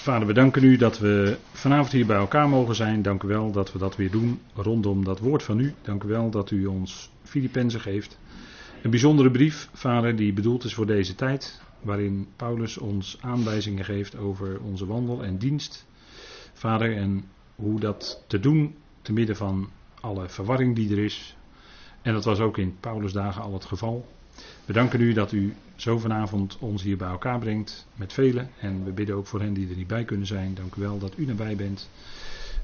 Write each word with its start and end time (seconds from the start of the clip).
Vader, 0.00 0.26
we 0.26 0.32
danken 0.32 0.64
u 0.64 0.76
dat 0.76 0.98
we 0.98 1.36
vanavond 1.52 1.92
hier 1.92 2.06
bij 2.06 2.16
elkaar 2.16 2.48
mogen 2.48 2.74
zijn. 2.74 3.02
Dank 3.02 3.22
u 3.22 3.28
wel 3.28 3.52
dat 3.52 3.72
we 3.72 3.78
dat 3.78 3.96
weer 3.96 4.10
doen 4.10 4.40
rondom 4.54 5.04
dat 5.04 5.18
woord 5.18 5.42
van 5.42 5.58
u. 5.58 5.74
Dank 5.82 6.02
u 6.02 6.08
wel 6.08 6.30
dat 6.30 6.50
u 6.50 6.66
ons 6.66 7.10
Filippenzen 7.22 7.80
geeft. 7.80 8.18
Een 8.82 8.90
bijzondere 8.90 9.30
brief, 9.30 9.68
Vader, 9.72 10.16
die 10.16 10.32
bedoeld 10.32 10.64
is 10.64 10.74
voor 10.74 10.86
deze 10.86 11.14
tijd. 11.14 11.62
Waarin 11.80 12.28
Paulus 12.36 12.78
ons 12.78 13.18
aanwijzingen 13.20 13.84
geeft 13.84 14.16
over 14.16 14.60
onze 14.60 14.86
wandel 14.86 15.24
en 15.24 15.38
dienst. 15.38 15.86
Vader, 16.52 16.96
en 16.96 17.24
hoe 17.54 17.80
dat 17.80 18.24
te 18.26 18.40
doen 18.40 18.74
te 19.02 19.12
midden 19.12 19.36
van 19.36 19.70
alle 20.00 20.28
verwarring 20.28 20.76
die 20.76 20.90
er 20.90 21.04
is. 21.04 21.36
En 22.02 22.12
dat 22.12 22.24
was 22.24 22.40
ook 22.40 22.58
in 22.58 22.76
Paulus' 22.80 23.12
dagen 23.12 23.42
al 23.42 23.52
het 23.52 23.64
geval. 23.64 24.06
We 24.64 24.72
danken 24.72 25.00
u 25.00 25.12
dat 25.12 25.32
u 25.32 25.54
zo 25.76 25.98
vanavond 25.98 26.58
ons 26.58 26.82
hier 26.82 26.96
bij 26.96 27.08
elkaar 27.08 27.38
brengt 27.38 27.86
met 27.94 28.12
velen. 28.12 28.50
En 28.60 28.84
we 28.84 28.90
bidden 28.90 29.16
ook 29.16 29.26
voor 29.26 29.40
hen 29.40 29.52
die 29.52 29.68
er 29.68 29.76
niet 29.76 29.86
bij 29.86 30.04
kunnen 30.04 30.26
zijn. 30.26 30.54
Dank 30.54 30.74
u 30.74 30.80
wel 30.80 30.98
dat 30.98 31.12
u 31.16 31.26
nabij 31.26 31.56
bent. 31.56 31.90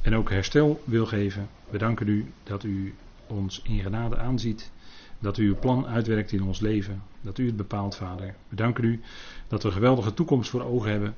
En 0.02 0.14
ook 0.14 0.30
herstel 0.30 0.82
wil 0.84 1.06
geven. 1.06 1.48
We 1.70 1.78
danken 1.78 2.08
u 2.08 2.32
dat 2.42 2.64
u 2.64 2.94
ons 3.26 3.60
in 3.64 3.80
genade 3.80 4.16
aanziet. 4.16 4.70
Dat 5.18 5.38
u 5.38 5.46
uw 5.46 5.58
plan 5.58 5.86
uitwerkt 5.86 6.32
in 6.32 6.42
ons 6.42 6.60
leven. 6.60 7.02
Dat 7.20 7.38
u 7.38 7.46
het 7.46 7.56
bepaalt, 7.56 7.96
Vader. 7.96 8.34
We 8.48 8.56
danken 8.56 8.84
u 8.84 9.00
dat 9.48 9.62
we 9.62 9.68
een 9.68 9.74
geweldige 9.74 10.14
toekomst 10.14 10.50
voor 10.50 10.62
ogen 10.62 10.90
hebben. 10.90 11.14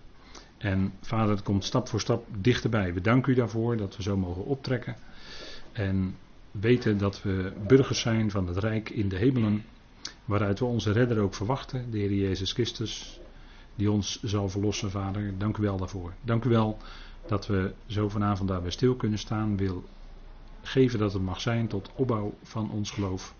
En 0.58 0.92
Vader, 1.00 1.30
het 1.30 1.42
komt 1.42 1.64
stap 1.64 1.88
voor 1.88 2.00
stap 2.00 2.26
dichterbij. 2.38 2.94
We 2.94 3.00
danken 3.00 3.32
u 3.32 3.34
daarvoor 3.34 3.76
dat 3.76 3.96
we 3.96 4.02
zo 4.02 4.16
mogen 4.16 4.44
optrekken. 4.44 4.96
En 5.72 6.16
weten 6.50 6.98
dat 6.98 7.22
we 7.22 7.52
burgers 7.66 8.00
zijn 8.00 8.30
van 8.30 8.46
het 8.46 8.56
Rijk 8.56 8.90
in 8.90 9.08
de 9.08 9.16
hemelen. 9.16 9.64
Waaruit 10.28 10.58
we 10.58 10.64
onze 10.64 10.92
redder 10.92 11.18
ook 11.18 11.34
verwachten, 11.34 11.90
de 11.90 11.98
Heer 11.98 12.12
Jezus 12.12 12.52
Christus, 12.52 13.20
die 13.74 13.90
ons 13.90 14.22
zal 14.22 14.48
verlossen, 14.48 14.90
Vader. 14.90 15.38
Dank 15.38 15.56
u 15.56 15.62
wel 15.62 15.76
daarvoor. 15.76 16.12
Dank 16.22 16.44
u 16.44 16.48
wel 16.48 16.78
dat 17.26 17.46
we 17.46 17.72
zo 17.86 18.08
vanavond 18.08 18.48
daarbij 18.48 18.70
stil 18.70 18.94
kunnen 18.94 19.18
staan. 19.18 19.56
Wil 19.56 19.84
geven 20.62 20.98
dat 20.98 21.12
het 21.12 21.22
mag 21.22 21.40
zijn 21.40 21.68
tot 21.68 21.90
opbouw 21.94 22.34
van 22.42 22.70
ons 22.70 22.90
geloof. 22.90 23.34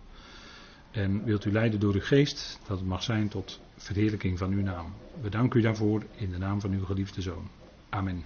En 0.91 1.25
wilt 1.25 1.45
u 1.45 1.53
leiden 1.53 1.81
door 1.81 1.95
uw 1.95 2.01
geest, 2.01 2.61
dat 2.67 2.79
het 2.79 2.87
mag 2.87 3.03
zijn 3.03 3.29
tot 3.29 3.61
verheerlijking 3.77 4.39
van 4.39 4.53
uw 4.53 4.63
naam. 4.63 4.95
We 5.21 5.29
danken 5.29 5.61
u 5.61 5.63
daarvoor 5.63 6.03
in 6.17 6.31
de 6.31 6.39
naam 6.39 6.61
van 6.61 6.73
uw 6.73 6.85
geliefde 6.85 7.21
zoon. 7.23 7.49
Amen. 7.89 8.25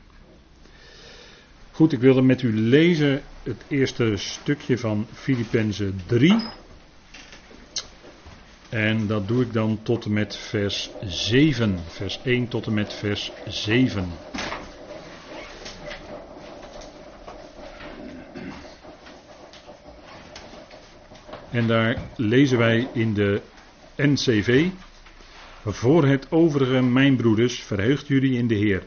Goed, 1.72 1.92
ik 1.92 2.00
wilde 2.00 2.22
met 2.22 2.42
u 2.42 2.52
lezen 2.58 3.22
het 3.42 3.64
eerste 3.68 4.16
stukje 4.16 4.78
van 4.78 5.06
Filippenzen 5.12 6.00
3. 6.06 6.60
En 8.72 9.06
dat 9.06 9.28
doe 9.28 9.42
ik 9.42 9.52
dan 9.52 9.82
tot 9.82 10.04
en 10.04 10.12
met 10.12 10.36
vers 10.36 10.90
7. 11.00 11.78
Vers 11.88 12.20
1 12.24 12.48
tot 12.48 12.66
en 12.66 12.74
met 12.74 12.94
vers 12.94 13.32
7. 13.46 14.08
En 21.50 21.66
daar 21.66 22.02
lezen 22.16 22.58
wij 22.58 22.88
in 22.92 23.14
de 23.14 23.42
NCV. 23.96 24.68
Voor 25.64 26.04
het 26.04 26.30
overige, 26.30 26.82
mijn 26.82 27.16
broeders, 27.16 27.62
verheugt 27.62 28.06
jullie 28.06 28.38
in 28.38 28.46
de 28.46 28.54
Heer. 28.54 28.82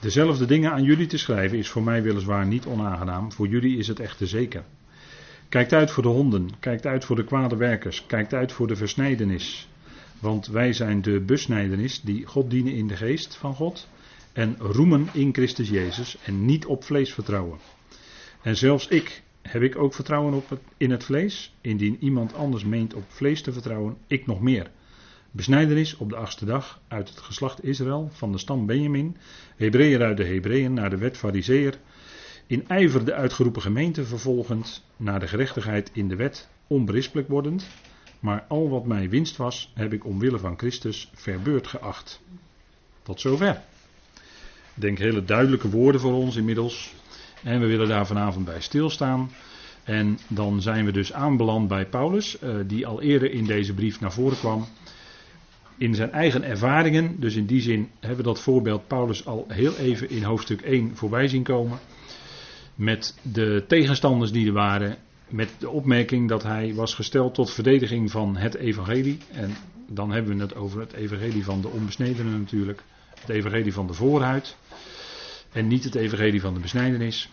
Dezelfde 0.00 0.46
dingen 0.46 0.72
aan 0.72 0.82
jullie 0.82 1.06
te 1.06 1.18
schrijven 1.18 1.58
is 1.58 1.68
voor 1.68 1.82
mij 1.82 2.02
weliswaar 2.02 2.46
niet 2.46 2.66
onaangenaam, 2.66 3.32
voor 3.32 3.46
jullie 3.46 3.78
is 3.78 3.88
het 3.88 4.00
echter 4.00 4.26
zeker. 4.26 4.64
Kijkt 5.48 5.72
uit 5.72 5.90
voor 5.90 6.02
de 6.02 6.08
honden, 6.08 6.50
kijkt 6.60 6.86
uit 6.86 7.04
voor 7.04 7.16
de 7.16 7.24
kwade 7.24 7.56
werkers, 7.56 8.06
kijkt 8.06 8.34
uit 8.34 8.52
voor 8.52 8.66
de 8.66 8.76
versnijdenis. 8.76 9.68
Want 10.20 10.46
wij 10.46 10.72
zijn 10.72 11.02
de 11.02 11.20
besnijdenis 11.20 12.00
die 12.00 12.26
God 12.26 12.50
dienen 12.50 12.72
in 12.72 12.86
de 12.86 12.96
geest 12.96 13.36
van 13.36 13.54
God 13.54 13.88
en 14.32 14.56
roemen 14.58 15.08
in 15.12 15.32
Christus 15.34 15.68
Jezus 15.68 16.18
en 16.24 16.44
niet 16.44 16.66
op 16.66 16.84
vlees 16.84 17.12
vertrouwen. 17.12 17.58
En 18.42 18.56
zelfs 18.56 18.88
ik, 18.88 19.22
heb 19.42 19.62
ik 19.62 19.78
ook 19.78 19.94
vertrouwen 19.94 20.34
op 20.34 20.58
in 20.76 20.90
het 20.90 21.04
vlees? 21.04 21.54
Indien 21.60 21.96
iemand 22.00 22.34
anders 22.34 22.64
meent 22.64 22.94
op 22.94 23.04
vlees 23.08 23.42
te 23.42 23.52
vertrouwen, 23.52 23.96
ik 24.06 24.26
nog 24.26 24.40
meer. 24.40 24.70
Besnijdenis 25.30 25.96
op 25.96 26.08
de 26.08 26.16
achtste 26.16 26.44
dag 26.44 26.80
uit 26.88 27.08
het 27.08 27.20
geslacht 27.20 27.64
Israël 27.64 28.08
van 28.12 28.32
de 28.32 28.38
stam 28.38 28.66
Benjamin, 28.66 29.16
Hebreeër 29.56 30.02
uit 30.02 30.16
de 30.16 30.24
Hebreeën 30.24 30.72
naar 30.72 30.90
de 30.90 30.96
wet 30.96 31.16
Fariseer, 31.16 31.78
in 32.46 32.68
ijver 32.68 33.04
de 33.04 33.14
uitgeroepen 33.14 33.62
gemeente 33.62 34.04
vervolgend, 34.04 34.84
naar 34.96 35.20
de 35.20 35.28
gerechtigheid 35.28 35.90
in 35.92 36.08
de 36.08 36.16
wet 36.16 36.48
onberispelijk 36.66 37.28
wordend, 37.28 37.66
maar 38.20 38.44
al 38.48 38.68
wat 38.68 38.86
mij 38.86 39.08
winst 39.08 39.36
was, 39.36 39.72
heb 39.74 39.92
ik 39.92 40.04
omwille 40.04 40.38
van 40.38 40.58
Christus 40.58 41.10
verbeurd 41.14 41.66
geacht. 41.66 42.20
Tot 43.02 43.20
zover. 43.20 43.62
Ik 44.74 44.82
denk 44.82 44.98
hele 44.98 45.24
duidelijke 45.24 45.70
woorden 45.70 46.00
voor 46.00 46.12
ons 46.12 46.36
inmiddels. 46.36 46.94
En 47.42 47.60
we 47.60 47.66
willen 47.66 47.88
daar 47.88 48.06
vanavond 48.06 48.44
bij 48.44 48.60
stilstaan. 48.60 49.30
En 49.84 50.18
dan 50.28 50.62
zijn 50.62 50.84
we 50.84 50.92
dus 50.92 51.12
aanbeland 51.12 51.68
bij 51.68 51.86
Paulus, 51.86 52.38
eh, 52.38 52.54
die 52.66 52.86
al 52.86 53.02
eerder 53.02 53.30
in 53.30 53.44
deze 53.44 53.74
brief 53.74 54.00
naar 54.00 54.12
voren 54.12 54.38
kwam. 54.38 54.66
In 55.78 55.94
zijn 55.94 56.12
eigen 56.12 56.42
ervaringen, 56.42 57.20
dus 57.20 57.34
in 57.34 57.46
die 57.46 57.60
zin 57.60 57.90
hebben 58.00 58.16
we 58.16 58.22
dat 58.22 58.40
voorbeeld 58.40 58.86
Paulus 58.86 59.26
al 59.26 59.44
heel 59.48 59.76
even 59.76 60.10
in 60.10 60.22
hoofdstuk 60.22 60.60
1 60.60 60.96
voorbij 60.96 61.28
zien 61.28 61.42
komen. 61.42 61.78
Met 62.76 63.14
de 63.22 63.64
tegenstanders 63.68 64.32
die 64.32 64.46
er 64.46 64.52
waren, 64.52 64.96
met 65.28 65.50
de 65.58 65.70
opmerking 65.70 66.28
dat 66.28 66.42
hij 66.42 66.74
was 66.74 66.94
gesteld 66.94 67.34
tot 67.34 67.50
verdediging 67.50 68.10
van 68.10 68.36
het 68.36 68.54
evangelie. 68.54 69.18
En 69.32 69.56
dan 69.88 70.10
hebben 70.10 70.36
we 70.36 70.42
het 70.42 70.54
over 70.54 70.80
het 70.80 70.92
evangelie 70.92 71.44
van 71.44 71.60
de 71.60 71.68
onbesnedenen 71.68 72.38
natuurlijk. 72.40 72.82
Het 73.20 73.28
evangelie 73.28 73.72
van 73.72 73.86
de 73.86 73.92
voorhuid. 73.92 74.56
En 75.52 75.68
niet 75.68 75.84
het 75.84 75.94
evangelie 75.94 76.40
van 76.40 76.54
de 76.54 76.60
besnijdenis. 76.60 77.30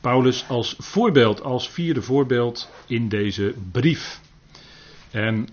Paulus 0.00 0.48
als 0.48 0.74
voorbeeld, 0.78 1.42
als 1.42 1.68
vierde 1.68 2.02
voorbeeld 2.02 2.70
in 2.86 3.08
deze 3.08 3.54
brief. 3.72 4.20
En 5.10 5.48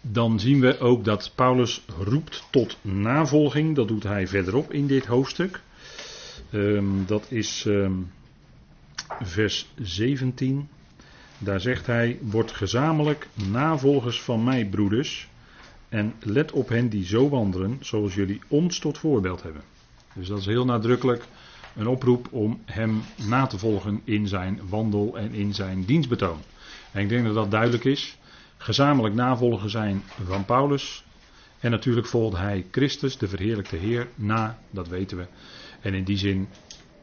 dan 0.00 0.40
zien 0.40 0.60
we 0.60 0.78
ook 0.78 1.04
dat 1.04 1.32
Paulus 1.34 1.82
roept 1.98 2.44
tot 2.50 2.76
navolging. 2.82 3.74
Dat 3.74 3.88
doet 3.88 4.02
hij 4.02 4.28
verderop 4.28 4.72
in 4.72 4.86
dit 4.86 5.06
hoofdstuk. 5.06 5.60
Um, 6.50 7.06
dat 7.06 7.30
is 7.30 7.64
um, 7.66 8.10
vers 9.22 9.68
17. 9.80 10.68
Daar 11.38 11.60
zegt 11.60 11.86
hij: 11.86 12.18
Word 12.20 12.52
gezamenlijk 12.52 13.28
navolgers 13.50 14.22
van 14.22 14.44
mij, 14.44 14.66
broeders. 14.66 15.28
En 15.88 16.14
let 16.20 16.52
op 16.52 16.68
hen 16.68 16.88
die 16.88 17.04
zo 17.04 17.28
wandelen, 17.28 17.78
zoals 17.80 18.14
jullie 18.14 18.40
ons 18.48 18.78
tot 18.78 18.98
voorbeeld 18.98 19.42
hebben. 19.42 19.62
Dus 20.14 20.28
dat 20.28 20.38
is 20.38 20.46
heel 20.46 20.64
nadrukkelijk 20.64 21.24
een 21.76 21.86
oproep 21.86 22.28
om 22.30 22.60
hem 22.64 23.02
na 23.28 23.46
te 23.46 23.58
volgen 23.58 24.00
in 24.04 24.28
zijn 24.28 24.60
wandel 24.68 25.18
en 25.18 25.32
in 25.32 25.54
zijn 25.54 25.84
dienstbetoon. 25.84 26.40
En 26.92 27.02
ik 27.02 27.08
denk 27.08 27.24
dat 27.24 27.34
dat 27.34 27.50
duidelijk 27.50 27.84
is. 27.84 28.18
Gezamenlijk 28.56 29.14
navolgen 29.14 29.70
zijn 29.70 30.02
van 30.24 30.44
Paulus. 30.44 31.04
En 31.60 31.70
natuurlijk 31.70 32.06
volgt 32.06 32.36
hij 32.36 32.66
Christus, 32.70 33.18
de 33.18 33.28
verheerlijkte 33.28 33.76
Heer, 33.76 34.08
na, 34.14 34.58
dat 34.70 34.88
weten 34.88 35.16
we. 35.16 35.26
En 35.80 35.94
in 35.94 36.04
die 36.04 36.16
zin 36.16 36.48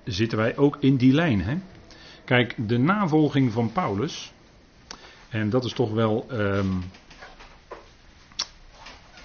zitten 0.04 0.38
wij 0.38 0.58
ook 0.58 0.78
in 0.80 0.96
die 0.96 1.14
lijn. 1.14 1.42
Hè? 1.42 1.58
Kijk, 2.26 2.56
de 2.68 2.78
navolging 2.78 3.52
van 3.52 3.72
Paulus, 3.72 4.34
en 5.30 5.50
dat 5.50 5.66
is 5.66 5.74
toch 5.74 5.92
wel, 5.92 6.26
um, 6.32 6.84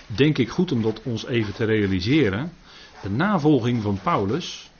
denk 0.07 0.39
ik 0.39 0.49
goed 0.49 0.73
om 0.73 0.83
dat 0.83 1.03
ons 1.03 1.27
even 1.27 1.55
te 1.55 1.65
realiseren. 1.65 2.53
De 3.03 3.11
navolging 3.11 3.83
van 3.83 3.99
Paulus 4.03 4.71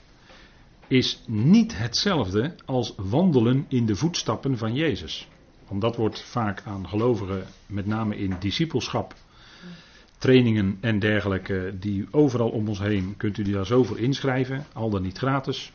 is 0.87 1.23
niet 1.27 1.77
hetzelfde 1.77 2.55
als 2.65 2.93
wandelen 2.97 3.65
in 3.67 3.85
de 3.85 3.95
voetstappen 3.95 4.57
van 4.57 4.73
Jezus. 4.73 5.27
Want 5.67 5.81
dat 5.81 5.95
wordt 5.95 6.21
vaak 6.21 6.61
aan 6.65 6.87
gelovigen, 6.87 7.45
met 7.65 7.85
name 7.85 8.17
in 8.17 8.35
discipelschap, 8.39 9.15
trainingen 10.19 10.77
en 10.81 10.99
dergelijke, 10.99 11.73
die 11.79 12.07
overal 12.11 12.49
om 12.49 12.67
ons 12.67 12.79
heen, 12.79 13.13
kunt 13.17 13.37
u 13.37 13.43
daar 13.43 13.65
zo 13.65 13.83
voor 13.83 13.99
inschrijven, 13.99 14.65
al 14.73 14.89
dan 14.89 15.01
niet 15.01 15.17
gratis. 15.17 15.71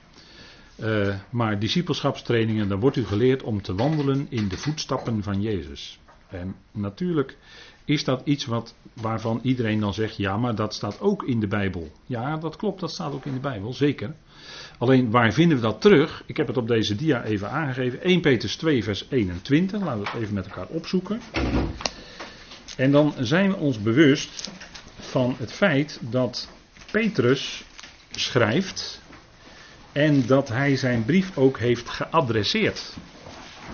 Uh, 0.81 1.15
maar 1.31 1.59
discipelschapstrainingen, 1.59 2.69
dan 2.69 2.81
wordt 2.81 2.97
u 2.97 3.05
geleerd 3.05 3.43
om 3.43 3.63
te 3.63 3.75
wandelen 3.75 4.27
in 4.29 4.49
de 4.49 4.57
voetstappen 4.57 5.23
van 5.23 5.43
Jezus. 5.43 6.01
En 6.29 6.55
natuurlijk 6.73 7.37
is 7.85 8.05
dat 8.05 8.23
iets 8.25 8.45
wat, 8.45 8.75
waarvan 8.93 9.41
iedereen 9.43 9.81
dan 9.81 9.95
zegt, 9.95 10.17
ja, 10.17 10.37
maar 10.37 10.55
dat 10.55 10.75
staat 10.75 11.01
ook 11.01 11.23
in 11.23 11.41
de 11.41 11.47
Bijbel. 11.47 11.91
Ja, 12.07 12.37
dat 12.37 12.57
klopt, 12.57 12.81
dat 12.81 12.91
staat 12.91 13.13
ook 13.13 13.25
in 13.25 13.33
de 13.33 13.41
Bijbel, 13.41 13.73
zeker. 13.73 14.15
Alleen 14.79 15.11
waar 15.11 15.33
vinden 15.33 15.57
we 15.57 15.63
dat 15.63 15.81
terug? 15.81 16.23
Ik 16.27 16.37
heb 16.37 16.47
het 16.47 16.57
op 16.57 16.69
deze 16.69 16.95
dia 16.95 17.25
even 17.25 17.51
aangegeven. 17.51 18.01
1 18.01 18.21
Petrus 18.21 18.57
2, 18.57 18.85
vers 18.85 19.07
21. 19.11 19.81
Laten 19.81 20.03
we 20.03 20.11
het 20.11 20.21
even 20.21 20.35
met 20.35 20.47
elkaar 20.47 20.67
opzoeken. 20.67 21.21
En 22.77 22.91
dan 22.91 23.15
zijn 23.21 23.51
we 23.51 23.57
ons 23.57 23.83
bewust 23.83 24.51
van 24.99 25.37
het 25.39 25.53
feit 25.53 25.99
dat 26.01 26.49
Petrus 26.91 27.65
schrijft 28.11 29.03
en 29.93 30.27
dat 30.27 30.49
hij 30.49 30.77
zijn 30.77 31.05
brief 31.05 31.37
ook 31.37 31.59
heeft 31.59 31.89
geadresseerd. 31.89 32.97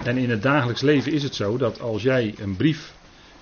En 0.02 0.16
in 0.16 0.30
het 0.30 0.42
dagelijks 0.42 0.80
leven 0.80 1.12
is 1.12 1.22
het 1.22 1.34
zo 1.34 1.56
dat 1.56 1.80
als 1.80 2.02
jij 2.02 2.34
een 2.38 2.56
brief 2.56 2.94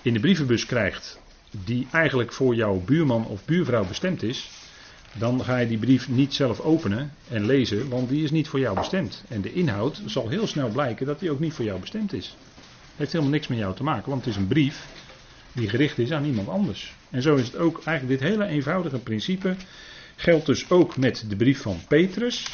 in 0.02 0.12
de 0.12 0.20
brievenbus 0.20 0.66
krijgt 0.66 1.20
die 1.64 1.88
eigenlijk 1.90 2.32
voor 2.32 2.54
jouw 2.54 2.80
buurman 2.84 3.26
of 3.26 3.44
buurvrouw 3.44 3.84
bestemd 3.84 4.22
is, 4.22 4.50
dan 5.12 5.44
ga 5.44 5.58
je 5.58 5.66
die 5.66 5.78
brief 5.78 6.08
niet 6.08 6.34
zelf 6.34 6.60
openen 6.60 7.12
en 7.28 7.46
lezen, 7.46 7.88
want 7.88 8.08
die 8.08 8.22
is 8.22 8.30
niet 8.30 8.48
voor 8.48 8.60
jou 8.60 8.76
bestemd. 8.76 9.24
En 9.28 9.40
de 9.40 9.52
inhoud 9.52 10.02
zal 10.06 10.28
heel 10.28 10.46
snel 10.46 10.68
blijken 10.68 11.06
dat 11.06 11.20
die 11.20 11.30
ook 11.30 11.40
niet 11.40 11.52
voor 11.52 11.64
jou 11.64 11.80
bestemd 11.80 12.12
is. 12.12 12.26
Het 12.26 12.96
heeft 12.96 13.12
helemaal 13.12 13.32
niks 13.32 13.46
met 13.46 13.58
jou 13.58 13.74
te 13.74 13.82
maken, 13.82 14.10
want 14.10 14.24
het 14.24 14.34
is 14.34 14.40
een 14.40 14.48
brief 14.48 14.88
die 15.58 15.68
gericht 15.68 15.98
is 15.98 16.12
aan 16.12 16.24
iemand 16.24 16.48
anders. 16.48 16.94
En 17.10 17.22
zo 17.22 17.34
is 17.34 17.46
het 17.46 17.56
ook 17.56 17.82
eigenlijk 17.84 18.20
dit 18.20 18.30
hele 18.30 18.46
eenvoudige 18.46 18.98
principe 18.98 19.56
geldt 20.16 20.46
dus 20.46 20.70
ook 20.70 20.96
met 20.96 21.24
de 21.28 21.36
brief 21.36 21.60
van 21.60 21.80
Petrus. 21.88 22.46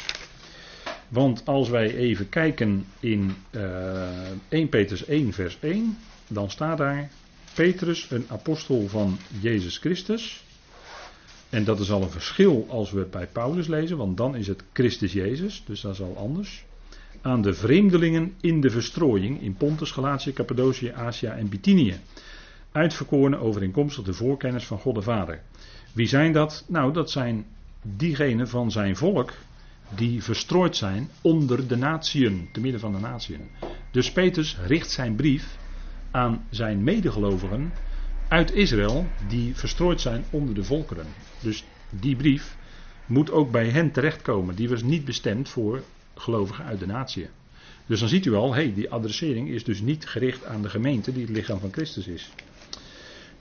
Want 1.07 1.45
als 1.45 1.69
wij 1.69 1.95
even 1.95 2.29
kijken 2.29 2.85
in 2.99 3.35
uh, 3.51 4.03
eh, 4.03 4.31
1 4.49 4.69
Petrus 4.69 5.05
1 5.05 5.33
vers 5.33 5.57
1, 5.61 5.97
dan 6.27 6.49
staat 6.49 6.77
daar 6.77 7.09
Petrus, 7.53 8.07
een 8.09 8.25
apostel 8.27 8.87
van 8.87 9.17
Jezus 9.41 9.77
Christus. 9.77 10.43
En 11.49 11.63
dat 11.63 11.79
is 11.79 11.91
al 11.91 12.01
een 12.01 12.09
verschil 12.09 12.65
als 12.69 12.91
we 12.91 12.99
het 12.99 13.11
bij 13.11 13.27
Paulus 13.27 13.67
lezen, 13.67 13.97
want 13.97 14.17
dan 14.17 14.35
is 14.35 14.47
het 14.47 14.63
Christus 14.73 15.13
Jezus, 15.13 15.63
dus 15.65 15.81
dat 15.81 15.93
is 15.93 16.01
al 16.01 16.17
anders. 16.17 16.65
Aan 17.21 17.41
de 17.41 17.53
vreemdelingen 17.53 18.33
in 18.41 18.61
de 18.61 18.69
verstrooiing 18.69 19.41
in 19.41 19.55
Pontus, 19.55 19.91
Galatië, 19.91 20.33
Cappadocië, 20.33 20.91
Azië 20.95 21.27
en 21.27 21.49
Bithynië. 21.49 21.99
Uitverkoren 22.75 23.39
overeenkomstig 23.39 24.03
de 24.03 24.13
voorkennis 24.13 24.65
van 24.65 24.79
God 24.79 24.95
de 24.95 25.01
Vader. 25.01 25.41
Wie 25.93 26.07
zijn 26.07 26.33
dat? 26.33 26.65
Nou, 26.67 26.93
dat 26.93 27.11
zijn 27.11 27.45
diegenen 27.81 28.47
van 28.47 28.71
zijn 28.71 28.95
volk 28.95 29.33
die 29.95 30.23
verstrooid 30.23 30.75
zijn 30.75 31.09
onder 31.21 31.67
de 31.67 31.75
natieën, 31.75 32.49
te 32.51 32.59
midden 32.59 32.79
van 32.79 32.91
de 32.91 32.99
natieën. 32.99 33.49
Dus 33.91 34.11
Petrus 34.11 34.57
richt 34.65 34.91
zijn 34.91 35.15
brief 35.15 35.57
aan 36.11 36.45
zijn 36.49 36.83
medegelovigen 36.83 37.73
uit 38.27 38.51
Israël 38.53 39.07
die 39.27 39.55
verstrooid 39.55 40.01
zijn 40.01 40.23
onder 40.29 40.55
de 40.55 40.63
volkeren. 40.63 41.07
Dus 41.39 41.63
die 41.89 42.15
brief 42.15 42.57
moet 43.05 43.31
ook 43.31 43.51
bij 43.51 43.69
hen 43.69 43.91
terechtkomen. 43.91 44.55
Die 44.55 44.69
was 44.69 44.83
niet 44.83 45.05
bestemd 45.05 45.49
voor 45.49 45.83
gelovigen 46.15 46.65
uit 46.65 46.79
de 46.79 46.87
natie. 46.87 47.27
Dus 47.85 47.99
dan 47.99 48.09
ziet 48.09 48.25
u 48.25 48.33
al, 48.33 48.53
hey, 48.53 48.73
die 48.73 48.89
adressering 48.89 49.49
is 49.49 49.63
dus 49.63 49.81
niet 49.81 50.05
gericht 50.05 50.45
aan 50.45 50.61
de 50.61 50.69
gemeente 50.69 51.11
die 51.11 51.21
het 51.21 51.35
lichaam 51.35 51.59
van 51.59 51.71
Christus 51.71 52.07
is. 52.07 52.31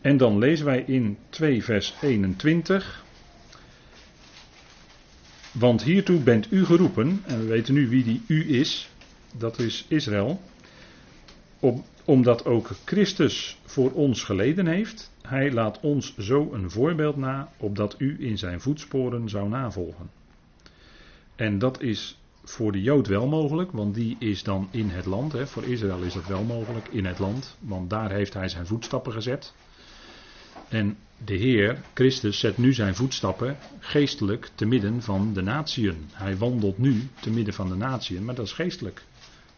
En 0.05 0.17
dan 0.17 0.39
lezen 0.39 0.67
wij 0.67 0.85
in 0.87 1.19
2 1.29 1.65
vers 1.65 1.95
21. 2.01 3.05
Want 5.53 5.83
hiertoe 5.83 6.21
bent 6.21 6.53
u 6.53 6.65
geroepen, 6.65 7.23
en 7.27 7.39
we 7.39 7.47
weten 7.47 7.75
nu 7.75 7.89
wie 7.89 8.05
die 8.05 8.23
u 8.27 8.55
is, 8.59 8.91
dat 9.37 9.59
is 9.59 9.85
Israël, 9.89 10.41
op, 11.61 11.85
omdat 12.05 12.45
ook 12.45 12.71
Christus 12.85 13.59
voor 13.65 13.93
ons 13.93 14.23
geleden 14.23 14.67
heeft. 14.67 15.13
Hij 15.23 15.53
laat 15.53 15.81
ons 15.81 16.17
zo 16.19 16.53
een 16.53 16.71
voorbeeld 16.71 17.17
na, 17.17 17.49
opdat 17.57 17.95
u 17.99 18.17
in 18.19 18.39
zijn 18.39 18.61
voetsporen 18.61 19.29
zou 19.29 19.49
navolgen. 19.49 20.11
En 21.37 21.59
dat 21.59 21.81
is 21.81 22.19
voor 22.43 22.73
de 22.73 22.83
Jood 22.83 23.07
wel 23.07 23.27
mogelijk, 23.27 23.73
want 23.73 23.95
die 23.95 24.17
is 24.19 24.43
dan 24.43 24.69
in 24.71 24.89
het 24.89 25.07
land. 25.07 25.33
Hè. 25.33 25.47
Voor 25.47 25.65
Israël 25.65 26.03
is 26.03 26.13
dat 26.13 26.27
wel 26.27 26.43
mogelijk 26.43 26.89
in 26.89 27.05
het 27.05 27.19
land, 27.19 27.57
want 27.61 27.91
daar 27.91 28.11
heeft 28.11 28.35
hij 28.35 28.49
zijn 28.49 28.67
voetstappen 28.67 29.13
gezet. 29.13 29.55
En 30.69 30.97
de 31.25 31.35
Heer, 31.35 31.83
Christus, 31.95 32.39
zet 32.39 32.59
nu 32.59 32.73
zijn 32.73 32.95
voetstappen 32.95 33.57
geestelijk 33.79 34.51
te 34.55 34.67
midden 34.67 35.03
van 35.03 35.33
de 35.33 35.43
natieën. 35.43 35.97
Hij 36.13 36.37
wandelt 36.37 36.79
nu 36.79 37.09
te 37.21 37.31
midden 37.31 37.55
van 37.55 37.69
de 37.69 37.75
natieën, 37.75 38.25
maar 38.25 38.35
dat 38.35 38.47
is 38.47 38.53
geestelijk. 38.53 39.03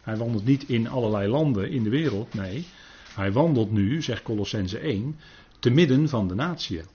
Hij 0.01 0.17
wandelt 0.17 0.45
niet 0.45 0.69
in 0.69 0.87
allerlei 0.87 1.27
landen 1.27 1.71
in 1.71 1.83
de 1.83 1.89
wereld, 1.89 2.33
nee. 2.33 2.65
Hij 3.13 3.31
wandelt 3.31 3.71
nu, 3.71 4.01
zegt 4.01 4.23
Colossense 4.23 4.79
1, 4.79 5.15
te 5.59 5.69
midden 5.69 6.09
van 6.09 6.27
de 6.27 6.35
natieën. 6.35 6.85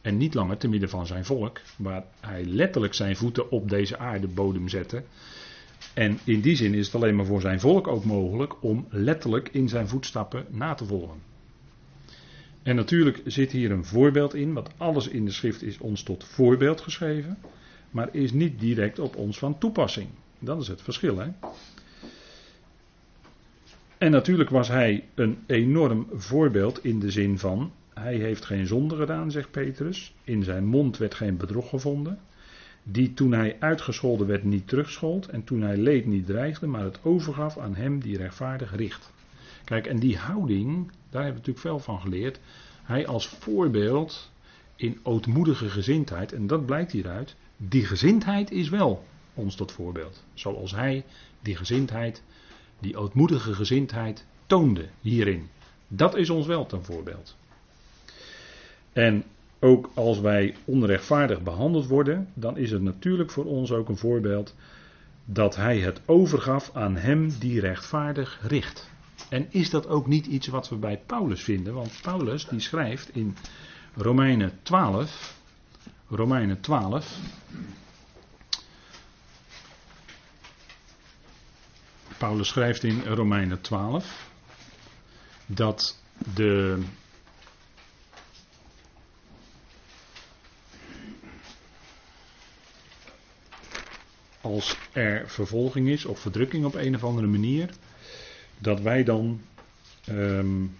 En 0.00 0.16
niet 0.16 0.34
langer 0.34 0.56
te 0.56 0.68
midden 0.68 0.88
van 0.88 1.06
zijn 1.06 1.24
volk, 1.24 1.60
waar 1.76 2.04
hij 2.20 2.44
letterlijk 2.44 2.94
zijn 2.94 3.16
voeten 3.16 3.50
op 3.50 3.68
deze 3.68 3.98
aardebodem 3.98 4.68
zette. 4.68 5.02
En 5.94 6.18
in 6.24 6.40
die 6.40 6.56
zin 6.56 6.74
is 6.74 6.86
het 6.86 6.94
alleen 6.94 7.16
maar 7.16 7.26
voor 7.26 7.40
zijn 7.40 7.60
volk 7.60 7.88
ook 7.88 8.04
mogelijk 8.04 8.62
om 8.62 8.86
letterlijk 8.90 9.48
in 9.48 9.68
zijn 9.68 9.88
voetstappen 9.88 10.46
na 10.48 10.74
te 10.74 10.84
volgen. 10.84 11.29
En 12.62 12.76
natuurlijk 12.76 13.20
zit 13.24 13.52
hier 13.52 13.70
een 13.70 13.84
voorbeeld 13.84 14.34
in, 14.34 14.52
want 14.52 14.70
alles 14.76 15.08
in 15.08 15.24
de 15.24 15.30
schrift 15.30 15.62
is 15.62 15.78
ons 15.78 16.02
tot 16.02 16.24
voorbeeld 16.24 16.80
geschreven, 16.80 17.38
maar 17.90 18.08
is 18.12 18.32
niet 18.32 18.60
direct 18.60 18.98
op 18.98 19.16
ons 19.16 19.38
van 19.38 19.58
toepassing. 19.58 20.08
Dat 20.38 20.60
is 20.60 20.68
het 20.68 20.82
verschil. 20.82 21.18
Hè? 21.18 21.28
En 23.98 24.10
natuurlijk 24.10 24.50
was 24.50 24.68
hij 24.68 25.04
een 25.14 25.38
enorm 25.46 26.06
voorbeeld 26.12 26.84
in 26.84 26.98
de 26.98 27.10
zin 27.10 27.38
van, 27.38 27.72
hij 27.94 28.16
heeft 28.16 28.44
geen 28.44 28.66
zonde 28.66 28.96
gedaan, 28.96 29.30
zegt 29.30 29.50
Petrus, 29.50 30.14
in 30.24 30.44
zijn 30.44 30.64
mond 30.64 30.96
werd 30.96 31.14
geen 31.14 31.36
bedrog 31.36 31.68
gevonden, 31.68 32.18
die 32.82 33.14
toen 33.14 33.32
hij 33.32 33.56
uitgescholden 33.58 34.26
werd 34.26 34.44
niet 34.44 34.68
terugschold 34.68 35.28
en 35.28 35.44
toen 35.44 35.62
hij 35.62 35.76
leed 35.76 36.06
niet 36.06 36.26
dreigde, 36.26 36.66
maar 36.66 36.84
het 36.84 37.00
overgaf 37.02 37.58
aan 37.58 37.74
hem 37.74 38.00
die 38.00 38.16
rechtvaardig 38.16 38.76
richt. 38.76 39.12
Kijk, 39.64 39.86
en 39.86 39.98
die 39.98 40.16
houding, 40.16 40.86
daar 40.86 41.22
hebben 41.22 41.42
we 41.42 41.48
natuurlijk 41.48 41.58
veel 41.58 41.78
van 41.78 42.00
geleerd. 42.00 42.40
Hij 42.82 43.06
als 43.06 43.26
voorbeeld 43.28 44.30
in 44.76 45.00
ootmoedige 45.02 45.68
gezindheid, 45.68 46.32
en 46.32 46.46
dat 46.46 46.66
blijkt 46.66 46.92
hieruit, 46.92 47.36
die 47.56 47.84
gezindheid 47.84 48.50
is 48.50 48.68
wel 48.68 49.04
ons 49.34 49.54
tot 49.54 49.72
voorbeeld. 49.72 50.24
Zoals 50.34 50.70
hij 50.70 51.04
die 51.42 51.56
gezindheid, 51.56 52.22
die 52.78 52.96
ootmoedige 52.96 53.54
gezindheid 53.54 54.26
toonde 54.46 54.88
hierin. 55.00 55.48
Dat 55.88 56.16
is 56.16 56.30
ons 56.30 56.46
wel 56.46 56.66
ten 56.66 56.84
voorbeeld. 56.84 57.36
En 58.92 59.24
ook 59.58 59.90
als 59.94 60.20
wij 60.20 60.56
onrechtvaardig 60.64 61.42
behandeld 61.42 61.86
worden, 61.86 62.28
dan 62.34 62.56
is 62.56 62.70
het 62.70 62.82
natuurlijk 62.82 63.30
voor 63.30 63.44
ons 63.44 63.72
ook 63.72 63.88
een 63.88 63.96
voorbeeld 63.96 64.54
dat 65.24 65.56
hij 65.56 65.78
het 65.78 66.00
overgaf 66.06 66.70
aan 66.74 66.96
hem 66.96 67.32
die 67.38 67.60
rechtvaardig 67.60 68.40
richt. 68.42 68.90
En 69.30 69.46
is 69.50 69.70
dat 69.70 69.86
ook 69.88 70.06
niet 70.06 70.26
iets 70.26 70.46
wat 70.46 70.68
we 70.68 70.76
bij 70.76 71.02
Paulus 71.06 71.42
vinden? 71.42 71.74
Want 71.74 72.00
Paulus 72.02 72.46
die 72.46 72.60
schrijft 72.60 73.14
in 73.14 73.36
Romeinen 73.94 74.58
12, 74.62 75.34
Romeinen 76.08 76.60
12, 76.60 77.18
Paulus 82.18 82.48
schrijft 82.48 82.82
in 82.84 83.02
Romeinen 83.02 83.60
12 83.60 84.28
dat 85.46 85.98
de 86.34 86.82
als 94.40 94.76
er 94.92 95.28
vervolging 95.28 95.88
is 95.88 96.04
of 96.04 96.20
verdrukking 96.20 96.64
op 96.64 96.74
een 96.74 96.94
of 96.94 97.04
andere 97.04 97.26
manier, 97.26 97.70
dat 98.60 98.80
wij 98.80 99.04
dan 99.04 99.40
um, 100.08 100.78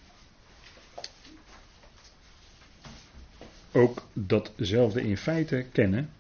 ook 3.72 4.06
datzelfde 4.12 5.02
in 5.02 5.16
feite 5.16 5.66
kennen. 5.72 6.10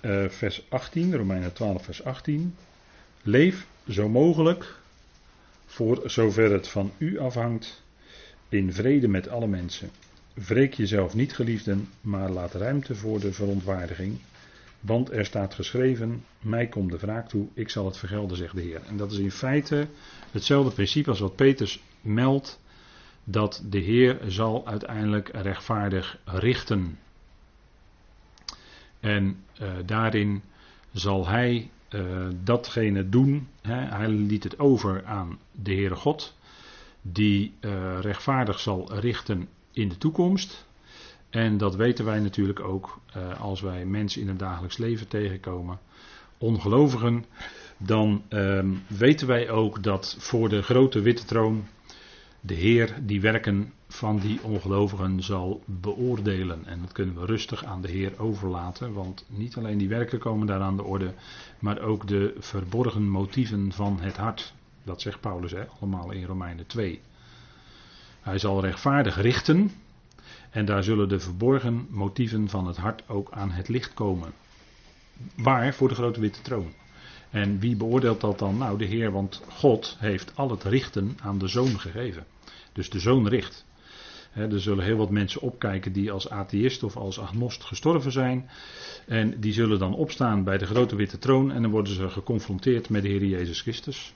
Uh, 0.00 0.28
vers 0.28 0.66
18, 0.68 1.16
Romeinen 1.16 1.52
12, 1.52 1.84
vers 1.84 2.04
18. 2.04 2.54
Leef 3.22 3.66
zo 3.88 4.08
mogelijk, 4.08 4.76
voor 5.66 6.10
zover 6.10 6.52
het 6.52 6.68
van 6.68 6.92
u 6.98 7.18
afhangt, 7.18 7.82
in 8.48 8.72
vrede 8.72 9.08
met 9.08 9.28
alle 9.28 9.46
mensen. 9.46 9.90
Wreek 10.34 10.74
jezelf 10.74 11.14
niet, 11.14 11.34
geliefden, 11.34 11.88
maar 12.00 12.30
laat 12.30 12.54
ruimte 12.54 12.94
voor 12.94 13.20
de 13.20 13.32
verontwaardiging. 13.32 14.18
Want 14.80 15.10
er 15.10 15.24
staat 15.24 15.54
geschreven: 15.54 16.24
Mij 16.40 16.66
komt 16.66 16.90
de 16.90 16.98
wraak 16.98 17.28
toe, 17.28 17.48
ik 17.54 17.68
zal 17.68 17.86
het 17.86 17.96
vergelden, 17.96 18.36
zegt 18.36 18.54
de 18.54 18.62
Heer. 18.62 18.82
En 18.86 18.96
dat 18.96 19.12
is 19.12 19.18
in 19.18 19.30
feite 19.30 19.88
hetzelfde 20.30 20.72
principe 20.72 21.10
als 21.10 21.20
wat 21.20 21.36
Peters 21.36 21.82
meldt: 22.00 22.60
dat 23.24 23.62
de 23.68 23.78
Heer 23.78 24.18
zal 24.26 24.66
uiteindelijk 24.66 25.28
rechtvaardig 25.32 26.18
richten. 26.24 26.98
En 29.00 29.44
uh, 29.60 29.68
daarin 29.86 30.42
zal 30.92 31.26
hij 31.26 31.70
uh, 31.90 32.28
datgene 32.44 33.08
doen. 33.08 33.48
Hè, 33.62 33.74
hij 33.74 34.08
liet 34.08 34.44
het 34.44 34.58
over 34.58 35.04
aan 35.04 35.38
de 35.52 35.74
Heere 35.74 35.94
God, 35.94 36.36
die 37.02 37.54
uh, 37.60 37.98
rechtvaardig 38.00 38.60
zal 38.60 38.94
richten 38.94 39.48
in 39.72 39.88
de 39.88 39.98
toekomst. 39.98 40.67
En 41.30 41.56
dat 41.58 41.76
weten 41.76 42.04
wij 42.04 42.20
natuurlijk 42.20 42.60
ook 42.60 43.00
uh, 43.16 43.40
als 43.40 43.60
wij 43.60 43.84
mensen 43.84 44.20
in 44.20 44.28
het 44.28 44.38
dagelijks 44.38 44.76
leven 44.76 45.08
tegenkomen, 45.08 45.78
ongelovigen, 46.38 47.24
dan 47.78 48.22
uh, 48.28 48.64
weten 48.86 49.26
wij 49.26 49.50
ook 49.50 49.82
dat 49.82 50.16
voor 50.18 50.48
de 50.48 50.62
grote 50.62 51.00
witte 51.00 51.24
troon 51.24 51.64
de 52.40 52.54
Heer 52.54 52.94
die 53.02 53.20
werken 53.20 53.72
van 53.88 54.18
die 54.18 54.42
ongelovigen 54.42 55.22
zal 55.22 55.62
beoordelen. 55.64 56.66
En 56.66 56.80
dat 56.80 56.92
kunnen 56.92 57.20
we 57.20 57.26
rustig 57.26 57.64
aan 57.64 57.80
de 57.80 57.90
Heer 57.90 58.18
overlaten, 58.18 58.92
want 58.92 59.24
niet 59.28 59.56
alleen 59.56 59.78
die 59.78 59.88
werken 59.88 60.18
komen 60.18 60.46
daar 60.46 60.60
aan 60.60 60.76
de 60.76 60.82
orde, 60.82 61.14
maar 61.58 61.80
ook 61.80 62.06
de 62.06 62.34
verborgen 62.38 63.08
motieven 63.08 63.72
van 63.72 64.00
het 64.00 64.16
hart. 64.16 64.54
Dat 64.84 65.00
zegt 65.00 65.20
Paulus 65.20 65.50
hè, 65.50 65.66
allemaal 65.66 66.10
in 66.10 66.24
Romeinen 66.24 66.66
2. 66.66 67.00
Hij 68.20 68.38
zal 68.38 68.60
rechtvaardig 68.60 69.20
richten, 69.20 69.70
En 70.50 70.64
daar 70.64 70.82
zullen 70.82 71.08
de 71.08 71.20
verborgen 71.20 71.86
motieven 71.90 72.48
van 72.48 72.66
het 72.66 72.76
hart 72.76 73.08
ook 73.08 73.30
aan 73.30 73.50
het 73.50 73.68
licht 73.68 73.94
komen. 73.94 74.32
Waar? 75.36 75.74
Voor 75.74 75.88
de 75.88 75.94
grote 75.94 76.20
witte 76.20 76.42
troon. 76.42 76.72
En 77.30 77.58
wie 77.58 77.76
beoordeelt 77.76 78.20
dat 78.20 78.38
dan? 78.38 78.58
Nou, 78.58 78.78
de 78.78 78.84
Heer, 78.84 79.12
want 79.12 79.42
God 79.48 79.96
heeft 79.98 80.36
al 80.36 80.50
het 80.50 80.64
richten 80.64 81.16
aan 81.20 81.38
de 81.38 81.48
zoon 81.48 81.80
gegeven. 81.80 82.26
Dus 82.72 82.90
de 82.90 82.98
zoon 82.98 83.28
richt. 83.28 83.66
er 84.32 84.60
zullen 84.60 84.84
heel 84.84 84.96
wat 84.96 85.10
mensen 85.10 85.40
opkijken 85.40 85.92
die 85.92 86.12
als 86.12 86.30
atheïst 86.30 86.82
of 86.82 86.96
als 86.96 87.20
agnost 87.20 87.64
gestorven 87.64 88.12
zijn. 88.12 88.50
En 89.06 89.40
die 89.40 89.52
zullen 89.52 89.78
dan 89.78 89.94
opstaan 89.94 90.44
bij 90.44 90.58
de 90.58 90.66
grote 90.66 90.96
witte 90.96 91.18
troon 91.18 91.52
en 91.52 91.62
dan 91.62 91.70
worden 91.70 91.92
ze 91.92 92.10
geconfronteerd 92.10 92.88
met 92.88 93.02
de 93.02 93.08
Heer 93.08 93.24
Jezus 93.24 93.60
Christus. 93.60 94.14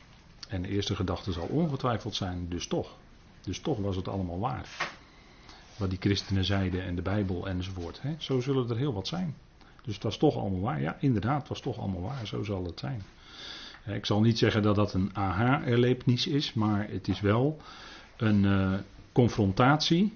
En 0.49 0.63
de 0.63 0.69
eerste 0.69 0.95
gedachte 0.95 1.33
zal 1.33 1.47
ongetwijfeld 1.47 2.15
zijn, 2.15 2.47
dus 2.49 2.67
toch. 2.67 2.97
Dus 3.41 3.59
toch 3.61 3.79
was 3.79 3.97
het 3.97 4.09
allemaal 4.09 4.39
waar. 4.39 4.69
Wat 5.77 5.91
die 5.91 5.99
christenen 6.01 6.45
zeiden 6.45 6.85
en 6.85 6.95
de 6.95 7.03
Bijbel 7.03 7.49
enzovoort. 7.49 8.01
Zo 8.19 8.41
zullen 8.41 8.71
er 8.71 8.77
heel 8.77 8.93
wat 8.93 9.09
zijn. 9.09 9.35
Dus 9.83 9.95
het 9.95 10.03
was 10.03 10.19
toch 10.19 10.37
allemaal 10.37 10.61
waar. 10.61 10.81
Ja, 10.81 10.97
inderdaad, 11.01 11.39
het 11.39 11.49
was 11.49 11.61
toch 11.61 11.79
allemaal 11.79 12.03
waar. 12.03 12.27
Zo 12.27 12.43
zal 12.43 12.65
het 12.65 12.79
zijn. 12.79 13.03
Ik 13.87 14.07
zal 14.07 14.21
niet 14.21 14.39
zeggen 14.39 14.63
dat 14.63 14.75
dat 14.75 14.95
een 14.95 15.11
aha-erlevenis 15.13 16.27
is, 16.27 16.55
maar 16.55 16.89
het 16.91 17.09
is 17.09 17.21
wel 17.21 17.61
een 18.17 18.45
uh, 18.45 18.75
confrontatie 19.13 20.13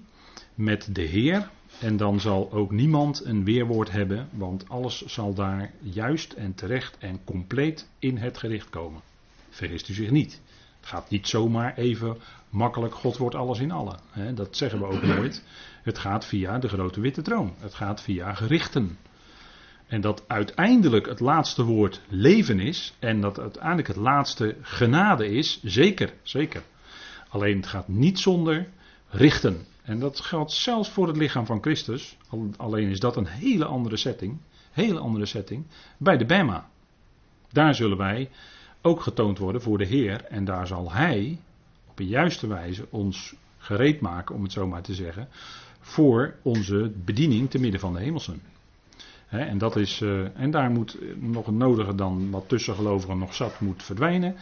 met 0.55 0.89
de 0.95 1.01
Heer. 1.01 1.49
En 1.79 1.97
dan 1.97 2.19
zal 2.19 2.51
ook 2.51 2.71
niemand 2.71 3.25
een 3.25 3.43
weerwoord 3.43 3.91
hebben, 3.91 4.29
want 4.31 4.69
alles 4.69 5.05
zal 5.05 5.33
daar 5.33 5.71
juist 5.79 6.33
en 6.33 6.55
terecht 6.55 6.97
en 6.97 7.19
compleet 7.23 7.89
in 7.99 8.17
het 8.17 8.37
gericht 8.37 8.69
komen. 8.69 9.01
Vergist 9.49 9.89
u 9.89 9.93
zich 9.93 10.11
niet. 10.11 10.41
Het 10.87 10.95
gaat 10.95 11.09
niet 11.09 11.27
zomaar 11.27 11.77
even 11.77 12.17
makkelijk, 12.49 12.95
God 12.95 13.17
wordt 13.17 13.35
alles 13.35 13.59
in 13.59 13.71
allen. 13.71 13.99
Dat 14.35 14.57
zeggen 14.57 14.79
we 14.79 14.85
ook 14.85 15.03
nooit. 15.15 15.43
Het 15.83 15.97
gaat 15.97 16.25
via 16.25 16.59
de 16.59 16.67
grote 16.67 17.01
witte 17.01 17.21
troon. 17.21 17.53
Het 17.57 17.73
gaat 17.73 18.01
via 18.01 18.33
gerichten. 18.33 18.97
En 19.87 20.01
dat 20.01 20.23
uiteindelijk 20.27 21.05
het 21.05 21.19
laatste 21.19 21.63
woord 21.63 22.01
leven 22.07 22.59
is. 22.59 22.93
En 22.99 23.21
dat 23.21 23.39
uiteindelijk 23.39 23.87
het 23.87 23.97
laatste 23.97 24.55
genade 24.61 25.27
is. 25.27 25.59
Zeker, 25.63 26.13
zeker. 26.23 26.63
Alleen 27.29 27.55
het 27.55 27.67
gaat 27.67 27.87
niet 27.87 28.19
zonder 28.19 28.69
richten. 29.09 29.65
En 29.83 29.99
dat 29.99 30.19
geldt 30.19 30.51
zelfs 30.51 30.89
voor 30.89 31.07
het 31.07 31.17
lichaam 31.17 31.45
van 31.45 31.61
Christus. 31.61 32.17
Alleen 32.57 32.89
is 32.89 32.99
dat 32.99 33.15
een 33.15 33.27
hele 33.27 33.65
andere 33.65 33.97
setting. 33.97 34.37
Hele 34.71 34.99
andere 34.99 35.25
setting. 35.25 35.65
Bij 35.97 36.17
de 36.17 36.25
Bema. 36.25 36.69
Daar 37.51 37.75
zullen 37.75 37.97
wij 37.97 38.29
ook 38.87 39.01
getoond 39.01 39.37
worden 39.37 39.61
voor 39.61 39.77
de 39.77 39.85
Heer. 39.85 40.23
En 40.23 40.45
daar 40.45 40.67
zal 40.67 40.91
Hij 40.91 41.39
op 41.89 41.99
een 41.99 42.07
juiste 42.07 42.47
wijze 42.47 42.85
ons 42.89 43.35
gereed 43.57 44.01
maken, 44.01 44.35
om 44.35 44.43
het 44.43 44.51
zo 44.51 44.67
maar 44.67 44.81
te 44.81 44.93
zeggen. 44.93 45.27
Voor 45.79 46.35
onze 46.41 46.91
bediening 47.05 47.49
te 47.49 47.59
midden 47.59 47.79
van 47.79 47.93
de 47.93 47.99
hemelsen 47.99 48.41
en, 49.27 49.57
dat 49.57 49.75
is, 49.75 50.01
uh, 50.01 50.39
en 50.39 50.51
daar 50.51 50.69
moet 50.69 50.97
nog 51.19 51.47
een 51.47 51.57
nodige 51.57 51.95
dan 51.95 52.29
wat 52.29 52.49
tussengelovigen 52.49 53.17
nog 53.17 53.33
zat 53.33 53.59
moet 53.59 53.83
verdwijnen. 53.83 54.35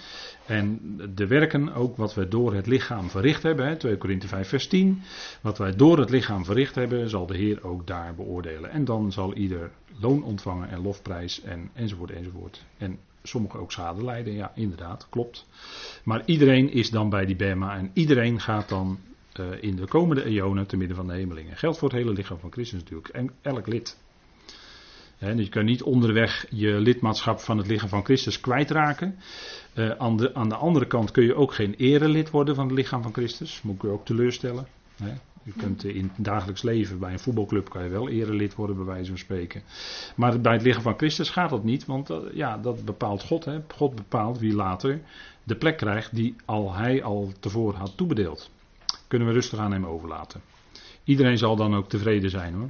En 0.46 0.80
de 1.16 1.28
werken 1.28 1.74
ook 1.74 1.98
wat 1.98 2.14
we 2.14 2.28
door 2.28 2.54
het 2.54 2.68
lichaam 2.68 3.10
verricht 3.10 3.44
hebben. 3.44 3.68
Hè, 3.68 3.76
2 3.76 3.98
Korinthe 3.98 4.28
5 4.28 4.48
vers 4.48 4.68
10. 4.68 5.02
Wat 5.42 5.58
wij 5.58 5.76
door 5.76 6.00
het 6.00 6.10
lichaam 6.10 6.46
verricht 6.46 6.76
hebben 6.76 7.10
zal 7.10 7.26
de 7.26 7.38
Heer 7.38 7.64
ook 7.64 7.88
daar 7.88 8.16
beoordelen. 8.16 8.72
En 8.72 8.86
dan 8.86 9.12
zal 9.12 9.34
ieder 9.34 9.72
loon 10.00 10.24
ontvangen 10.24 10.70
en 10.70 10.82
lofprijs 10.82 11.42
en 11.42 11.70
enzovoort 11.74 12.12
enzovoort. 12.12 12.66
En 12.78 12.98
sommigen 13.28 13.60
ook 13.60 13.72
schade 13.72 14.04
lijden. 14.04 14.34
Ja 14.34 14.52
inderdaad 14.56 15.08
klopt. 15.10 15.48
Maar 16.04 16.22
iedereen 16.26 16.72
is 16.72 16.90
dan 16.90 17.10
bij 17.10 17.26
die 17.26 17.36
Bema 17.36 17.78
en 17.78 17.92
iedereen 17.94 18.40
gaat 18.40 18.70
dan 18.70 19.00
uh, 19.40 19.46
in 19.60 19.76
de 19.76 19.88
komende 19.88 20.24
eonen 20.24 20.68
te 20.68 20.78
midden 20.78 20.98
van 20.98 21.08
de 21.08 21.14
hemelingen. 21.14 21.58
Geldt 21.58 21.78
voor 21.78 21.90
het 21.90 21.98
hele 21.98 22.14
lichaam 22.14 22.40
van 22.40 22.52
Christus 22.52 22.80
natuurlijk. 22.80 23.08
En 23.08 23.32
elk 23.42 23.68
lid. 23.68 23.98
Dus 25.20 25.44
je 25.46 25.50
kunt 25.50 25.66
niet 25.66 25.84
onderweg 25.84 26.46
je 26.50 26.80
lidmaatschap 26.80 27.40
van 27.40 27.58
het 27.58 27.68
lichaam 27.68 27.90
van 27.90 28.04
Christus 28.04 28.40
kwijtraken. 28.40 29.16
Uh, 29.76 29.90
aan, 29.90 30.18
de, 30.18 30.34
aan 30.34 30.50
de 30.50 30.56
andere 30.56 30.88
kant 30.88 31.12
kun 31.12 31.24
je 31.24 31.36
ook 31.36 31.54
geen 31.54 31.74
erelid 31.74 32.30
worden 32.30 32.56
van 32.56 32.68
het 32.68 32.76
lichaam 32.76 33.02
van 33.02 33.14
Christus. 33.14 33.62
Moet 33.62 33.76
ik 33.76 33.84
u 33.84 33.90
ook 33.90 34.06
teleurstellen. 34.06 34.68
Je 35.46 35.52
kunt 35.58 35.84
in 35.84 36.12
het 36.16 36.26
dagelijks 36.26 36.62
leven 36.62 37.00
bij 37.00 37.12
een 37.12 37.20
voetbalclub 37.20 37.70
kan 37.70 37.84
je 37.84 37.90
wel 37.90 38.10
erelid 38.10 38.56
worden, 38.56 38.76
bij 38.76 38.86
wijze 38.86 39.10
van 39.10 39.18
spreken. 39.18 39.64
Maar 40.16 40.42
bij 40.42 40.54
het 40.54 40.62
lichaam 40.62 40.82
van 40.82 40.98
Christus 40.98 41.30
gaat 41.30 41.50
dat 41.50 41.64
niet, 41.64 41.86
want 41.86 42.10
uh, 42.10 42.18
ja, 42.34 42.58
dat 42.58 42.86
bepaalt 42.86 43.24
God. 43.24 43.46
Hè. 43.46 43.62
God 43.76 43.96
bepaalt 43.96 44.40
wie 44.40 44.54
later 44.54 45.02
de 45.44 45.56
plek 45.56 45.78
krijgt 45.78 46.16
die 46.16 46.36
al 46.46 46.74
hij 46.74 47.04
al 47.04 47.32
tevoren 47.40 47.80
had 47.80 47.98
toebedeeld. 47.98 48.50
Kunnen 49.08 49.28
we 49.28 49.34
rustig 49.34 49.60
aan 49.60 49.72
hem 49.72 49.86
overlaten. 49.86 50.42
Iedereen 51.04 51.38
zal 51.38 51.56
dan 51.56 51.76
ook 51.76 51.90
tevreden 51.90 52.30
zijn 52.30 52.54
hoor. 52.54 52.70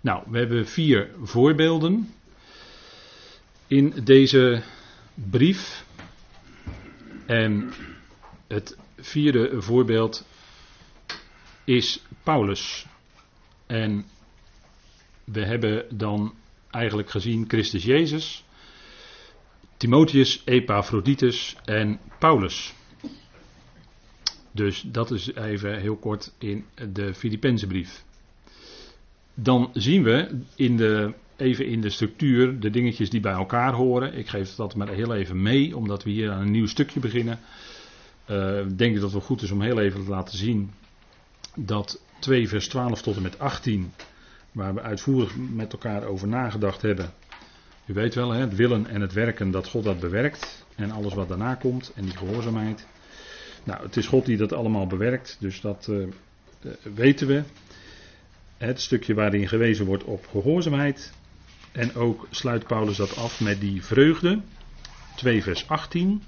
Nou, 0.00 0.22
we 0.26 0.38
hebben 0.38 0.66
vier 0.66 1.10
voorbeelden 1.22 2.14
in 3.66 3.94
deze 4.04 4.62
brief. 5.14 5.84
En 7.26 7.72
het 8.46 8.76
vierde 8.96 9.62
voorbeeld 9.62 10.24
is 11.64 12.02
Paulus. 12.22 12.86
En 13.66 14.04
we 15.24 15.44
hebben 15.44 15.84
dan 15.96 16.34
eigenlijk 16.70 17.10
gezien 17.10 17.44
Christus 17.48 17.84
Jezus, 17.84 18.44
Timotheus, 19.76 20.42
Epaphroditus 20.44 21.56
en 21.64 22.00
Paulus. 22.18 22.74
Dus 24.52 24.84
dat 24.86 25.10
is 25.10 25.34
even 25.34 25.80
heel 25.80 25.96
kort 25.96 26.32
in 26.38 26.64
de 26.92 27.14
Filippense 27.14 27.66
brief 27.66 28.04
dan 29.34 29.70
zien 29.72 30.02
we 30.02 30.28
in 30.56 30.76
de, 30.76 31.14
even 31.36 31.66
in 31.66 31.80
de 31.80 31.90
structuur 31.90 32.60
de 32.60 32.70
dingetjes 32.70 33.10
die 33.10 33.20
bij 33.20 33.32
elkaar 33.32 33.72
horen. 33.72 34.14
Ik 34.14 34.28
geef 34.28 34.54
dat 34.54 34.74
maar 34.74 34.88
heel 34.88 35.14
even 35.14 35.42
mee, 35.42 35.76
omdat 35.76 36.04
we 36.04 36.10
hier 36.10 36.30
aan 36.30 36.40
een 36.40 36.50
nieuw 36.50 36.66
stukje 36.66 37.00
beginnen. 37.00 37.38
Uh, 38.30 38.60
denk 38.76 38.94
ik 38.94 39.00
dat 39.00 39.12
het 39.12 39.22
goed 39.22 39.42
is 39.42 39.50
om 39.50 39.62
heel 39.62 39.80
even 39.80 40.04
te 40.04 40.10
laten 40.10 40.38
zien 40.38 40.70
dat 41.54 42.00
2 42.18 42.48
vers 42.48 42.68
12 42.68 43.02
tot 43.02 43.16
en 43.16 43.22
met 43.22 43.38
18, 43.38 43.92
waar 44.52 44.74
we 44.74 44.80
uitvoerig 44.80 45.36
met 45.36 45.72
elkaar 45.72 46.04
over 46.04 46.28
nagedacht 46.28 46.82
hebben. 46.82 47.12
U 47.86 47.94
weet 47.94 48.14
wel, 48.14 48.30
het 48.30 48.56
willen 48.56 48.86
en 48.86 49.00
het 49.00 49.12
werken, 49.12 49.50
dat 49.50 49.68
God 49.68 49.84
dat 49.84 50.00
bewerkt. 50.00 50.64
En 50.74 50.90
alles 50.90 51.14
wat 51.14 51.28
daarna 51.28 51.54
komt 51.54 51.92
en 51.94 52.04
die 52.04 52.16
gehoorzaamheid. 52.16 52.86
Nou, 53.64 53.82
het 53.82 53.96
is 53.96 54.06
God 54.06 54.26
die 54.26 54.36
dat 54.36 54.52
allemaal 54.52 54.86
bewerkt, 54.86 55.36
dus 55.40 55.60
dat 55.60 55.86
uh, 55.90 56.06
weten 56.94 57.26
we 57.26 57.42
het 58.56 58.80
stukje 58.80 59.14
waarin 59.14 59.48
gewezen 59.48 59.86
wordt 59.86 60.04
op 60.04 60.26
gehoorzaamheid. 60.26 61.12
En 61.72 61.94
ook 61.94 62.26
sluit 62.30 62.66
Paulus 62.66 62.96
dat 62.96 63.16
af 63.16 63.40
met 63.40 63.60
die 63.60 63.84
vreugde. 63.84 64.40
2 65.16 65.42
vers 65.42 65.68
18. 65.68 66.22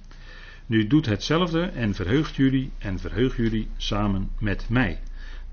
Nu 0.66 0.86
doet 0.86 1.06
hetzelfde 1.06 1.62
en 1.62 1.94
verheugt 1.94 2.36
jullie 2.36 2.70
en 2.78 2.98
verheugt 2.98 3.36
jullie 3.36 3.68
samen 3.76 4.30
met 4.38 4.68
mij. 4.68 4.98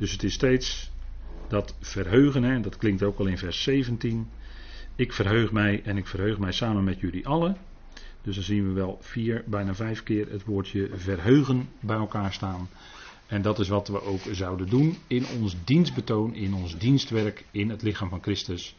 Dus 0.02 0.12
het 0.12 0.24
is 0.24 0.34
steeds 0.34 0.92
dat 1.48 1.76
verheugen, 1.80 2.44
en 2.44 2.62
dat 2.62 2.78
klinkt 2.78 3.04
ook 3.04 3.20
al 3.20 3.26
in 3.26 3.38
vers 3.38 3.64
17. 3.64 4.30
Ik 4.96 5.14
verheug 5.14 5.52
mij 5.52 5.82
en 5.84 5.98
ik 5.98 6.08
verheug 6.08 6.38
mij 6.38 6.52
samen 6.52 6.84
met 6.84 7.00
jullie 7.00 7.28
allen. 7.28 7.58
Dus 8.22 8.36
dan 8.36 8.44
zien 8.44 8.68
we 8.68 8.74
wel 8.74 8.98
vier, 9.02 9.44
bijna 9.48 9.74
vijf 9.74 10.04
keer 10.04 10.32
het 10.32 10.44
woordje 10.46 10.90
verheugen 10.94 11.70
bij 11.80 11.98
elkaar 11.98 12.34
staan. 12.34 12.70
En 13.28 13.42
dat 13.42 13.60
is 13.60 13.68
wat 13.68 13.88
we 13.88 14.02
ook 14.02 14.22
zouden 14.32 14.70
doen 14.70 14.98
in 15.08 15.26
ons 15.40 15.56
dienstbetoon, 15.64 16.34
in 16.34 16.54
ons 16.54 16.78
dienstwerk 16.78 17.46
in 17.52 17.70
het 17.70 17.82
lichaam 17.82 18.10
van 18.10 18.22
Christus. 18.22 18.76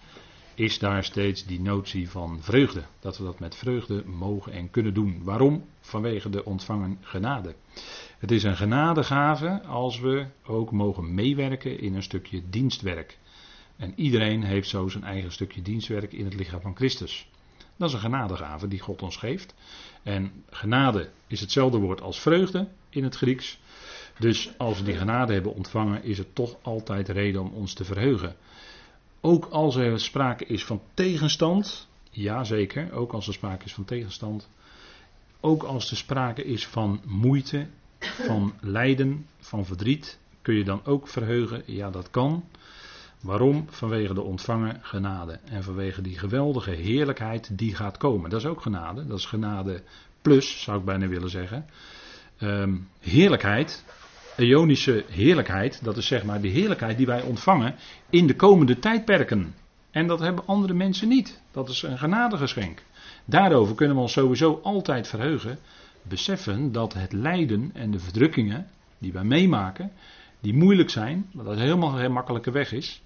Is 0.54 0.78
daar 0.78 1.04
steeds 1.04 1.46
die 1.46 1.60
notie 1.60 2.10
van 2.10 2.38
vreugde. 2.40 2.82
Dat 3.00 3.18
we 3.18 3.24
dat 3.24 3.40
met 3.40 3.54
vreugde 3.54 4.04
mogen 4.04 4.52
en 4.52 4.70
kunnen 4.70 4.94
doen. 4.94 5.20
Waarom? 5.22 5.64
Vanwege 5.80 6.30
de 6.30 6.44
ontvangen 6.44 6.98
genade. 7.00 7.54
Het 8.22 8.30
is 8.30 8.42
een 8.42 8.56
genadegave 8.56 9.62
als 9.62 10.00
we 10.00 10.26
ook 10.46 10.70
mogen 10.70 11.14
meewerken 11.14 11.80
in 11.80 11.94
een 11.94 12.02
stukje 12.02 12.42
dienstwerk. 12.50 13.18
En 13.76 13.92
iedereen 13.96 14.42
heeft 14.42 14.68
zo 14.68 14.88
zijn 14.88 15.04
eigen 15.04 15.32
stukje 15.32 15.62
dienstwerk 15.62 16.12
in 16.12 16.24
het 16.24 16.34
lichaam 16.34 16.60
van 16.60 16.76
Christus. 16.76 17.28
Dat 17.76 17.88
is 17.88 17.94
een 17.94 18.00
genadegave 18.00 18.68
die 18.68 18.80
God 18.80 19.02
ons 19.02 19.16
geeft. 19.16 19.54
En 20.02 20.44
genade 20.50 21.10
is 21.26 21.40
hetzelfde 21.40 21.78
woord 21.78 22.00
als 22.00 22.20
vreugde 22.20 22.68
in 22.88 23.04
het 23.04 23.16
Grieks. 23.16 23.58
Dus 24.18 24.58
als 24.58 24.78
we 24.78 24.84
die 24.84 24.96
genade 24.96 25.32
hebben 25.32 25.54
ontvangen, 25.54 26.04
is 26.04 26.18
het 26.18 26.34
toch 26.34 26.56
altijd 26.62 27.08
reden 27.08 27.40
om 27.40 27.52
ons 27.52 27.74
te 27.74 27.84
verheugen. 27.84 28.36
Ook 29.20 29.44
als 29.44 29.76
er 29.76 30.00
sprake 30.00 30.44
is 30.44 30.64
van 30.64 30.82
tegenstand, 30.94 31.88
ja 32.10 32.44
zeker, 32.44 32.92
ook 32.92 33.12
als 33.12 33.26
er 33.26 33.32
sprake 33.32 33.64
is 33.64 33.74
van 33.74 33.84
tegenstand. 33.84 34.48
Ook 35.40 35.62
als 35.62 35.90
er 35.90 35.96
sprake 35.96 36.44
is 36.44 36.66
van 36.66 37.00
moeite, 37.04 37.66
van 38.12 38.54
lijden, 38.60 39.26
van 39.40 39.64
verdriet, 39.64 40.18
kun 40.42 40.54
je 40.54 40.64
dan 40.64 40.80
ook 40.84 41.08
verheugen? 41.08 41.62
Ja, 41.66 41.90
dat 41.90 42.10
kan. 42.10 42.44
Waarom? 43.20 43.66
Vanwege 43.68 44.14
de 44.14 44.22
ontvangen 44.22 44.78
genade 44.82 45.38
en 45.44 45.62
vanwege 45.62 46.02
die 46.02 46.18
geweldige 46.18 46.70
heerlijkheid 46.70 47.58
die 47.58 47.74
gaat 47.74 47.96
komen. 47.96 48.30
Dat 48.30 48.40
is 48.40 48.46
ook 48.46 48.62
genade, 48.62 49.06
dat 49.06 49.18
is 49.18 49.26
genade 49.26 49.82
plus, 50.22 50.62
zou 50.62 50.78
ik 50.78 50.84
bijna 50.84 51.06
willen 51.08 51.30
zeggen. 51.30 51.66
Um, 52.40 52.88
heerlijkheid, 53.00 53.84
Ionische 54.36 55.04
heerlijkheid, 55.08 55.84
dat 55.84 55.96
is 55.96 56.06
zeg 56.06 56.24
maar 56.24 56.40
de 56.40 56.48
heerlijkheid 56.48 56.96
die 56.96 57.06
wij 57.06 57.22
ontvangen 57.22 57.74
in 58.10 58.26
de 58.26 58.36
komende 58.36 58.78
tijdperken. 58.78 59.54
En 59.90 60.06
dat 60.06 60.20
hebben 60.20 60.46
andere 60.46 60.74
mensen 60.74 61.08
niet. 61.08 61.40
Dat 61.50 61.68
is 61.68 61.82
een 61.82 61.98
genadegeschenk. 61.98 62.82
Daarover 63.24 63.74
kunnen 63.74 63.96
we 63.96 64.02
ons 64.02 64.12
sowieso 64.12 64.60
altijd 64.62 65.08
verheugen. 65.08 65.58
Beseffen 66.02 66.72
dat 66.72 66.94
het 66.94 67.12
lijden 67.12 67.70
en 67.74 67.90
de 67.90 67.98
verdrukkingen 67.98 68.66
die 68.98 69.12
wij 69.12 69.24
meemaken, 69.24 69.92
die 70.40 70.54
moeilijk 70.54 70.90
zijn, 70.90 71.30
dat 71.32 71.46
het 71.46 71.58
helemaal 71.58 71.90
geen 71.90 72.12
makkelijke 72.12 72.50
weg 72.50 72.72
is. 72.72 73.02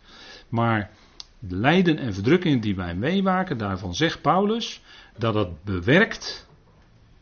Maar 0.49 0.91
de 1.39 1.57
lijden 1.57 1.99
en 1.99 2.15
verdrukkingen 2.15 2.61
die 2.61 2.77
wij 2.77 2.95
meemaken, 2.95 3.59
daarvan 3.59 3.95
zegt 3.95 4.21
Paulus 4.21 4.83
dat 5.19 5.35
het 5.35 5.65
bewerkt 5.65 6.47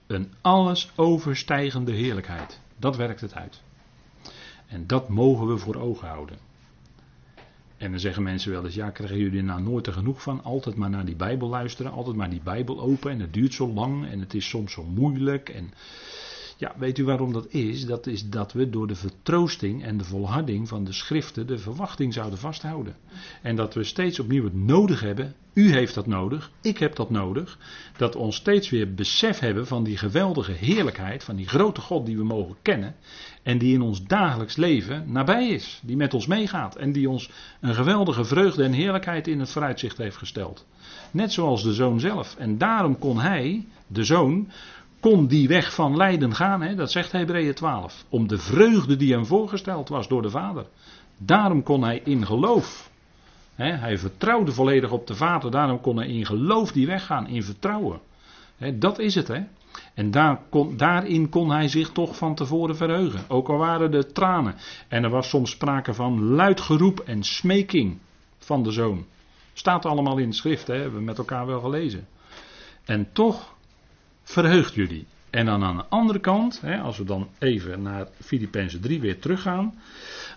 een 0.06 0.32
alles 0.40 0.90
overstijgende 0.96 1.92
heerlijkheid. 1.92 2.60
Dat 2.78 2.96
werkt 2.96 3.20
het 3.20 3.34
uit. 3.34 3.62
En 4.66 4.86
dat 4.86 5.08
mogen 5.08 5.46
we 5.46 5.58
voor 5.58 5.76
ogen 5.76 6.08
houden. 6.08 6.38
En 7.76 7.90
dan 7.90 8.00
zeggen 8.00 8.22
mensen 8.22 8.50
wel 8.50 8.64
eens, 8.64 8.74
ja, 8.74 8.90
krijgen 8.90 9.18
jullie 9.18 9.42
nou 9.42 9.62
nooit 9.62 9.86
er 9.86 9.92
genoeg 9.92 10.22
van? 10.22 10.42
Altijd 10.42 10.76
maar 10.76 10.90
naar 10.90 11.04
die 11.04 11.16
Bijbel 11.16 11.48
luisteren, 11.48 11.92
altijd 11.92 12.16
maar 12.16 12.30
die 12.30 12.42
Bijbel 12.44 12.80
open 12.80 13.10
en 13.10 13.20
het 13.20 13.32
duurt 13.32 13.54
zo 13.54 13.72
lang 13.72 14.06
en 14.06 14.20
het 14.20 14.34
is 14.34 14.48
soms 14.48 14.72
zo 14.72 14.84
moeilijk. 14.84 15.48
En 15.48 15.70
ja, 16.56 16.74
weet 16.78 16.98
u 16.98 17.04
waarom 17.04 17.32
dat 17.32 17.52
is? 17.52 17.86
Dat 17.86 18.06
is 18.06 18.28
dat 18.28 18.52
we 18.52 18.70
door 18.70 18.86
de 18.86 18.94
vertroosting 18.94 19.84
en 19.84 19.96
de 19.96 20.04
volharding 20.04 20.68
van 20.68 20.84
de 20.84 20.92
schriften 20.92 21.46
de 21.46 21.58
verwachting 21.58 22.12
zouden 22.12 22.38
vasthouden. 22.38 22.96
En 23.42 23.56
dat 23.56 23.74
we 23.74 23.84
steeds 23.84 24.20
opnieuw 24.20 24.44
het 24.44 24.54
nodig 24.54 25.00
hebben. 25.00 25.34
U 25.54 25.72
heeft 25.72 25.94
dat 25.94 26.06
nodig, 26.06 26.50
ik 26.62 26.78
heb 26.78 26.96
dat 26.96 27.10
nodig. 27.10 27.58
Dat 27.96 28.14
we 28.14 28.20
ons 28.20 28.36
steeds 28.36 28.70
weer 28.70 28.94
besef 28.94 29.38
hebben 29.38 29.66
van 29.66 29.84
die 29.84 29.96
geweldige 29.96 30.52
heerlijkheid, 30.52 31.24
van 31.24 31.36
die 31.36 31.48
grote 31.48 31.80
God 31.80 32.06
die 32.06 32.16
we 32.16 32.24
mogen 32.24 32.56
kennen. 32.62 32.94
En 33.42 33.58
die 33.58 33.74
in 33.74 33.82
ons 33.82 34.02
dagelijks 34.02 34.56
leven 34.56 35.12
nabij 35.12 35.48
is. 35.48 35.80
Die 35.82 35.96
met 35.96 36.14
ons 36.14 36.26
meegaat. 36.26 36.76
En 36.76 36.92
die 36.92 37.08
ons 37.08 37.30
een 37.60 37.74
geweldige 37.74 38.24
vreugde 38.24 38.64
en 38.64 38.72
heerlijkheid 38.72 39.26
in 39.26 39.40
het 39.40 39.50
vooruitzicht 39.50 39.98
heeft 39.98 40.16
gesteld. 40.16 40.66
Net 41.10 41.32
zoals 41.32 41.62
de 41.62 41.72
zoon 41.72 42.00
zelf. 42.00 42.36
En 42.38 42.58
daarom 42.58 42.98
kon 42.98 43.18
hij, 43.18 43.66
de 43.86 44.04
zoon, 44.04 44.48
kon 45.10 45.26
die 45.26 45.48
weg 45.48 45.74
van 45.74 45.96
lijden 45.96 46.34
gaan, 46.34 46.62
hè, 46.62 46.74
dat 46.74 46.90
zegt 46.90 47.12
Hebreeën 47.12 47.54
12. 47.54 48.04
Om 48.08 48.28
de 48.28 48.38
vreugde 48.38 48.96
die 48.96 49.12
hem 49.12 49.26
voorgesteld 49.26 49.88
was 49.88 50.08
door 50.08 50.22
de 50.22 50.30
Vader. 50.30 50.66
Daarom 51.18 51.62
kon 51.62 51.82
hij 51.82 52.00
in 52.04 52.26
geloof. 52.26 52.90
Hè, 53.54 53.72
hij 53.72 53.98
vertrouwde 53.98 54.52
volledig 54.52 54.90
op 54.90 55.06
de 55.06 55.14
Vader, 55.14 55.50
daarom 55.50 55.80
kon 55.80 55.96
hij 55.96 56.06
in 56.06 56.26
geloof 56.26 56.72
die 56.72 56.86
weg 56.86 57.06
gaan, 57.06 57.26
in 57.26 57.42
vertrouwen. 57.42 58.00
Hè, 58.56 58.78
dat 58.78 58.98
is 58.98 59.14
het, 59.14 59.28
hè. 59.28 59.40
En 59.94 60.10
daar 60.10 60.40
kon, 60.50 60.76
daarin 60.76 61.28
kon 61.28 61.50
hij 61.50 61.68
zich 61.68 61.90
toch 61.90 62.16
van 62.16 62.34
tevoren 62.34 62.76
verheugen. 62.76 63.24
Ook 63.28 63.48
al 63.48 63.58
waren 63.58 63.92
er 63.92 64.12
tranen. 64.12 64.54
En 64.88 65.04
er 65.04 65.10
was 65.10 65.28
soms 65.28 65.50
sprake 65.50 65.94
van 65.94 66.22
luid 66.22 66.60
geroep 66.60 67.00
en 67.00 67.22
smeking 67.22 67.98
van 68.38 68.62
de 68.62 68.70
zoon. 68.70 69.04
Staat 69.52 69.86
allemaal 69.86 70.18
in 70.18 70.28
de 70.28 70.36
schrift, 70.36 70.66
hè, 70.66 70.74
hebben 70.74 70.98
we 70.98 71.04
met 71.04 71.18
elkaar 71.18 71.46
wel 71.46 71.60
gelezen. 71.60 72.06
En 72.84 73.08
toch 73.12 73.53
verheugt 74.24 74.74
jullie. 74.74 75.06
En 75.30 75.46
dan 75.46 75.64
aan 75.64 75.76
de 75.76 75.84
andere 75.88 76.18
kant, 76.18 76.60
hè, 76.60 76.78
als 76.78 76.98
we 76.98 77.04
dan 77.04 77.28
even 77.38 77.82
naar 77.82 78.06
Filippenzen 78.20 78.80
3 78.80 79.00
weer 79.00 79.18
teruggaan. 79.18 79.74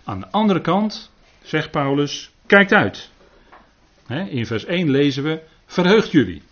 Aan 0.04 0.20
de 0.20 0.30
andere 0.30 0.60
kant 0.60 1.10
zegt 1.42 1.70
Paulus, 1.70 2.30
kijkt 2.46 2.72
uit. 2.72 3.10
Hè, 4.06 4.22
in 4.22 4.46
vers 4.46 4.64
1 4.64 4.90
lezen 4.90 5.22
we, 5.22 5.42
verheugt 5.66 6.10
jullie. 6.10 6.42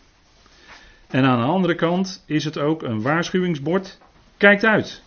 En 1.09 1.25
aan 1.25 1.39
de 1.39 1.53
andere 1.53 1.75
kant 1.75 2.25
is 2.27 2.45
het 2.45 2.59
ook 2.59 2.83
een 2.83 3.03
waarschuwingsbord, 3.03 3.99
kijkt 4.37 4.65
uit. 4.65 5.03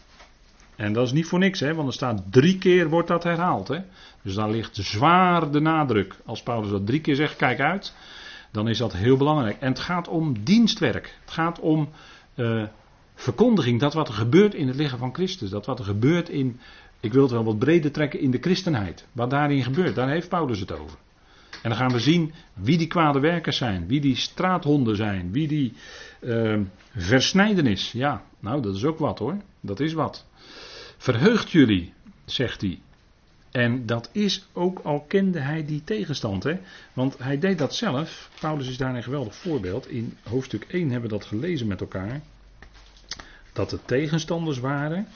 En 0.75 0.93
dat 0.93 1.05
is 1.05 1.11
niet 1.11 1.25
voor 1.25 1.39
niks, 1.39 1.59
hè, 1.59 1.73
want 1.73 1.87
er 1.87 1.93
staat 1.93 2.23
drie 2.31 2.57
keer 2.57 2.89
wordt 2.89 3.07
dat 3.07 3.23
herhaald. 3.23 3.67
Hè. 3.67 3.79
Dus 4.21 4.33
daar 4.33 4.49
ligt 4.49 4.75
zwaar 4.75 5.51
de 5.51 5.59
nadruk. 5.59 6.15
Als 6.25 6.43
Paulus 6.43 6.69
dat 6.69 6.85
drie 6.85 7.01
keer 7.01 7.15
zegt, 7.15 7.35
kijk 7.35 7.59
uit, 7.59 7.93
dan 8.51 8.67
is 8.67 8.77
dat 8.77 8.93
heel 8.93 9.17
belangrijk. 9.17 9.57
En 9.59 9.69
het 9.69 9.79
gaat 9.79 10.07
om 10.07 10.43
dienstwerk. 10.43 11.17
Het 11.21 11.31
gaat 11.31 11.59
om 11.59 11.89
uh, 12.39 12.63
verkondiging, 13.15 13.79
dat 13.79 13.93
wat 13.93 14.07
er 14.07 14.13
gebeurt 14.13 14.53
in 14.53 14.67
het 14.67 14.75
lichaam 14.75 14.99
van 14.99 15.13
Christus, 15.13 15.49
dat 15.49 15.65
wat 15.65 15.79
er 15.79 15.85
gebeurt 15.85 16.29
in, 16.29 16.59
ik 16.99 17.13
wil 17.13 17.21
het 17.21 17.31
wel 17.31 17.43
wat 17.43 17.59
breder 17.59 17.91
trekken, 17.91 18.19
in 18.19 18.31
de 18.31 18.37
christenheid. 18.41 19.07
Wat 19.11 19.29
daarin 19.29 19.63
gebeurt, 19.63 19.95
daar 19.95 20.09
heeft 20.09 20.29
Paulus 20.29 20.59
het 20.59 20.71
over. 20.71 20.97
En 21.63 21.69
dan 21.69 21.77
gaan 21.77 21.91
we 21.91 21.99
zien 21.99 22.33
wie 22.53 22.77
die 22.77 22.87
kwade 22.87 23.19
werkers 23.19 23.57
zijn, 23.57 23.87
wie 23.87 23.99
die 23.99 24.15
straathonden 24.15 24.95
zijn, 24.95 25.31
wie 25.31 25.47
die 25.47 25.73
uh, 26.21 26.59
versnijdenis. 26.95 27.91
Ja, 27.91 28.23
nou 28.39 28.61
dat 28.61 28.75
is 28.75 28.85
ook 28.85 28.99
wat 28.99 29.19
hoor, 29.19 29.37
dat 29.61 29.79
is 29.79 29.93
wat. 29.93 30.25
Verheugt 30.97 31.51
jullie, 31.51 31.93
zegt 32.25 32.61
hij. 32.61 32.79
En 33.51 33.85
dat 33.85 34.09
is 34.11 34.47
ook 34.53 34.79
al 34.79 35.01
kende 35.01 35.39
hij 35.39 35.65
die 35.65 35.83
tegenstand. 35.83 36.43
Hè? 36.43 36.59
Want 36.93 37.17
hij 37.17 37.39
deed 37.39 37.57
dat 37.57 37.75
zelf. 37.75 38.29
Paulus 38.39 38.67
is 38.67 38.77
daar 38.77 38.95
een 38.95 39.03
geweldig 39.03 39.35
voorbeeld. 39.35 39.87
In 39.87 40.17
hoofdstuk 40.23 40.65
1 40.67 40.89
hebben 40.89 41.09
we 41.09 41.17
dat 41.17 41.25
gelezen 41.25 41.67
met 41.67 41.81
elkaar. 41.81 42.21
Dat 43.53 43.71
er 43.71 43.85
tegenstanders 43.85 44.59
waren. 44.59 45.07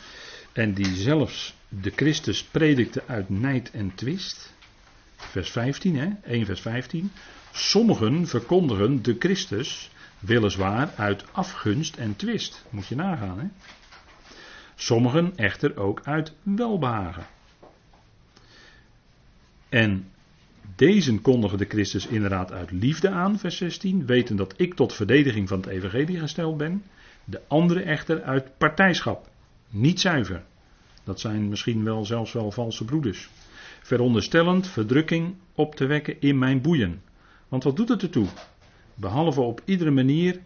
En 0.51 0.73
die 0.73 0.95
zelfs 0.95 1.55
de 1.69 1.91
Christus 1.95 2.43
predikte 2.43 3.03
uit 3.07 3.29
nijd 3.29 3.71
en 3.71 3.95
twist. 3.95 4.53
Vers 5.15 5.51
15, 5.51 5.95
hè? 5.95 6.09
1 6.23 6.45
vers 6.45 6.61
15. 6.61 7.11
Sommigen 7.51 8.27
verkondigen 8.27 9.03
de 9.03 9.15
Christus 9.19 9.91
weliswaar 10.19 10.93
uit 10.95 11.23
afgunst 11.31 11.95
en 11.95 12.15
twist. 12.15 12.65
Moet 12.69 12.87
je 12.87 12.95
nagaan, 12.95 13.39
hè? 13.39 13.47
Sommigen 14.75 15.37
echter 15.37 15.77
ook 15.77 16.01
uit 16.03 16.33
welbehagen. 16.43 17.25
En 19.73 20.05
deze 20.75 21.19
kondigen 21.21 21.57
de 21.57 21.65
Christus 21.65 22.07
inderdaad 22.07 22.51
uit 22.51 22.71
liefde 22.71 23.09
aan, 23.09 23.39
vers 23.39 23.57
16, 23.57 24.05
weten 24.05 24.35
dat 24.35 24.53
ik 24.57 24.73
tot 24.73 24.93
verdediging 24.93 25.47
van 25.47 25.57
het 25.57 25.67
evangelie 25.67 26.19
gesteld 26.19 26.57
ben. 26.57 26.83
De 27.25 27.41
andere 27.47 27.81
echter 27.81 28.21
uit 28.23 28.57
partijschap, 28.57 29.29
niet 29.69 29.99
zuiver. 29.99 30.43
Dat 31.03 31.19
zijn 31.19 31.49
misschien 31.49 31.83
wel 31.83 32.05
zelfs 32.05 32.31
wel 32.31 32.51
valse 32.51 32.85
broeders. 32.85 33.29
Veronderstellend 33.81 34.67
verdrukking 34.67 35.35
op 35.55 35.75
te 35.75 35.85
wekken 35.85 36.21
in 36.21 36.37
mijn 36.37 36.61
boeien. 36.61 37.01
Want 37.47 37.63
wat 37.63 37.75
doet 37.75 37.89
het 37.89 38.01
ertoe? 38.01 38.27
Behalve 38.95 39.41
op 39.41 39.61
iedere 39.65 39.91
manier 39.91 40.39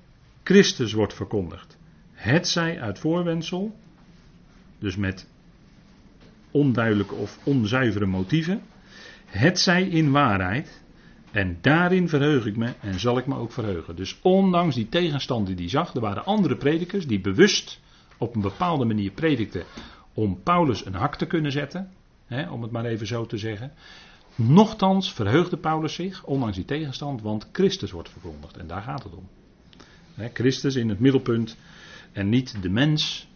Christus 0.43 0.93
wordt 0.93 1.13
verkondigd. 1.13 1.77
Het 2.11 2.47
zij 2.47 2.81
uit 2.81 2.99
voorwensel, 2.99 3.75
dus 4.79 4.95
met 4.95 5.27
onduidelijke 6.51 7.15
of 7.15 7.39
onzuivere 7.43 8.05
motieven 8.05 8.61
het 9.27 9.59
zij 9.59 9.83
in 9.83 10.11
waarheid. 10.11 10.85
En 11.31 11.57
daarin 11.61 12.09
verheug 12.09 12.45
ik 12.45 12.57
me 12.57 12.73
en 12.81 12.99
zal 12.99 13.17
ik 13.17 13.25
me 13.25 13.35
ook 13.35 13.51
verheugen. 13.51 13.95
Dus 13.95 14.19
ondanks 14.21 14.75
die 14.75 14.89
tegenstand 14.89 15.47
die 15.47 15.55
hij 15.55 15.69
zag, 15.69 15.93
er 15.93 16.01
waren 16.01 16.25
andere 16.25 16.55
predikers 16.55 17.07
die 17.07 17.21
bewust 17.21 17.79
op 18.17 18.35
een 18.35 18.41
bepaalde 18.41 18.85
manier 18.85 19.11
predikten 19.11 19.63
om 20.13 20.43
Paulus 20.43 20.85
een 20.85 20.93
hak 20.93 21.15
te 21.15 21.25
kunnen 21.25 21.51
zetten, 21.51 21.91
hè, 22.25 22.49
om 22.49 22.61
het 22.61 22.71
maar 22.71 22.85
even 22.85 23.07
zo 23.07 23.25
te 23.25 23.37
zeggen. 23.37 23.71
Nochtans 24.35 25.13
verheugde 25.13 25.57
Paulus 25.57 25.93
zich, 25.93 26.23
ondanks 26.23 26.55
die 26.55 26.65
tegenstand, 26.65 27.21
want 27.21 27.49
Christus 27.51 27.91
wordt 27.91 28.09
verkondigd 28.09 28.57
en 28.57 28.67
daar 28.67 28.81
gaat 28.81 29.03
het 29.03 29.13
om. 29.13 29.27
Hè, 30.13 30.29
Christus 30.33 30.75
in 30.75 30.89
het 30.89 30.99
middelpunt 30.99 31.57
en 32.11 32.29
niet 32.29 32.61
de 32.61 32.69
mens, 32.69 33.26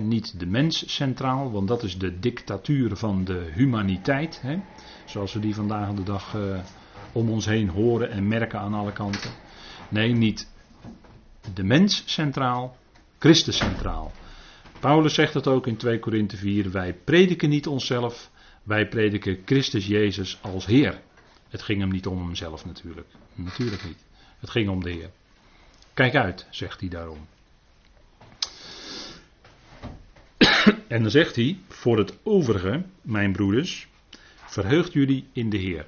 niet 0.00 0.38
de 0.40 0.46
mens 0.46 0.94
centraal, 0.94 1.52
want 1.52 1.68
dat 1.68 1.82
is 1.82 1.98
de 1.98 2.18
dictatuur 2.18 2.96
van 2.96 3.24
de 3.24 3.50
humaniteit. 3.54 4.42
Zoals 5.04 5.32
we 5.32 5.40
die 5.40 5.54
vandaag 5.54 5.94
de 5.94 6.02
dag 6.02 6.34
uh, 6.34 6.58
om 7.12 7.30
ons 7.30 7.46
heen 7.46 7.68
horen 7.68 8.10
en 8.10 8.28
merken 8.28 8.58
aan 8.58 8.74
alle 8.74 8.92
kanten. 8.92 9.30
Nee, 9.88 10.12
niet 10.12 10.50
de 11.54 11.64
mens 11.64 12.02
centraal, 12.06 12.76
Christus 13.18 13.56
centraal. 13.56 14.12
Paulus 14.80 15.14
zegt 15.14 15.34
het 15.34 15.46
ook 15.46 15.66
in 15.66 15.76
2 15.76 15.98
Korinthe 15.98 16.36
4. 16.36 16.70
Wij 16.70 16.94
prediken 16.94 17.48
niet 17.48 17.66
onszelf, 17.66 18.30
wij 18.62 18.88
prediken 18.88 19.42
Christus 19.44 19.86
Jezus 19.86 20.38
als 20.42 20.66
Heer. 20.66 21.00
Het 21.48 21.62
ging 21.62 21.80
hem 21.80 21.90
niet 21.90 22.06
om 22.06 22.18
hemzelf 22.18 22.64
natuurlijk. 22.64 23.08
Natuurlijk 23.34 23.84
niet. 23.84 24.04
Het 24.38 24.50
ging 24.50 24.68
om 24.68 24.82
de 24.82 24.90
Heer. 24.90 25.10
Kijk 25.94 26.14
uit, 26.14 26.46
zegt 26.50 26.80
hij 26.80 26.88
daarom. 26.88 27.26
En 30.88 31.02
dan 31.02 31.10
zegt 31.10 31.36
hij, 31.36 31.58
voor 31.68 31.98
het 31.98 32.18
overige, 32.22 32.82
mijn 33.02 33.32
broeders, 33.32 33.88
Verheugt 34.46 34.92
jullie 34.92 35.26
in 35.32 35.50
de 35.50 35.56
Heer. 35.56 35.86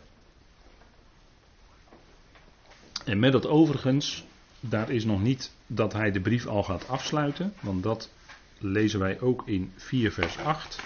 En 3.05 3.19
met 3.19 3.33
dat 3.33 3.47
overigens, 3.47 4.25
daar 4.61 4.91
is 4.91 5.05
nog 5.05 5.23
niet 5.23 5.53
dat 5.67 5.93
hij 5.93 6.11
de 6.11 6.21
brief 6.21 6.47
al 6.47 6.63
gaat 6.63 6.89
afsluiten, 6.89 7.55
want 7.61 7.83
dat 7.83 8.11
lezen 8.59 8.99
wij 8.99 9.21
ook 9.21 9.43
in 9.47 9.73
4 9.77 10.13
vers 10.13 10.39
8. 10.39 10.81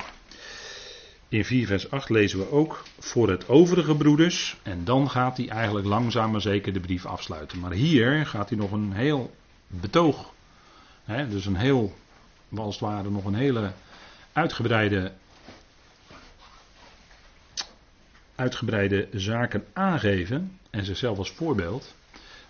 In 1.29 1.45
4 1.45 1.67
vers 1.67 1.91
8 1.91 2.09
lezen 2.09 2.39
we 2.39 2.51
ook 2.51 2.83
voor 2.99 3.31
het 3.31 3.49
overige 3.49 3.97
broeders. 3.97 4.57
En 4.63 4.85
dan 4.85 5.11
gaat 5.11 5.37
hij 5.37 5.49
eigenlijk 5.49 5.87
langzaam 5.87 6.31
maar 6.31 6.41
zeker 6.41 6.73
de 6.73 6.81
brief 6.81 7.07
afsluiten. 7.07 7.59
Maar 7.59 7.73
hier 7.73 8.27
gaat 8.27 8.49
hij 8.49 8.59
nog 8.59 8.73
een 8.73 8.93
heel 8.93 9.35
betoog. 9.67 10.33
Hè, 11.05 11.29
dus 11.29 11.47
een 11.47 11.57
heel, 11.57 11.95
als 12.59 12.81
het 12.81 12.85
ware 12.85 13.11
nog 13.11 13.25
een 13.25 13.35
hele 13.35 13.73
uitgebreide, 14.33 15.13
uitgebreide 18.35 19.09
zaken 19.13 19.65
aangeven 19.73 20.59
en 20.71 20.85
zichzelf 20.85 21.19
als 21.19 21.31
voorbeeld. 21.31 21.95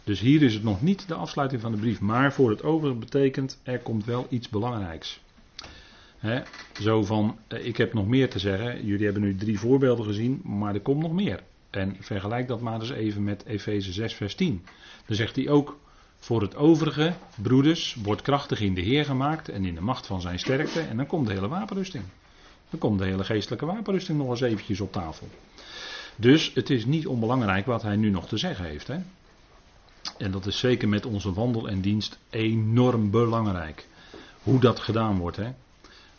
Dus 0.05 0.21
hier 0.21 0.43
is 0.43 0.55
het 0.55 0.63
nog 0.63 0.83
niet 0.83 1.09
de 1.09 1.15
afsluiting 1.15 1.61
van 1.61 1.73
de 1.73 1.79
brief, 1.79 2.01
maar 2.01 2.33
voor 2.33 2.51
het 2.51 2.63
overige 2.63 2.99
betekent 2.99 3.61
er 3.63 3.79
komt 3.79 4.05
wel 4.05 4.27
iets 4.31 4.49
belangrijks. 4.49 5.21
Zo 6.81 7.05
van, 7.05 7.39
eh, 7.49 7.67
ik 7.67 7.77
heb 7.77 7.93
nog 7.93 8.07
meer 8.07 8.31
te 8.31 8.39
zeggen. 8.39 8.87
Jullie 8.87 9.05
hebben 9.05 9.23
nu 9.23 9.37
drie 9.37 9.59
voorbeelden 9.59 10.05
gezien, 10.05 10.41
maar 10.45 10.75
er 10.75 10.81
komt 10.81 11.03
nog 11.03 11.13
meer. 11.13 11.43
En 11.71 11.97
vergelijk 12.01 12.49
dat 12.49 12.61
maar 12.61 12.81
eens 12.81 12.91
even 12.91 13.25
met 13.25 13.45
Efeze 13.45 13.93
6, 13.93 14.15
vers 14.15 14.35
10. 14.35 14.65
Dan 15.07 15.17
zegt 15.17 15.37
hij 15.37 15.49
ook 15.49 15.79
voor 16.23 16.41
het 16.41 16.57
overige, 16.57 17.15
broeders, 17.43 17.97
wordt 18.03 18.23
krachtig 18.23 18.61
in 18.61 18.75
de 18.75 18.81
Heer 18.81 19.05
gemaakt 19.05 19.49
en 19.49 19.65
in 19.65 19.75
de 19.75 19.81
macht 19.81 20.07
van 20.07 20.21
zijn 20.21 20.39
sterkte. 20.39 20.81
En 20.81 20.97
dan 20.97 21.07
komt 21.07 21.27
de 21.27 21.33
hele 21.33 21.49
wapenrusting. 21.49 22.05
Dan 22.71 22.79
komt 22.79 22.99
de 22.99 23.05
hele 23.05 23.25
geestelijke 23.25 23.67
wapenrusting 23.67 24.19
nog 24.19 24.31
eens 24.31 24.41
eventjes 24.41 24.81
op 24.81 24.93
tafel. 24.93 25.29
Dus 26.17 26.51
het 26.55 26.71
is 26.71 26.85
niet 26.85 27.07
onbelangrijk 27.07 27.67
wat 27.67 27.83
hij 27.83 27.97
nu 27.97 28.11
nog 28.11 28.29
te 28.29 28.37
zeggen 28.37 28.65
heeft. 28.65 28.87
Hè? 28.87 28.99
En 30.19 30.31
dat 30.31 30.47
is 30.47 30.59
zeker 30.59 30.89
met 30.89 31.07
onze 31.07 31.33
wandel 31.33 31.69
en 31.69 31.81
dienst 31.81 32.19
enorm 32.31 33.11
belangrijk. 33.11 33.87
Hoe 34.43 34.61
dat 34.61 34.81
gedaan 34.81 35.19
wordt. 35.19 35.37
Hè? 35.37 35.53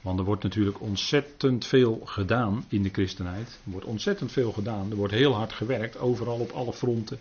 Want 0.01 0.19
er 0.19 0.25
wordt 0.25 0.43
natuurlijk 0.43 0.81
ontzettend 0.81 1.65
veel 1.65 2.01
gedaan 2.05 2.65
in 2.67 2.83
de 2.83 2.89
christenheid. 2.89 3.59
Er 3.65 3.71
wordt 3.71 3.85
ontzettend 3.85 4.31
veel 4.31 4.51
gedaan. 4.51 4.91
Er 4.91 4.97
wordt 4.97 5.13
heel 5.13 5.33
hard 5.33 5.53
gewerkt, 5.53 5.97
overal 5.97 6.39
op 6.39 6.51
alle 6.51 6.73
fronten. 6.73 7.19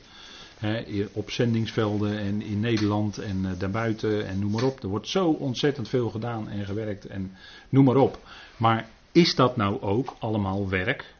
Op 1.13 1.31
zendingsvelden 1.31 2.19
en 2.19 2.43
in 2.43 2.61
Nederland 2.61 3.19
en 3.19 3.45
uh, 3.45 3.51
daarbuiten 3.59 4.27
en 4.27 4.39
noem 4.39 4.51
maar 4.51 4.63
op. 4.63 4.83
Er 4.83 4.89
wordt 4.89 5.09
zo 5.09 5.29
ontzettend 5.29 5.89
veel 5.89 6.11
gedaan 6.11 6.49
en 6.49 6.65
gewerkt 6.65 7.07
en 7.07 7.33
noem 7.69 7.85
maar 7.85 7.97
op. 7.97 8.19
Maar 8.57 8.89
is 9.13 9.35
dat 9.35 9.57
nou 9.57 9.81
ook 9.81 10.17
allemaal 10.19 10.69
werk? 10.69 11.15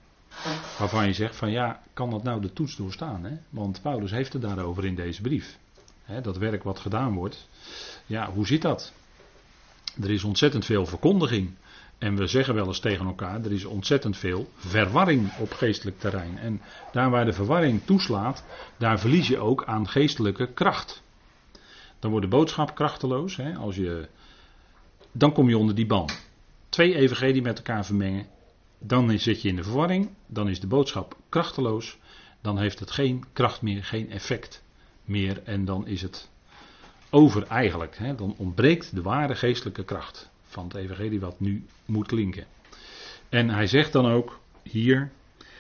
Waarvan 0.79 1.07
je 1.07 1.13
zegt 1.13 1.37
van 1.37 1.51
ja, 1.51 1.83
kan 1.95 2.11
dat 2.11 2.23
nou 2.23 2.41
de 2.41 2.53
toets 2.53 2.77
doorstaan? 2.77 3.25
Hè? 3.25 3.37
Want 3.51 3.83
Paulus 3.83 4.11
heeft 4.11 4.33
het 4.33 4.43
daarover 4.43 4.85
in 4.85 4.95
deze 4.95 5.23
brief. 5.23 5.59
dat 6.23 6.37
werk 6.37 6.63
wat 6.63 6.79
gedaan 6.79 7.15
wordt. 7.15 7.49
Ja, 8.07 8.31
hoe 8.31 8.47
zit 8.47 8.63
dat? 8.63 8.93
Er 10.03 10.11
is 10.11 10.25
ontzettend 10.25 10.65
veel 10.65 10.87
verkondiging. 10.87 11.51
En 12.03 12.17
we 12.17 12.27
zeggen 12.27 12.55
wel 12.55 12.67
eens 12.67 12.81
tegen 12.81 13.07
elkaar, 13.07 13.45
er 13.45 13.53
is 13.53 13.65
ontzettend 13.65 14.17
veel 14.17 14.49
verwarring 14.57 15.31
op 15.39 15.53
geestelijk 15.53 15.99
terrein. 15.99 16.39
En 16.39 16.61
daar 16.93 17.11
waar 17.11 17.25
de 17.25 17.33
verwarring 17.33 17.85
toeslaat, 17.85 18.45
daar 18.79 19.01
verlies 19.01 19.29
je 19.29 19.39
ook 19.39 19.65
aan 19.65 19.89
geestelijke 19.89 20.53
kracht. 20.53 21.03
Dan 21.99 22.11
wordt 22.11 22.31
de 22.31 22.37
boodschap 22.37 22.75
krachteloos. 22.75 23.37
Hè, 23.37 23.55
als 23.55 23.77
je, 23.77 24.09
dan 25.13 25.33
kom 25.33 25.49
je 25.49 25.59
onder 25.59 25.75
die 25.75 25.87
ban. 25.87 26.11
Twee 26.69 26.95
evangelie 26.95 27.43
met 27.43 27.57
elkaar 27.57 27.85
vermengen. 27.85 28.27
Dan 28.79 29.19
zit 29.19 29.43
je 29.43 29.49
in 29.49 29.57
de 29.57 29.63
verwarring. 29.63 30.11
Dan 30.27 30.49
is 30.49 30.61
de 30.61 30.67
boodschap 30.67 31.17
krachteloos. 31.29 31.99
Dan 32.41 32.59
heeft 32.59 32.79
het 32.79 32.91
geen 32.91 33.25
kracht 33.33 33.63
meer, 33.63 33.85
geen 33.85 34.11
effect 34.11 34.63
meer. 35.05 35.43
En 35.45 35.65
dan 35.65 35.87
is 35.87 36.03
het 36.03 36.31
over 37.11 37.47
eigenlijk. 37.47 37.97
Hè, 37.99 38.15
dan 38.15 38.35
ontbreekt 38.39 38.95
de 38.95 39.03
ware 39.03 39.35
geestelijke 39.35 39.85
kracht 39.85 40.32
van 40.53 40.65
het 40.65 40.75
evangelie 40.75 41.21
wat 41.21 41.41
nu 41.41 41.65
moet 41.85 42.07
klinken. 42.07 42.47
En 43.29 43.49
hij 43.49 43.67
zegt 43.67 43.93
dan 43.93 44.07
ook 44.07 44.41
hier, 44.63 45.11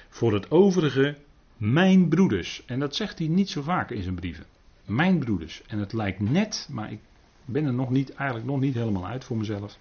voor 0.08 0.34
het 0.34 0.50
overige, 0.50 1.16
mijn 1.56 2.08
broeders. 2.08 2.62
En 2.66 2.78
dat 2.78 2.96
zegt 2.96 3.18
hij 3.18 3.28
niet 3.28 3.50
zo 3.50 3.62
vaak 3.62 3.90
in 3.90 4.02
zijn 4.02 4.14
brieven. 4.14 4.44
Mijn 4.84 5.18
broeders. 5.18 5.62
En 5.66 5.78
het 5.78 5.92
lijkt 5.92 6.20
net, 6.20 6.68
maar 6.70 6.92
ik 6.92 7.00
ben 7.44 7.64
er 7.64 7.74
nog 7.74 7.90
niet, 7.90 8.14
eigenlijk 8.14 8.50
nog 8.50 8.60
niet 8.60 8.74
helemaal 8.74 9.06
uit 9.06 9.24
voor 9.24 9.36
mezelf. 9.36 9.78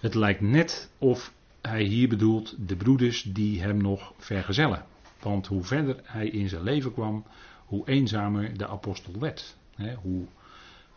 Het 0.00 0.14
lijkt 0.14 0.40
net 0.40 0.90
of 0.98 1.32
hij 1.60 1.82
hier 1.82 2.08
bedoelt 2.08 2.54
de 2.68 2.76
broeders 2.76 3.22
die 3.22 3.60
hem 3.60 3.76
nog 3.76 4.12
vergezellen. 4.18 4.84
Want 5.20 5.46
hoe 5.46 5.64
verder 5.64 6.00
hij 6.02 6.28
in 6.28 6.48
zijn 6.48 6.62
leven 6.62 6.92
kwam, 6.92 7.24
hoe 7.66 7.88
eenzamer 7.88 8.58
de 8.58 8.68
apostel 8.68 9.18
werd. 9.18 9.56
hoe 10.02 10.24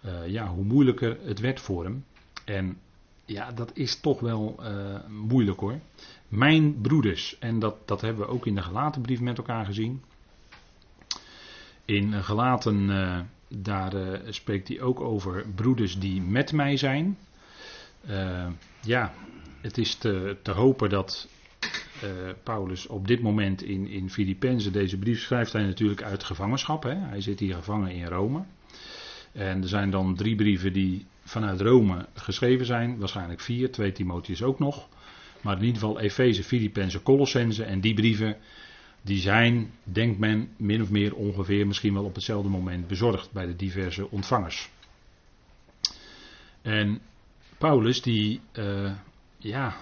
uh, 0.06 0.28
ja, 0.28 0.48
hoe 0.48 0.64
moeilijker 0.64 1.18
het 1.22 1.40
werd 1.40 1.60
voor 1.60 1.84
hem. 1.84 2.06
En 2.46 2.78
ja, 3.26 3.52
dat 3.52 3.72
is 3.74 4.00
toch 4.00 4.20
wel 4.20 4.56
uh, 4.60 4.96
moeilijk 5.08 5.60
hoor. 5.60 5.80
Mijn 6.28 6.82
broeders, 6.82 7.40
en 7.40 7.60
dat, 7.60 7.88
dat 7.88 8.02
hebben 8.02 8.26
we 8.26 8.32
ook 8.32 8.46
in 8.46 8.56
de 8.56 8.62
gelaten 8.62 9.02
brief 9.02 9.20
met 9.20 9.38
elkaar 9.38 9.66
gezien. 9.66 10.02
In 11.86 12.24
gelaten, 12.24 12.90
uh, 12.90 13.20
daar 13.48 14.22
spreekt 14.30 14.68
hij 14.68 14.82
ook 14.82 15.00
over 15.00 15.46
broeders 15.56 16.00
die 16.00 16.22
met 16.22 16.52
mij 16.52 16.78
zijn. 16.78 17.18
ja, 18.82 19.14
het 19.62 19.78
is 19.78 19.96
te, 19.96 20.38
te 20.42 20.52
hopen 20.52 20.90
dat 20.90 21.28
Paulus 22.44 22.88
op 22.88 23.08
dit 23.08 23.22
moment 23.22 23.64
in, 23.64 23.88
in 23.88 24.10
Filippenzen 24.10 24.72
deze 24.72 24.98
brief 24.98 25.22
schrijft 25.22 25.54
hij 25.54 25.64
natuurlijk 25.64 26.04
uit 26.04 26.24
gevangenschap. 26.24 26.84
Hè? 26.84 26.96
Hij 26.96 27.22
zit 27.22 27.40
hier 27.40 27.56
gevangen 27.56 27.92
in 27.92 28.06
Rome. 28.06 28.44
En 29.32 29.62
er 29.62 29.68
zijn 29.68 29.90
dan 29.90 30.16
drie 30.16 30.36
brieven 30.36 30.74
die 30.74 31.06
vanuit 31.26 31.62
Rome 31.62 32.06
geschreven 32.14 32.66
zijn. 32.66 32.98
Waarschijnlijk 32.98 33.42
vier, 33.42 33.72
twee 33.72 33.92
Timotheus 33.92 34.44
ook 34.44 34.60
nog. 34.60 34.88
Maar 35.42 35.58
in 35.58 35.64
ieder 35.64 35.82
geval 35.82 36.00
Efeze, 36.00 36.44
Filippenzen, 36.44 37.04
Colossense. 37.04 37.64
En 37.64 37.82
die 37.82 37.94
brieven 37.94 38.38
die 39.02 39.20
zijn, 39.20 39.72
denkt 39.84 40.20
men, 40.20 40.50
min 40.58 40.82
of 40.82 40.90
meer 40.90 41.16
ongeveer 41.16 41.68
misschien 41.68 41.94
wel 41.94 42.04
op 42.04 42.16
hetzelfde 42.16 42.50
moment 42.50 42.88
bezorgd 42.88 43.32
bij 43.32 43.46
de 43.46 43.56
diverse 43.56 44.12
ontvangers. 44.12 44.70
En 46.62 47.02
Paulus 47.58 48.02
die, 48.02 48.42
uh, 48.54 48.92
ja, 49.38 49.76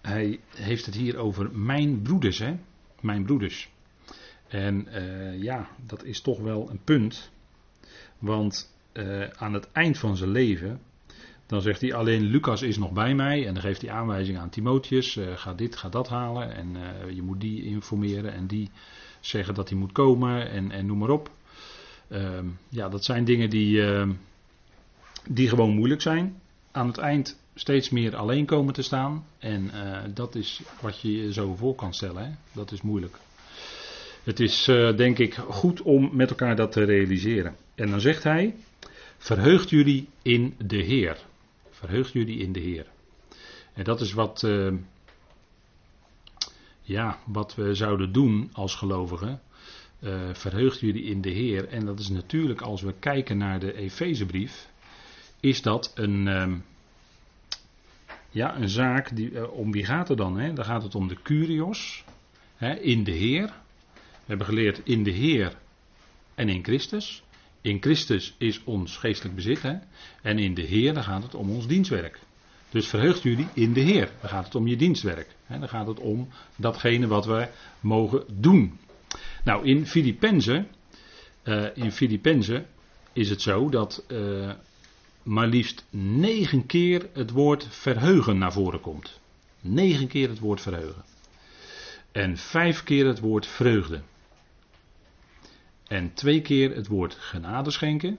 hij 0.00 0.40
heeft 0.54 0.86
het 0.86 0.94
hier 0.94 1.16
over 1.16 1.58
mijn 1.58 2.02
broeders, 2.02 2.38
hè. 2.38 2.58
Mijn 3.00 3.24
broeders. 3.24 3.70
En 4.48 4.88
uh, 4.88 5.42
ja, 5.42 5.68
dat 5.86 6.04
is 6.04 6.20
toch 6.20 6.40
wel 6.40 6.70
een 6.70 6.80
punt. 6.84 7.30
Want 8.18 8.71
uh, 8.92 9.28
aan 9.36 9.52
het 9.52 9.72
eind 9.72 9.98
van 9.98 10.16
zijn 10.16 10.30
leven, 10.30 10.80
dan 11.52 11.62
zegt 11.62 11.80
hij 11.80 11.94
alleen 11.94 12.22
Lucas 12.22 12.62
is 12.62 12.78
nog 12.78 12.92
bij 12.92 13.14
mij. 13.14 13.46
En 13.46 13.54
dan 13.54 13.62
geeft 13.62 13.82
hij 13.82 13.90
aanwijzingen 13.90 14.40
aan 14.40 14.50
Timotheus. 14.50 15.16
Uh, 15.16 15.36
ga 15.36 15.54
dit, 15.54 15.76
ga 15.76 15.88
dat 15.88 16.08
halen. 16.08 16.54
En 16.54 16.76
uh, 16.76 17.14
je 17.14 17.22
moet 17.22 17.40
die 17.40 17.64
informeren 17.64 18.32
en 18.32 18.46
die 18.46 18.70
zeggen 19.20 19.54
dat 19.54 19.68
hij 19.68 19.78
moet 19.78 19.92
komen. 19.92 20.50
En, 20.50 20.70
en 20.70 20.86
noem 20.86 20.98
maar 20.98 21.10
op. 21.10 21.30
Ehm, 22.08 22.46
ja, 22.68 22.88
dat 22.88 23.04
zijn 23.04 23.24
dingen 23.24 23.50
die, 23.50 23.82
ehm, 23.82 24.12
die 25.28 25.48
gewoon 25.48 25.74
moeilijk 25.74 26.00
zijn. 26.00 26.40
Aan 26.70 26.86
het 26.86 26.98
eind 26.98 27.40
steeds 27.54 27.90
meer 27.90 28.16
alleen 28.16 28.46
komen 28.46 28.74
te 28.74 28.82
staan. 28.82 29.24
En 29.38 29.70
dat 30.14 30.34
is 30.34 30.62
wat 30.80 31.00
je 31.00 31.12
je 31.16 31.32
zo 31.32 31.54
voor 31.54 31.74
kan 31.74 31.94
stellen. 31.94 32.24
Hè? 32.24 32.30
Dat 32.52 32.72
is 32.72 32.82
moeilijk. 32.82 33.16
Het 34.22 34.40
is 34.40 34.64
denk 34.96 35.18
ik 35.18 35.34
goed 35.34 35.82
om 35.82 36.10
met 36.12 36.30
elkaar 36.30 36.56
dat 36.56 36.72
te 36.72 36.84
realiseren. 36.84 37.56
En 37.74 37.90
dan 37.90 38.00
zegt 38.00 38.22
hij: 38.22 38.54
Verheugt 39.22 39.70
jullie 39.70 40.08
in 40.22 40.54
de 40.58 40.76
Heer. 40.76 41.18
Verheugt 41.70 42.12
jullie 42.12 42.38
in 42.38 42.52
de 42.52 42.60
Heer. 42.60 42.86
En 43.72 43.84
dat 43.84 44.00
is 44.00 44.12
wat, 44.12 44.42
uh, 44.42 44.72
ja, 46.80 47.18
wat 47.26 47.54
we 47.54 47.74
zouden 47.74 48.12
doen 48.12 48.50
als 48.52 48.74
gelovigen. 48.74 49.40
Uh, 50.00 50.34
verheugt 50.34 50.80
jullie 50.80 51.02
in 51.02 51.20
de 51.20 51.30
Heer. 51.30 51.68
En 51.68 51.84
dat 51.84 51.98
is 51.98 52.08
natuurlijk, 52.08 52.60
als 52.60 52.82
we 52.82 52.94
kijken 52.98 53.38
naar 53.38 53.60
de 53.60 53.74
Efezebrief, 53.74 54.68
is 55.40 55.62
dat 55.62 55.92
een, 55.94 56.26
uh, 56.26 56.52
ja, 58.30 58.56
een 58.56 58.68
zaak. 58.68 59.16
Die, 59.16 59.50
om 59.50 59.72
wie 59.72 59.84
gaat 59.84 60.08
het 60.08 60.18
dan? 60.18 60.38
Hè? 60.38 60.52
Dan 60.52 60.64
gaat 60.64 60.82
het 60.82 60.94
om 60.94 61.08
de 61.08 61.22
Curios. 61.22 62.04
Hè, 62.56 62.74
in 62.74 63.04
de 63.04 63.12
Heer. 63.12 63.46
We 63.92 64.26
hebben 64.26 64.46
geleerd 64.46 64.80
in 64.84 65.02
de 65.02 65.10
Heer 65.10 65.56
en 66.34 66.48
in 66.48 66.64
Christus. 66.64 67.22
In 67.62 67.80
Christus 67.80 68.34
is 68.38 68.64
ons 68.64 68.96
geestelijk 68.96 69.34
bezit. 69.34 69.62
Hè? 69.62 69.74
En 70.22 70.38
in 70.38 70.54
de 70.54 70.62
Heer, 70.62 70.94
dan 70.94 71.02
gaat 71.02 71.22
het 71.22 71.34
om 71.34 71.50
ons 71.50 71.66
dienstwerk. 71.66 72.20
Dus 72.70 72.86
verheugt 72.86 73.22
jullie 73.22 73.48
in 73.54 73.72
de 73.72 73.80
Heer. 73.80 74.10
Dan 74.20 74.30
gaat 74.30 74.44
het 74.44 74.54
om 74.54 74.66
je 74.66 74.76
dienstwerk. 74.76 75.36
Hè? 75.46 75.58
Dan 75.58 75.68
gaat 75.68 75.86
het 75.86 76.00
om 76.00 76.28
datgene 76.56 77.06
wat 77.06 77.26
wij 77.26 77.50
mogen 77.80 78.24
doen. 78.32 78.78
Nou, 79.44 79.66
in 79.66 79.86
Filippenzen, 79.86 80.68
uh, 81.44 81.66
in 81.74 81.92
Filippenzen 81.92 82.66
is 83.12 83.30
het 83.30 83.42
zo 83.42 83.68
dat 83.68 84.04
uh, 84.08 84.52
maar 85.22 85.46
liefst 85.46 85.84
negen 85.90 86.66
keer 86.66 87.08
het 87.12 87.30
woord 87.30 87.66
verheugen 87.70 88.38
naar 88.38 88.52
voren 88.52 88.80
komt. 88.80 89.20
Negen 89.60 90.06
keer 90.06 90.28
het 90.28 90.38
woord 90.38 90.60
verheugen. 90.60 91.04
En 92.12 92.36
vijf 92.36 92.82
keer 92.82 93.06
het 93.06 93.20
woord 93.20 93.46
vreugde. 93.46 94.02
En 95.92 96.14
twee 96.14 96.40
keer 96.40 96.74
het 96.74 96.86
woord 96.86 97.14
genade 97.14 97.70
schenken. 97.70 98.18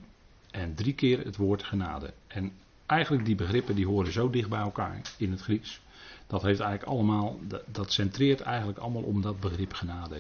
En 0.52 0.76
drie 0.76 0.94
keer 0.94 1.26
het 1.26 1.36
woord 1.36 1.64
genade. 1.64 2.14
En 2.28 2.52
eigenlijk 2.86 3.26
die 3.26 3.36
begrippen 3.36 3.76
die 3.76 3.86
horen 3.86 4.12
zo 4.12 4.30
dicht 4.30 4.50
bij 4.50 4.60
elkaar 4.60 5.02
in 5.18 5.32
het 5.32 5.42
Grieks. 5.42 5.82
Dat 6.28 6.42
heeft 6.42 6.60
eigenlijk 6.60 6.92
allemaal, 6.92 7.40
dat 7.66 7.92
centreert 7.92 8.42
eigenlijk 8.42 8.78
allemaal 8.78 9.02
om 9.02 9.22
dat 9.22 9.40
begrip 9.40 9.74
genade. 9.74 10.20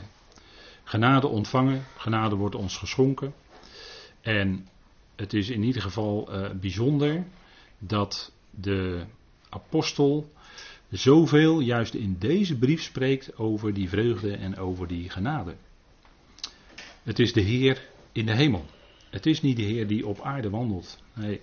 Genade 0.83 1.27
ontvangen, 1.27 1.83
genade 1.97 2.35
wordt 2.35 2.55
ons 2.55 2.77
geschonken. 2.77 3.33
En 4.21 4.67
het 5.15 5.33
is 5.33 5.49
in 5.49 5.63
ieder 5.63 5.81
geval 5.81 6.35
uh, 6.35 6.49
bijzonder 6.51 7.23
dat 7.79 8.31
de 8.49 9.05
apostel 9.49 10.31
zoveel 10.89 11.59
juist 11.59 11.93
in 11.93 12.15
deze 12.19 12.57
brief 12.57 12.81
spreekt 12.81 13.37
over 13.37 13.73
die 13.73 13.89
vreugde 13.89 14.35
en 14.35 14.57
over 14.57 14.87
die 14.87 15.09
genade. 15.09 15.55
Het 17.03 17.19
is 17.19 17.33
de 17.33 17.41
Heer 17.41 17.87
in 18.11 18.25
de 18.25 18.35
hemel. 18.35 18.65
Het 19.09 19.25
is 19.25 19.41
niet 19.41 19.57
de 19.57 19.63
Heer 19.63 19.87
die 19.87 20.07
op 20.07 20.21
aarde 20.21 20.49
wandelt. 20.49 21.03
Nee. 21.13 21.41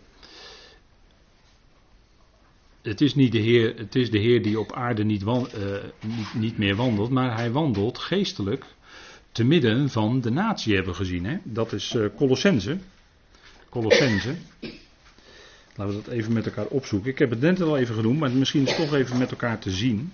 Het 2.83 3.01
is 3.01 3.15
niet 3.15 3.33
de 3.33 3.39
Heer, 3.39 3.77
het 3.77 3.95
is 3.95 4.11
de 4.11 4.19
Heer 4.19 4.43
die 4.43 4.61
op 4.61 4.73
aarde 4.73 5.05
niet, 5.05 5.23
uh, 5.23 5.39
niet, 6.07 6.35
niet 6.35 6.59
meer 6.59 6.77
wandelt, 6.77 7.11
maar 7.11 7.37
hij 7.37 7.51
wandelt 7.51 7.99
geestelijk 7.99 8.65
te 9.33 9.45
midden 9.45 9.91
van 9.91 10.21
de 10.21 10.31
natie 10.31 10.75
hebben 10.75 10.93
we 10.93 10.99
gezien. 10.99 11.25
Hè? 11.25 11.39
Dat 11.43 11.73
is 11.73 11.93
uh, 11.93 12.07
Colossense. 12.17 12.79
Colossense. 13.69 14.35
Laten 15.75 15.97
we 15.97 16.03
dat 16.03 16.15
even 16.15 16.33
met 16.33 16.47
elkaar 16.47 16.67
opzoeken. 16.67 17.11
Ik 17.11 17.19
heb 17.19 17.31
het 17.31 17.41
net 17.41 17.61
al 17.61 17.79
even 17.79 17.95
genoemd, 17.95 18.19
maar 18.19 18.31
misschien 18.31 18.63
is 18.63 18.77
het 18.77 18.87
toch 18.87 18.95
even 18.95 19.19
met 19.19 19.31
elkaar 19.31 19.59
te 19.59 19.71
zien. 19.71 20.13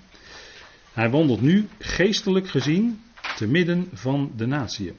Hij 0.93 1.11
wandelt 1.11 1.41
nu 1.41 1.69
geestelijk 1.79 2.49
gezien 2.49 3.03
te 3.37 3.47
midden 3.47 3.89
van 3.93 4.33
de 4.37 4.47
natie. 4.47 4.93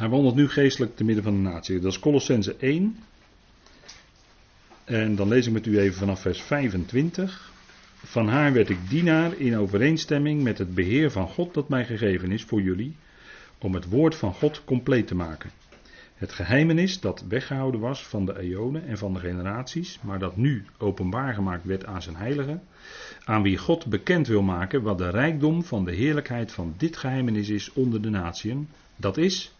Hij 0.00 0.08
wandelt 0.08 0.29
nu 0.40 0.48
geestelijk 0.48 0.96
te 0.96 1.04
midden 1.04 1.24
van 1.24 1.32
de 1.32 1.48
natie. 1.48 1.80
Dat 1.80 1.92
is 1.92 1.98
Colossense 1.98 2.56
1. 2.56 2.96
En 4.84 5.16
dan 5.16 5.28
lees 5.28 5.46
ik 5.46 5.52
met 5.52 5.66
u 5.66 5.78
even 5.78 5.98
vanaf 5.98 6.20
vers 6.20 6.42
25. 6.42 7.52
Van 7.94 8.28
haar 8.28 8.52
werd 8.52 8.68
ik 8.68 8.78
dienaar 8.88 9.36
in 9.36 9.56
overeenstemming 9.56 10.42
met 10.42 10.58
het 10.58 10.74
beheer 10.74 11.10
van 11.10 11.28
God 11.28 11.54
dat 11.54 11.68
mij 11.68 11.84
gegeven 11.84 12.32
is 12.32 12.44
voor 12.44 12.62
jullie, 12.62 12.96
om 13.58 13.74
het 13.74 13.88
woord 13.88 14.14
van 14.14 14.34
God 14.34 14.64
compleet 14.64 15.06
te 15.06 15.14
maken. 15.14 15.50
Het 16.14 16.32
geheimenis 16.32 17.00
dat 17.00 17.24
weggehouden 17.28 17.80
was 17.80 18.06
van 18.06 18.24
de 18.24 18.38
eonen 18.38 18.86
en 18.86 18.98
van 18.98 19.12
de 19.12 19.20
generaties, 19.20 19.98
maar 20.02 20.18
dat 20.18 20.36
nu 20.36 20.64
openbaar 20.78 21.34
gemaakt 21.34 21.64
werd 21.64 21.86
aan 21.86 22.02
zijn 22.02 22.16
heiligen, 22.16 22.62
aan 23.24 23.42
wie 23.42 23.58
God 23.58 23.86
bekend 23.86 24.26
wil 24.26 24.42
maken 24.42 24.82
wat 24.82 24.98
de 24.98 25.10
rijkdom 25.10 25.64
van 25.64 25.84
de 25.84 25.94
heerlijkheid 25.94 26.52
van 26.52 26.74
dit 26.76 26.96
geheimenis 26.96 27.48
is 27.48 27.72
onder 27.72 28.02
de 28.02 28.10
natieën, 28.10 28.68
dat 28.96 29.16
is 29.16 29.52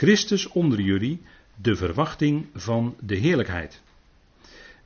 Christus 0.00 0.48
onder 0.48 0.80
jullie, 0.80 1.22
de 1.56 1.76
verwachting 1.76 2.46
van 2.54 2.96
de 3.00 3.14
heerlijkheid. 3.14 3.80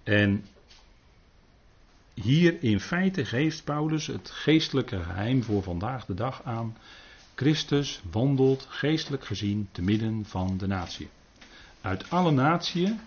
En 0.03 0.45
hier 2.15 2.63
in 2.63 2.81
feite 2.81 3.25
geeft 3.25 3.65
Paulus 3.65 4.07
het 4.07 4.31
geestelijke 4.31 5.03
geheim 5.03 5.43
voor 5.43 5.63
vandaag 5.63 6.05
de 6.05 6.15
dag 6.15 6.43
aan. 6.45 6.77
Christus 7.35 8.03
wandelt 8.11 8.67
geestelijk 8.69 9.25
gezien 9.25 9.69
te 9.73 9.83
midden 9.83 10.25
van 10.27 10.59
de 10.59 10.67
natie. 10.67 11.09
Uit 11.81 12.11
alle 12.11 12.31
natieën, 12.31 13.01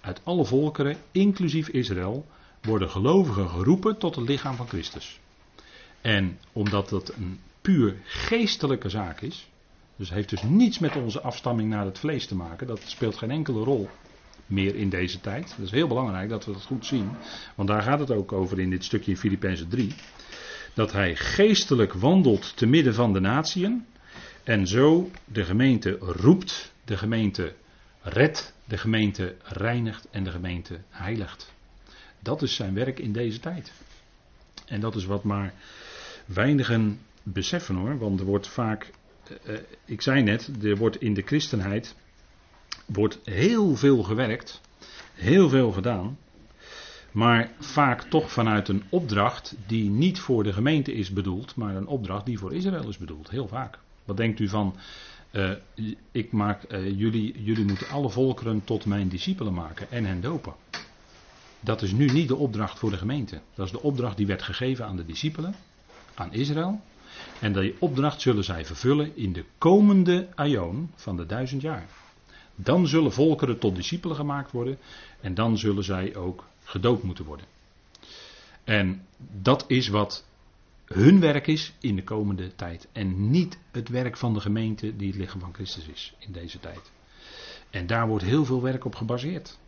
uit 0.00 0.20
alle 0.24 0.44
volkeren, 0.44 0.96
inclusief 1.10 1.68
Israël, 1.68 2.26
worden 2.62 2.90
gelovigen 2.90 3.48
geroepen 3.48 3.98
tot 3.98 4.16
het 4.16 4.28
lichaam 4.28 4.56
van 4.56 4.68
Christus. 4.68 5.20
En 6.00 6.38
omdat 6.52 6.88
dat 6.88 7.14
een 7.14 7.40
puur 7.60 7.96
geestelijke 8.04 8.88
zaak 8.88 9.20
is, 9.20 9.50
dus 9.96 10.06
het 10.06 10.16
heeft 10.16 10.28
dus 10.28 10.42
niets 10.42 10.78
met 10.78 10.96
onze 10.96 11.20
afstamming 11.20 11.68
naar 11.68 11.84
het 11.84 11.98
vlees 11.98 12.26
te 12.26 12.34
maken. 12.34 12.66
Dat 12.66 12.80
speelt 12.84 13.16
geen 13.16 13.30
enkele 13.30 13.64
rol 13.64 13.88
meer 14.46 14.74
in 14.74 14.88
deze 14.88 15.20
tijd. 15.20 15.54
Dat 15.56 15.66
is 15.66 15.70
heel 15.70 15.88
belangrijk 15.88 16.28
dat 16.28 16.44
we 16.44 16.52
dat 16.52 16.64
goed 16.64 16.86
zien. 16.86 17.10
Want 17.54 17.68
daar 17.68 17.82
gaat 17.82 17.98
het 17.98 18.10
ook 18.10 18.32
over 18.32 18.60
in 18.60 18.70
dit 18.70 18.84
stukje 18.84 19.10
in 19.10 19.16
Filippenzen 19.16 19.68
3. 19.68 19.94
Dat 20.74 20.92
hij 20.92 21.16
geestelijk 21.16 21.92
wandelt 21.92 22.56
te 22.56 22.66
midden 22.66 22.94
van 22.94 23.12
de 23.12 23.20
natieën. 23.20 23.86
En 24.44 24.66
zo 24.66 25.10
de 25.24 25.44
gemeente 25.44 25.96
roept, 26.00 26.72
de 26.84 26.96
gemeente 26.96 27.54
redt, 28.02 28.54
de 28.64 28.78
gemeente 28.78 29.36
reinigt 29.42 30.08
en 30.10 30.24
de 30.24 30.30
gemeente 30.30 30.80
heiligt. 30.88 31.52
Dat 32.18 32.42
is 32.42 32.54
zijn 32.54 32.74
werk 32.74 32.98
in 32.98 33.12
deze 33.12 33.40
tijd. 33.40 33.72
En 34.66 34.80
dat 34.80 34.94
is 34.94 35.04
wat 35.04 35.24
maar 35.24 35.54
weinigen 36.24 37.00
beseffen 37.22 37.74
hoor. 37.74 37.98
Want 37.98 38.20
er 38.20 38.26
wordt 38.26 38.48
vaak 38.48 38.90
ik 39.84 40.02
zei 40.02 40.22
net, 40.22 40.50
er 40.62 40.76
wordt 40.76 41.00
in 41.00 41.14
de 41.14 41.22
christenheid 41.22 41.94
wordt 42.86 43.18
heel 43.24 43.76
veel 43.76 44.02
gewerkt, 44.02 44.60
heel 45.14 45.48
veel 45.48 45.72
gedaan, 45.72 46.18
maar 47.10 47.50
vaak 47.58 48.02
toch 48.02 48.32
vanuit 48.32 48.68
een 48.68 48.82
opdracht 48.88 49.54
die 49.66 49.90
niet 49.90 50.20
voor 50.20 50.42
de 50.42 50.52
gemeente 50.52 50.92
is 50.92 51.10
bedoeld, 51.10 51.56
maar 51.56 51.76
een 51.76 51.86
opdracht 51.86 52.26
die 52.26 52.38
voor 52.38 52.54
Israël 52.54 52.88
is 52.88 52.98
bedoeld, 52.98 53.30
heel 53.30 53.48
vaak. 53.48 53.78
Wat 54.04 54.16
denkt 54.16 54.40
u 54.40 54.48
van, 54.48 54.76
uh, 55.32 55.50
ik 56.12 56.32
maak, 56.32 56.62
jullie, 56.70 57.42
jullie 57.42 57.64
moeten 57.64 57.88
alle 57.88 58.10
volkeren 58.10 58.64
tot 58.64 58.86
mijn 58.86 59.08
discipelen 59.08 59.54
maken 59.54 59.90
en 59.90 60.04
hen 60.04 60.20
dopen. 60.20 60.54
Dat 61.60 61.82
is 61.82 61.92
nu 61.92 62.06
niet 62.06 62.28
de 62.28 62.36
opdracht 62.36 62.78
voor 62.78 62.90
de 62.90 62.96
gemeente. 62.96 63.40
Dat 63.54 63.66
is 63.66 63.72
de 63.72 63.82
opdracht 63.82 64.16
die 64.16 64.26
werd 64.26 64.42
gegeven 64.42 64.86
aan 64.86 64.96
de 64.96 65.06
discipelen, 65.06 65.54
aan 66.14 66.32
Israël. 66.32 66.80
En 67.40 67.52
die 67.52 67.74
opdracht 67.78 68.20
zullen 68.20 68.44
zij 68.44 68.64
vervullen 68.64 69.16
in 69.16 69.32
de 69.32 69.44
komende 69.58 70.28
aion 70.34 70.90
van 70.94 71.16
de 71.16 71.26
duizend 71.26 71.62
jaar. 71.62 71.86
Dan 72.54 72.86
zullen 72.86 73.12
volkeren 73.12 73.58
tot 73.58 73.76
discipelen 73.76 74.16
gemaakt 74.16 74.50
worden 74.50 74.78
en 75.20 75.34
dan 75.34 75.58
zullen 75.58 75.84
zij 75.84 76.16
ook 76.16 76.44
gedoopt 76.64 77.02
moeten 77.02 77.24
worden. 77.24 77.46
En 78.64 79.06
dat 79.40 79.64
is 79.68 79.88
wat 79.88 80.24
hun 80.84 81.20
werk 81.20 81.46
is 81.46 81.72
in 81.80 81.96
de 81.96 82.04
komende 82.04 82.54
tijd. 82.54 82.88
En 82.92 83.30
niet 83.30 83.58
het 83.70 83.88
werk 83.88 84.16
van 84.16 84.34
de 84.34 84.40
gemeente 84.40 84.96
die 84.96 85.08
het 85.08 85.16
lichaam 85.16 85.40
van 85.40 85.54
Christus 85.54 85.86
is 85.86 86.14
in 86.18 86.32
deze 86.32 86.60
tijd. 86.60 86.90
En 87.70 87.86
daar 87.86 88.08
wordt 88.08 88.24
heel 88.24 88.44
veel 88.44 88.62
werk 88.62 88.84
op 88.84 88.94
gebaseerd. 88.94 89.58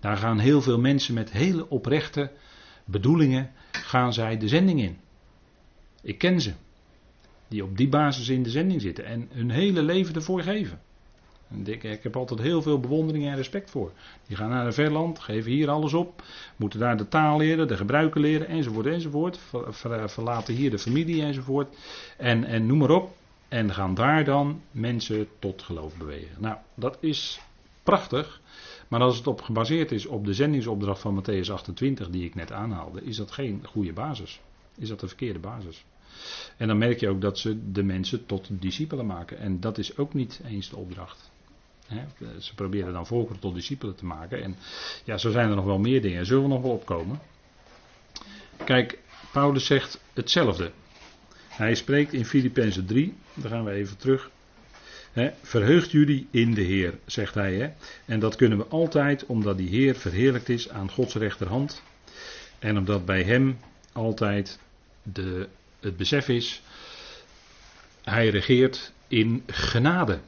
Daar 0.00 0.16
gaan 0.16 0.38
heel 0.38 0.62
veel 0.62 0.78
mensen 0.78 1.14
met 1.14 1.30
hele 1.30 1.68
oprechte 1.68 2.30
bedoelingen 2.84 3.50
gaan 3.70 4.12
zij 4.12 4.38
de 4.38 4.48
zending 4.48 4.80
in. 4.80 4.98
Ik 6.02 6.18
ken 6.18 6.40
ze. 6.40 6.52
Die 7.48 7.64
op 7.64 7.76
die 7.76 7.88
basis 7.88 8.28
in 8.28 8.42
de 8.42 8.50
zending 8.50 8.80
zitten 8.80 9.04
en 9.04 9.28
hun 9.32 9.50
hele 9.50 9.82
leven 9.82 10.14
ervoor 10.14 10.42
geven. 10.42 10.80
En 11.50 11.66
ik, 11.66 11.82
ik, 11.84 12.02
heb 12.02 12.16
altijd 12.16 12.40
heel 12.40 12.62
veel 12.62 12.80
bewondering 12.80 13.26
en 13.26 13.36
respect 13.36 13.70
voor. 13.70 13.92
Die 14.26 14.36
gaan 14.36 14.50
naar 14.50 14.66
een 14.66 14.72
ver 14.72 14.90
land, 14.90 15.18
geven 15.18 15.50
hier 15.50 15.70
alles 15.70 15.92
op, 15.92 16.22
moeten 16.56 16.80
daar 16.80 16.96
de 16.96 17.08
taal 17.08 17.38
leren, 17.38 17.68
de 17.68 17.76
gebruiken 17.76 18.20
leren, 18.20 18.48
enzovoort, 18.48 18.86
enzovoort. 18.86 19.38
verlaten 20.06 20.54
hier 20.54 20.70
de 20.70 20.78
familie, 20.78 21.22
enzovoort. 21.22 21.76
En, 22.16 22.44
en 22.44 22.66
noem 22.66 22.78
maar 22.78 22.90
op. 22.90 23.16
En 23.48 23.74
gaan 23.74 23.94
daar 23.94 24.24
dan 24.24 24.60
mensen 24.70 25.28
tot 25.38 25.62
geloof 25.62 25.96
bewegen. 25.96 26.36
Nou, 26.38 26.56
dat 26.74 26.96
is 27.00 27.40
prachtig. 27.82 28.40
Maar 28.88 29.00
als 29.00 29.16
het 29.16 29.26
op 29.26 29.40
gebaseerd 29.40 29.92
is 29.92 30.06
op 30.06 30.24
de 30.24 30.34
zendingsopdracht 30.34 31.00
van 31.00 31.22
Matthäus 31.22 31.50
28, 31.50 32.10
die 32.10 32.24
ik 32.24 32.34
net 32.34 32.52
aanhaalde, 32.52 33.04
is 33.04 33.16
dat 33.16 33.30
geen 33.30 33.62
goede 33.66 33.92
basis. 33.92 34.40
Is 34.76 34.88
dat 34.88 35.00
de 35.00 35.06
verkeerde 35.06 35.38
basis. 35.38 35.84
En 36.56 36.68
dan 36.68 36.78
merk 36.78 37.00
je 37.00 37.08
ook 37.08 37.20
dat 37.20 37.38
ze 37.38 37.72
de 37.72 37.82
mensen 37.82 38.26
tot 38.26 38.48
discipelen 38.50 39.06
maken. 39.06 39.38
En 39.38 39.60
dat 39.60 39.78
is 39.78 39.96
ook 39.96 40.14
niet 40.14 40.40
eens 40.44 40.70
de 40.70 40.76
opdracht. 40.76 41.30
ze 42.38 42.54
proberen 42.54 42.92
dan 42.92 43.06
volkeren 43.06 43.40
tot 43.40 43.54
discipelen 43.54 43.94
te 43.94 44.04
maken. 44.04 44.42
En 44.42 44.56
ja, 45.04 45.18
zo 45.18 45.30
zijn 45.30 45.48
er 45.48 45.56
nog 45.56 45.64
wel 45.64 45.78
meer 45.78 46.02
dingen. 46.02 46.26
Zullen 46.26 46.42
we 46.42 46.48
nog 46.48 46.62
wel 46.62 46.70
opkomen? 46.70 47.20
Kijk, 48.64 48.98
Paulus 49.32 49.66
zegt 49.66 50.00
hetzelfde. 50.12 50.72
Hij 51.48 51.74
spreekt 51.74 52.12
in 52.12 52.24
Filippenzen 52.24 52.86
3, 52.86 53.14
daar 53.34 53.50
gaan 53.50 53.64
we 53.64 53.70
even 53.70 53.96
terug. 53.96 54.30
verheugt 55.42 55.90
jullie 55.90 56.28
in 56.30 56.54
de 56.54 56.60
Heer, 56.60 56.98
zegt 57.06 57.34
hij. 57.34 57.74
En 58.04 58.20
dat 58.20 58.36
kunnen 58.36 58.58
we 58.58 58.66
altijd 58.66 59.26
omdat 59.26 59.58
die 59.58 59.68
Heer 59.68 59.94
verheerlijkt 59.94 60.48
is 60.48 60.68
aan 60.68 60.90
Gods 60.90 61.14
rechterhand. 61.14 61.82
En 62.58 62.78
omdat 62.78 63.04
bij 63.04 63.22
Hem 63.22 63.58
altijd 63.92 64.58
de 65.02 65.48
het 65.80 65.96
besef 65.96 66.28
is, 66.28 66.62
hij 68.02 68.28
regeert 68.28 68.92
in 69.08 69.42
genade. 69.46 70.20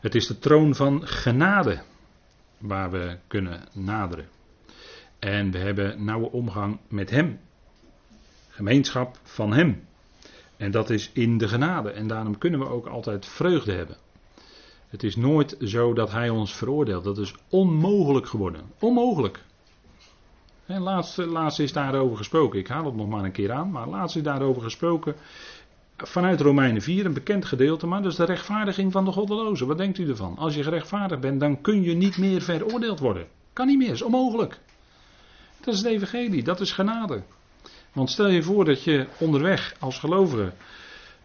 Het 0.00 0.14
is 0.14 0.26
de 0.26 0.38
troon 0.38 0.74
van 0.74 1.06
genade 1.06 1.82
waar 2.58 2.90
we 2.90 3.18
kunnen 3.26 3.64
naderen. 3.72 4.28
En 5.18 5.50
we 5.50 5.58
hebben 5.58 6.04
nauwe 6.04 6.30
omgang 6.30 6.78
met 6.88 7.10
Hem. 7.10 7.40
Gemeenschap 8.48 9.18
van 9.22 9.52
Hem. 9.52 9.86
En 10.56 10.70
dat 10.70 10.90
is 10.90 11.10
in 11.12 11.38
de 11.38 11.48
genade. 11.48 11.90
En 11.90 12.06
daarom 12.06 12.38
kunnen 12.38 12.60
we 12.60 12.68
ook 12.68 12.86
altijd 12.86 13.26
vreugde 13.26 13.72
hebben. 13.72 13.96
Het 14.88 15.02
is 15.02 15.16
nooit 15.16 15.56
zo 15.60 15.92
dat 15.92 16.10
Hij 16.10 16.28
ons 16.28 16.54
veroordeelt. 16.54 17.04
Dat 17.04 17.18
is 17.18 17.34
onmogelijk 17.48 18.26
geworden. 18.26 18.62
Onmogelijk. 18.78 19.44
Laatst, 20.76 21.16
laatst 21.16 21.60
is 21.60 21.72
daarover 21.72 22.16
gesproken. 22.16 22.58
Ik 22.58 22.68
haal 22.68 22.84
het 22.84 22.96
nog 22.96 23.08
maar 23.08 23.24
een 23.24 23.32
keer 23.32 23.52
aan. 23.52 23.70
Maar 23.70 23.88
laatst 23.88 24.16
is 24.16 24.22
daarover 24.22 24.62
gesproken. 24.62 25.14
vanuit 25.96 26.40
Romeinen 26.40 26.82
4 26.82 27.06
een 27.06 27.12
bekend 27.12 27.44
gedeelte, 27.44 27.86
maar 27.86 28.02
dat 28.02 28.10
is 28.10 28.16
de 28.16 28.24
rechtvaardiging 28.24 28.92
van 28.92 29.04
de 29.04 29.12
goddelozen. 29.12 29.66
Wat 29.66 29.78
denkt 29.78 29.98
u 29.98 30.08
ervan? 30.08 30.36
Als 30.36 30.54
je 30.54 30.62
gerechtvaardigd 30.62 31.20
bent, 31.20 31.40
dan 31.40 31.60
kun 31.60 31.82
je 31.82 31.94
niet 31.94 32.18
meer 32.18 32.42
veroordeeld 32.42 32.98
worden. 32.98 33.26
Kan 33.52 33.66
niet 33.66 33.78
meer, 33.78 33.90
is 33.90 34.02
onmogelijk. 34.02 34.58
Dat 35.60 35.74
is 35.74 35.80
het 35.80 35.88
evangelie, 35.88 36.42
dat 36.42 36.60
is 36.60 36.72
genade. 36.72 37.22
Want 37.92 38.10
stel 38.10 38.28
je 38.28 38.42
voor 38.42 38.64
dat 38.64 38.84
je 38.84 39.06
onderweg 39.18 39.74
als 39.78 39.98
gelovige 39.98 40.52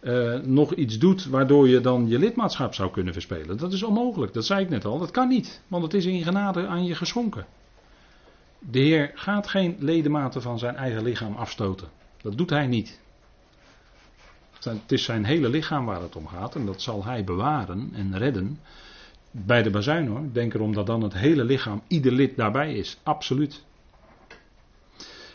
uh, 0.00 0.34
nog 0.40 0.74
iets 0.74 0.98
doet 0.98 1.26
waardoor 1.26 1.68
je 1.68 1.80
dan 1.80 2.08
je 2.08 2.18
lidmaatschap 2.18 2.74
zou 2.74 2.90
kunnen 2.90 3.12
verspelen. 3.12 3.56
Dat 3.56 3.72
is 3.72 3.82
onmogelijk, 3.82 4.32
dat 4.32 4.44
zei 4.44 4.60
ik 4.62 4.68
net 4.68 4.84
al. 4.84 4.98
Dat 4.98 5.10
kan 5.10 5.28
niet, 5.28 5.62
want 5.68 5.82
het 5.82 5.94
is 5.94 6.04
in 6.04 6.22
genade 6.22 6.66
aan 6.66 6.84
je 6.84 6.94
geschonken. 6.94 7.46
De 8.70 8.78
Heer 8.78 9.10
gaat 9.14 9.48
geen 9.48 9.76
ledematen 9.78 10.42
van 10.42 10.58
zijn 10.58 10.76
eigen 10.76 11.02
lichaam 11.02 11.34
afstoten. 11.34 11.88
Dat 12.22 12.38
doet 12.38 12.50
hij 12.50 12.66
niet. 12.66 13.00
Het 14.62 14.92
is 14.92 15.04
zijn 15.04 15.24
hele 15.24 15.48
lichaam 15.48 15.84
waar 15.84 16.00
het 16.00 16.16
om 16.16 16.26
gaat 16.26 16.54
en 16.54 16.66
dat 16.66 16.82
zal 16.82 17.04
hij 17.04 17.24
bewaren 17.24 17.90
en 17.94 18.18
redden. 18.18 18.60
Bij 19.30 19.62
de 19.62 19.70
bazuin 19.70 20.06
hoor. 20.06 20.32
Denk 20.32 20.54
erom 20.54 20.72
dat 20.72 20.86
dan 20.86 21.02
het 21.02 21.14
hele 21.14 21.44
lichaam, 21.44 21.82
ieder 21.88 22.12
lid 22.12 22.36
daarbij 22.36 22.74
is. 22.74 22.98
Absoluut. 23.02 23.64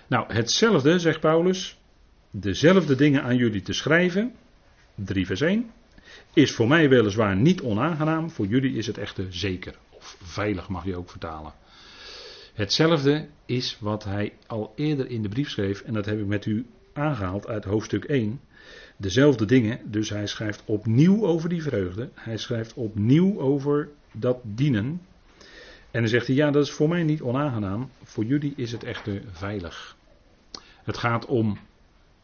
Nou, 0.07 0.33
hetzelfde, 0.33 0.99
zegt 0.99 1.19
Paulus, 1.19 1.77
dezelfde 2.31 2.95
dingen 2.95 3.23
aan 3.23 3.35
jullie 3.35 3.61
te 3.61 3.73
schrijven, 3.73 4.35
3 4.95 5.25
vers 5.25 5.41
1, 5.41 5.71
is 6.33 6.51
voor 6.51 6.67
mij 6.67 6.89
weliswaar 6.89 7.35
niet 7.35 7.61
onaangenaam, 7.61 8.29
voor 8.29 8.45
jullie 8.45 8.75
is 8.75 8.87
het 8.87 8.97
echter 8.97 9.25
zeker. 9.29 9.75
Of 9.89 10.17
veilig 10.21 10.69
mag 10.69 10.85
je 10.85 10.95
ook 10.95 11.09
vertalen. 11.09 11.53
Hetzelfde 12.59 13.27
is 13.45 13.77
wat 13.79 14.03
hij 14.03 14.33
al 14.47 14.73
eerder 14.75 15.09
in 15.09 15.21
de 15.21 15.29
brief 15.29 15.49
schreef, 15.49 15.81
en 15.81 15.93
dat 15.93 16.05
heb 16.05 16.19
ik 16.19 16.25
met 16.25 16.45
u 16.45 16.65
aangehaald 16.93 17.47
uit 17.47 17.63
hoofdstuk 17.63 18.03
1. 18.03 18.41
Dezelfde 18.97 19.45
dingen, 19.45 19.79
dus 19.91 20.09
hij 20.09 20.27
schrijft 20.27 20.63
opnieuw 20.65 21.25
over 21.25 21.49
die 21.49 21.61
vreugde, 21.61 22.09
hij 22.13 22.37
schrijft 22.37 22.73
opnieuw 22.73 23.39
over 23.39 23.89
dat 24.11 24.39
dienen. 24.43 25.01
En 25.91 26.01
dan 26.01 26.07
zegt 26.07 26.27
hij, 26.27 26.35
ja 26.35 26.51
dat 26.51 26.63
is 26.63 26.71
voor 26.71 26.89
mij 26.89 27.03
niet 27.03 27.21
onaangenaam, 27.21 27.89
voor 28.03 28.25
jullie 28.25 28.53
is 28.55 28.71
het 28.71 28.83
echter 28.83 29.21
veilig. 29.31 29.97
Het 30.83 30.97
gaat 30.97 31.25
om 31.25 31.57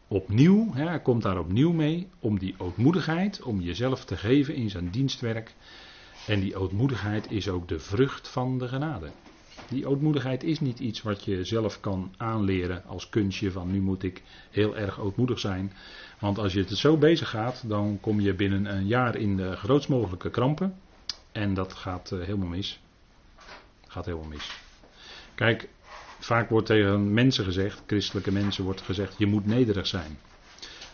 opnieuw, 0.08 0.74
hè, 0.74 0.88
hij 0.88 1.02
komt 1.02 1.21
daar 1.21 1.39
opnieuw 1.39 1.71
mee, 1.71 2.08
om 2.19 2.39
die 2.39 2.56
ootmoedigheid, 2.58 3.41
om 3.41 3.62
jezelf 3.62 4.06
te 4.06 4.17
geven 4.17 4.56
in 4.56 4.69
zijn 4.69 4.89
dienstwerk. 4.89 5.56
En 6.28 6.39
die 6.39 6.56
ootmoedigheid 6.56 7.32
is 7.32 7.50
ook 7.50 7.67
de 7.67 7.80
vrucht 7.80 8.28
van 8.28 8.58
de 8.58 8.67
genade. 8.67 9.12
Die 9.69 9.88
ootmoedigheid 9.88 10.43
is 10.43 10.60
niet 10.60 10.80
iets 10.80 11.01
wat 11.01 11.23
je 11.23 11.43
zelf 11.43 11.80
kan 11.80 12.13
aanleren 12.17 12.84
als 12.86 13.10
kunstje 13.10 13.51
van 13.51 13.71
nu 13.71 13.82
moet 13.82 14.04
ik 14.04 14.23
heel 14.51 14.78
erg 14.78 14.99
ootmoedig 14.99 15.39
zijn. 15.39 15.73
Want 16.19 16.38
als 16.38 16.54
je 16.54 16.60
het 16.60 16.78
zo 16.78 16.97
bezig 16.97 17.30
gaat, 17.30 17.63
dan 17.67 17.97
kom 18.01 18.19
je 18.19 18.34
binnen 18.34 18.65
een 18.65 18.88
jaar 18.88 19.15
in 19.15 19.38
de 19.38 19.56
grootst 19.56 19.89
mogelijke 19.89 20.30
krampen. 20.30 20.75
En 21.32 21.54
dat 21.54 21.73
gaat 21.73 22.12
uh, 22.12 22.23
helemaal 22.23 22.47
mis. 22.47 22.80
Gaat 23.88 24.06
helemaal 24.06 24.28
mis. 24.28 24.51
Kijk, 25.36 25.69
Vaak 26.25 26.49
wordt 26.49 26.67
tegen 26.67 27.13
mensen 27.13 27.43
gezegd, 27.43 27.82
christelijke 27.86 28.32
mensen 28.32 28.63
wordt 28.63 28.82
gezegd, 28.82 29.17
je 29.17 29.25
moet 29.25 29.45
nederig 29.45 29.88
zijn. 29.88 30.17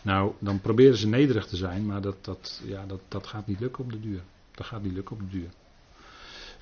Nou, 0.02 0.32
dan 0.38 0.60
proberen 0.60 0.96
ze 0.96 1.08
nederig 1.08 1.46
te 1.46 1.56
zijn, 1.56 1.86
maar 1.86 2.00
dat, 2.00 2.24
dat, 2.24 2.62
ja, 2.64 2.86
dat, 2.86 3.00
dat 3.08 3.26
gaat 3.26 3.46
niet 3.46 3.60
lukken 3.60 3.84
op 3.84 3.92
de 3.92 4.00
duur. 4.00 4.22
Dat 4.54 4.66
gaat 4.66 4.82
niet 4.82 4.92
lukken 4.92 5.16
op 5.16 5.22
de 5.22 5.28
duur. 5.28 5.48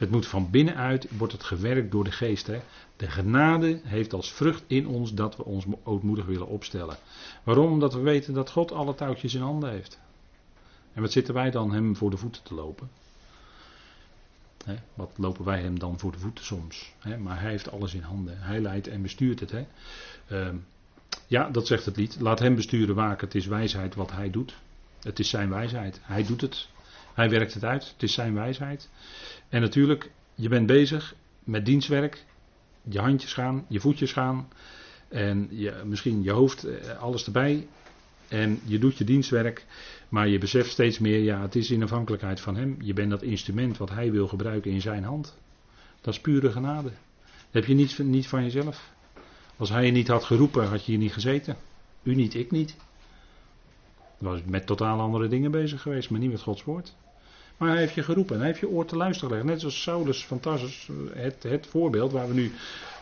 Het 0.00 0.10
moet 0.10 0.26
van 0.26 0.50
binnenuit, 0.50 1.08
wordt 1.16 1.32
het 1.32 1.42
gewerkt 1.42 1.90
door 1.90 2.04
de 2.04 2.10
geest. 2.10 2.46
Hè? 2.46 2.60
De 2.96 3.10
genade 3.10 3.80
heeft 3.84 4.12
als 4.12 4.32
vrucht 4.32 4.64
in 4.66 4.86
ons 4.86 5.14
dat 5.14 5.36
we 5.36 5.44
ons 5.44 5.64
ootmoedig 5.82 6.26
willen 6.26 6.46
opstellen. 6.46 6.96
Waarom? 7.42 7.72
Omdat 7.72 7.94
we 7.94 8.00
weten 8.00 8.34
dat 8.34 8.50
God 8.50 8.72
alle 8.72 8.94
touwtjes 8.94 9.34
in 9.34 9.40
handen 9.40 9.70
heeft. 9.70 9.98
En 10.92 11.02
wat 11.02 11.12
zitten 11.12 11.34
wij 11.34 11.50
dan 11.50 11.72
hem 11.72 11.96
voor 11.96 12.10
de 12.10 12.16
voeten 12.16 12.42
te 12.42 12.54
lopen? 12.54 12.90
wat 14.94 15.10
lopen 15.16 15.44
wij 15.44 15.60
hem 15.60 15.78
dan 15.78 15.98
voor 15.98 16.12
de 16.12 16.18
voeten 16.18 16.44
soms? 16.44 16.92
maar 17.18 17.40
hij 17.40 17.50
heeft 17.50 17.70
alles 17.70 17.94
in 17.94 18.02
handen. 18.02 18.38
Hij 18.38 18.60
leidt 18.60 18.86
en 18.86 19.02
bestuurt 19.02 19.40
het. 19.40 19.54
Ehm, 20.28 20.56
ja, 21.26 21.50
dat 21.50 21.66
zegt 21.66 21.84
het 21.84 21.96
lied. 21.96 22.20
Laat 22.20 22.38
hem 22.38 22.54
besturen 22.54 22.94
waken. 22.94 23.26
Het 23.26 23.36
is 23.36 23.46
wijsheid 23.46 23.94
wat 23.94 24.12
hij 24.12 24.30
doet. 24.30 24.54
Het 25.00 25.18
is 25.18 25.28
zijn 25.28 25.48
wijsheid. 25.48 26.00
Hij 26.02 26.24
doet 26.24 26.40
het. 26.40 26.68
Hij 27.14 27.30
werkt 27.30 27.54
het 27.54 27.64
uit. 27.64 27.90
Het 27.92 28.02
is 28.02 28.12
zijn 28.12 28.34
wijsheid. 28.34 28.88
En 29.48 29.60
natuurlijk, 29.60 30.10
je 30.34 30.48
bent 30.48 30.66
bezig 30.66 31.14
met 31.44 31.66
dienstwerk. 31.66 32.24
Je 32.82 32.98
handjes 32.98 33.32
gaan, 33.32 33.64
je 33.68 33.80
voetjes 33.80 34.12
gaan. 34.12 34.48
En 35.08 35.48
je, 35.50 35.82
misschien 35.84 36.22
je 36.22 36.30
hoofd, 36.30 36.64
eh, 36.64 36.98
alles 36.98 37.26
erbij. 37.26 37.66
En 38.28 38.60
je 38.64 38.78
doet 38.78 38.98
je 38.98 39.04
dienstwerk. 39.04 39.66
Maar 40.08 40.28
je 40.28 40.38
beseft 40.38 40.70
steeds 40.70 40.98
meer, 40.98 41.18
ja, 41.18 41.40
het 41.40 41.56
is 41.56 41.70
in 41.70 41.82
afhankelijkheid 41.82 42.40
van 42.40 42.56
Hem. 42.56 42.76
Je 42.80 42.92
bent 42.92 43.10
dat 43.10 43.22
instrument 43.22 43.76
wat 43.76 43.90
Hij 43.90 44.12
wil 44.12 44.28
gebruiken 44.28 44.70
in 44.70 44.80
Zijn 44.80 45.04
hand. 45.04 45.38
Dat 46.00 46.14
is 46.14 46.20
pure 46.20 46.50
genade. 46.50 46.90
Dat 47.22 47.50
heb 47.50 47.64
je 47.64 47.74
niet, 47.74 47.98
niet 47.98 48.26
van 48.26 48.42
jezelf. 48.42 48.90
Als 49.56 49.68
Hij 49.68 49.86
je 49.86 49.92
niet 49.92 50.08
had 50.08 50.24
geroepen, 50.24 50.68
had 50.68 50.84
je 50.84 50.90
hier 50.90 51.00
niet 51.00 51.12
gezeten. 51.12 51.56
U 52.02 52.14
niet, 52.14 52.34
ik 52.34 52.50
niet. 52.50 52.76
Was 54.20 54.40
met 54.46 54.66
totaal 54.66 55.00
andere 55.00 55.28
dingen 55.28 55.50
bezig 55.50 55.82
geweest, 55.82 56.10
maar 56.10 56.20
niet 56.20 56.30
met 56.30 56.40
Gods 56.40 56.64
woord. 56.64 56.94
Maar 57.56 57.68
hij 57.68 57.78
heeft 57.78 57.94
je 57.94 58.02
geroepen 58.02 58.34
en 58.34 58.40
hij 58.40 58.48
heeft 58.48 58.60
je 58.60 58.68
oor 58.68 58.84
te 58.84 58.96
luisteren 58.96 59.28
gelegd. 59.28 59.48
Net 59.48 59.60
zoals 59.60 59.82
Saulus 59.82 60.22
fantastisch, 60.22 60.88
het, 61.12 61.42
het 61.42 61.66
voorbeeld 61.66 62.12
waar 62.12 62.28
we 62.28 62.34
nu 62.34 62.52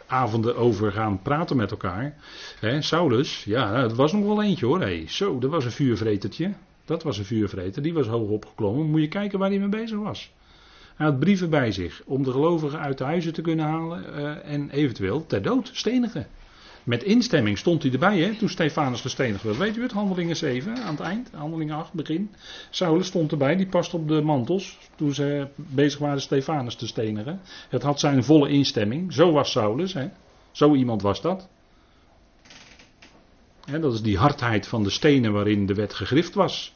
avonden 0.06 0.56
over 0.56 0.92
gaan 0.92 1.22
praten 1.22 1.56
met 1.56 1.70
elkaar. 1.70 2.16
He, 2.60 2.82
Saulus, 2.82 3.44
ja, 3.44 3.74
het 3.74 3.94
was 3.94 4.12
nog 4.12 4.24
wel 4.24 4.42
eentje 4.42 4.66
hoor. 4.66 4.80
Hey, 4.80 5.04
zo, 5.08 5.38
dat 5.38 5.50
was 5.50 5.64
een 5.64 5.70
vuurvretertje. 5.70 6.52
Dat 6.84 7.02
was 7.02 7.18
een 7.18 7.24
vuurvreter, 7.24 7.82
die 7.82 7.94
was 7.94 8.06
hoog 8.06 8.28
opgeklommen. 8.28 8.90
Moet 8.90 9.00
je 9.00 9.08
kijken 9.08 9.38
waar 9.38 9.48
hij 9.48 9.58
mee 9.58 9.68
bezig 9.68 9.98
was. 9.98 10.32
Hij 10.96 11.06
had 11.06 11.18
brieven 11.18 11.50
bij 11.50 11.72
zich 11.72 12.02
om 12.04 12.22
de 12.22 12.30
gelovigen 12.30 12.78
uit 12.78 12.98
de 12.98 13.04
huizen 13.04 13.32
te 13.32 13.42
kunnen 13.42 13.64
halen 13.64 14.04
uh, 14.18 14.52
en 14.52 14.70
eventueel 14.70 15.26
ter 15.26 15.42
dood 15.42 15.70
stenigen. 15.72 16.26
Met 16.88 17.02
instemming 17.02 17.58
stond 17.58 17.82
hij 17.82 17.92
erbij 17.92 18.18
hè, 18.18 18.34
toen 18.34 18.48
Stefanus 18.48 19.00
gestenigd 19.00 19.42
werd. 19.42 19.56
Weet 19.56 19.76
u 19.76 19.82
het, 19.82 19.92
handelingen 19.92 20.36
7 20.36 20.76
aan 20.76 20.94
het 20.94 21.00
eind, 21.00 21.30
handelingen 21.32 21.76
8 21.76 21.92
begin. 21.92 22.30
Saulus 22.70 23.06
stond 23.06 23.32
erbij, 23.32 23.56
die 23.56 23.66
past 23.66 23.94
op 23.94 24.08
de 24.08 24.22
mantels 24.22 24.78
toen 24.96 25.14
ze 25.14 25.48
bezig 25.56 25.98
waren 25.98 26.20
Stefanus 26.20 26.74
te 26.74 26.86
stenigen. 26.86 27.40
Het 27.68 27.82
had 27.82 28.00
zijn 28.00 28.24
volle 28.24 28.48
instemming, 28.48 29.12
zo 29.12 29.32
was 29.32 29.50
Saulus, 29.50 29.94
hè. 29.94 30.08
zo 30.50 30.74
iemand 30.74 31.02
was 31.02 31.20
dat. 31.20 31.48
Hè, 33.64 33.80
dat 33.80 33.94
is 33.94 34.02
die 34.02 34.18
hardheid 34.18 34.66
van 34.66 34.82
de 34.82 34.90
stenen 34.90 35.32
waarin 35.32 35.66
de 35.66 35.74
wet 35.74 35.94
gegrift 35.94 36.34
was 36.34 36.72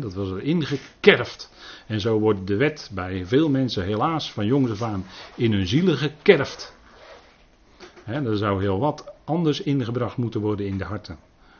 dat 0.00 0.14
was 0.14 0.30
er 0.30 0.42
ingekerfd. 0.42 1.50
En 1.86 2.00
zo 2.00 2.18
wordt 2.18 2.46
de 2.46 2.56
wet 2.56 2.90
bij 2.92 3.26
veel 3.26 3.48
mensen 3.48 3.84
helaas 3.84 4.32
van 4.32 4.46
jongs 4.46 4.70
af 4.70 4.82
aan 4.82 5.06
in 5.34 5.52
hun 5.52 5.66
zielen 5.66 5.96
gekerfd. 5.96 6.80
He, 8.04 8.30
er 8.30 8.36
zou 8.36 8.60
heel 8.60 8.78
wat 8.78 9.12
anders 9.24 9.60
ingebracht 9.60 10.16
moeten 10.16 10.40
worden 10.40 10.66
in 10.66 10.78
de 10.78 10.84
harten. 10.84 11.18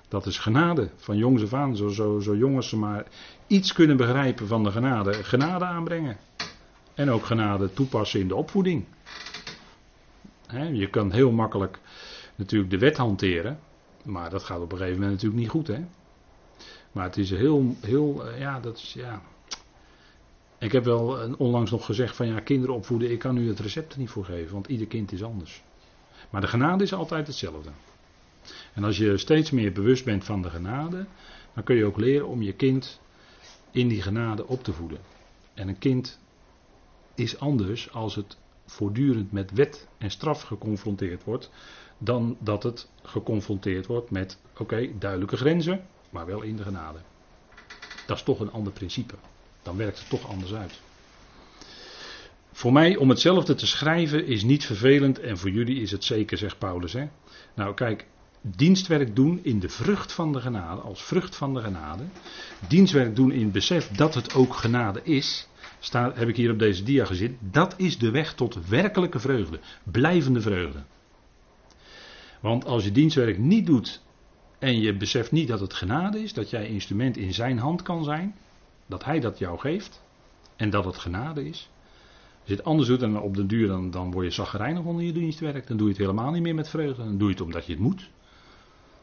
Dat 0.09 0.26
is 0.26 0.38
genade 0.38 0.90
van 0.96 1.16
jongs 1.16 1.42
af 1.42 1.52
aan. 1.52 1.76
Zo, 1.76 1.88
zo, 1.88 2.20
zo 2.20 2.37
jongens 2.37 2.68
ze 2.68 2.76
maar 2.76 3.07
iets 3.46 3.72
kunnen 3.72 3.96
begrijpen 3.96 4.46
van 4.46 4.64
de 4.64 4.70
genade. 4.70 5.12
Genade 5.12 5.64
aanbrengen. 5.64 6.16
En 6.94 7.11
ook 7.11 7.24
genade 7.24 7.72
toepassen 7.72 8.20
in 8.20 8.28
de 8.28 8.35
opvoeding. 8.35 8.85
je 10.72 10.88
kan 10.90 11.12
heel 11.12 11.31
makkelijk 11.31 11.78
natuurlijk 12.35 12.70
de 12.70 12.78
wet 12.78 12.96
hanteren. 12.96 13.59
Maar 14.05 14.31
dat 14.31 14.42
gaat 14.42 14.61
op 14.61 14.72
een 14.72 14.78
gegeven 14.78 15.00
moment 15.00 15.12
natuurlijk 15.12 15.40
niet 15.40 15.50
goed. 15.50 15.70
Maar 16.92 17.05
het 17.05 17.16
is 17.16 17.31
heel, 17.31 17.76
heel, 17.81 18.26
eh, 18.26 18.38
ja, 18.38 18.61
dat 18.61 18.76
is, 18.76 18.92
ja. 18.92 19.22
Ik 20.59 20.72
heb 20.72 20.85
wel 20.85 21.35
onlangs 21.37 21.70
nog 21.70 21.85
gezegd 21.85 22.16
van 22.16 22.26
ja, 22.26 22.40
kinderen 22.40 22.74
opvoeden, 22.74 23.11
ik 23.11 23.18
kan 23.18 23.37
u 23.37 23.48
het 23.48 23.61
recept 23.61 23.92
er 23.92 23.98
niet 23.98 24.11
voor 24.11 24.24
geven, 24.24 24.52
want 24.52 24.66
ieder 24.66 24.87
kind 24.87 25.12
is 25.12 25.22
anders. 25.22 25.62
Maar 26.30 26.40
de 26.40 26.46
genade 26.46 26.85
is 26.85 26.92
altijd 26.92 27.27
hetzelfde. 27.27 27.70
En 28.75 28.85
als 28.85 28.96
je 28.96 29.16
steeds 29.16 29.50
meer 29.50 29.73
bewust 29.73 30.04
bent 30.04 30.25
van 30.25 30.42
de 30.42 30.50
genade, 30.50 31.06
dan 31.54 31.64
kun 31.64 31.77
je 31.77 31.85
ook 31.85 31.96
leren 31.96 32.29
om 32.29 32.42
je 32.42 32.52
kind 32.52 33.00
in 33.70 33.88
die 33.88 34.02
genade 34.02 34.46
op 34.46 34.64
te 34.64 34.73
voeden. 34.73 34.98
En 35.54 35.68
een 35.68 35.79
kind 35.79 36.20
is 37.14 37.38
anders 37.38 37.92
als 37.92 38.14
het 38.14 38.37
voortdurend 38.66 39.33
met 39.33 39.50
wet 39.50 39.88
en 39.98 40.10
straf 40.10 40.42
geconfronteerd 40.42 41.25
wordt, 41.25 41.50
dan 41.98 42.37
dat 42.40 42.62
het 42.62 42.90
geconfronteerd 43.02 43.87
wordt 43.87 44.10
met, 44.10 44.38
oké, 44.58 44.98
duidelijke 44.98 45.37
grenzen, 45.37 45.88
maar 46.10 46.27
wel 46.27 46.42
in 46.42 46.56
de 46.56 46.62
genade. 46.62 46.98
Dat 48.04 48.16
is 48.16 48.23
toch 48.23 48.40
een 48.40 48.52
ander 48.52 48.73
principe. 48.73 49.14
Dan 49.62 49.77
werkt 49.77 49.98
het 49.98 50.08
toch 50.08 50.29
anders 50.29 50.54
uit. 50.54 50.83
Voor 52.53 52.73
mij 52.73 52.96
om 52.96 53.09
hetzelfde 53.09 53.55
te 53.55 53.67
schrijven 53.67 54.27
is 54.27 54.42
niet 54.42 54.65
vervelend 54.65 55.21
en 55.21 55.38
voor 55.38 55.50
jullie 55.50 55.81
is 55.81 55.90
het 55.90 56.05
zeker, 56.05 56.38
zegt 56.38 56.59
Paulus. 56.59 56.92
Hè? 56.92 57.09
Nou 57.55 57.75
kijk, 57.75 58.07
dienstwerk 58.40 59.17
doen 59.17 59.40
in 59.42 59.61
de 59.61 59.69
vrucht 59.69 60.13
van 60.13 60.33
de 60.33 60.40
genade, 60.40 60.81
als 60.81 61.03
vrucht 61.03 61.37
van 61.37 61.55
de 61.55 61.61
genade. 61.61 62.05
Dienstwerk 62.69 63.17
doen 63.17 63.33
in 63.33 63.42
het 63.42 63.53
besef 63.53 63.88
dat 63.88 64.15
het 64.15 64.35
ook 64.35 64.55
genade 64.55 65.00
is. 65.03 65.48
Staat, 65.79 66.17
heb 66.17 66.29
ik 66.29 66.37
hier 66.37 66.53
op 66.53 66.59
deze 66.59 66.83
dia 66.83 67.05
gezet. 67.05 67.33
Dat 67.40 67.75
is 67.77 67.98
de 67.98 68.11
weg 68.11 68.35
tot 68.35 68.69
werkelijke 68.69 69.19
vreugde, 69.19 69.61
blijvende 69.83 70.40
vreugde. 70.40 70.83
Want 72.40 72.65
als 72.65 72.85
je 72.85 72.92
dienstwerk 72.92 73.38
niet 73.38 73.67
doet 73.67 74.03
en 74.59 74.81
je 74.81 74.96
beseft 74.96 75.33
niet 75.33 75.48
dat 75.48 75.61
het 75.61 75.75
genade 75.75 76.23
is, 76.23 76.33
dat 76.33 76.50
jij 76.50 76.67
instrument 76.67 77.17
in 77.17 77.35
zijn 77.35 77.59
hand 77.59 77.83
kan 77.83 78.05
zijn, 78.05 78.35
dat 78.87 79.05
hij 79.05 79.21
dat 79.21 79.38
jou 79.38 79.59
geeft 79.59 80.03
en 80.57 80.71
dat 80.71 80.85
het 80.85 80.96
genade 80.98 81.48
is. 81.48 81.71
Als 82.43 82.51
je 82.51 82.57
het 82.57 82.65
anders 82.65 82.88
doet 82.88 83.03
en 83.03 83.21
op 83.21 83.37
de 83.37 83.47
duur 83.47 83.69
dan, 83.69 83.90
dan 83.90 84.11
word 84.11 84.27
je 84.27 84.33
zaggerijnig 84.33 84.85
onder 84.85 85.05
je 85.05 85.13
dienstwerk, 85.13 85.67
dan 85.67 85.77
doe 85.77 85.87
je 85.87 85.93
het 85.93 86.03
helemaal 86.03 86.31
niet 86.31 86.43
meer 86.43 86.55
met 86.55 86.69
vreugde, 86.69 87.05
dan 87.05 87.19
doe 87.19 87.29
je 87.29 87.35
het 87.35 87.43
omdat 87.43 87.67
je 87.67 87.73
het 87.73 87.81
moet. 87.81 88.11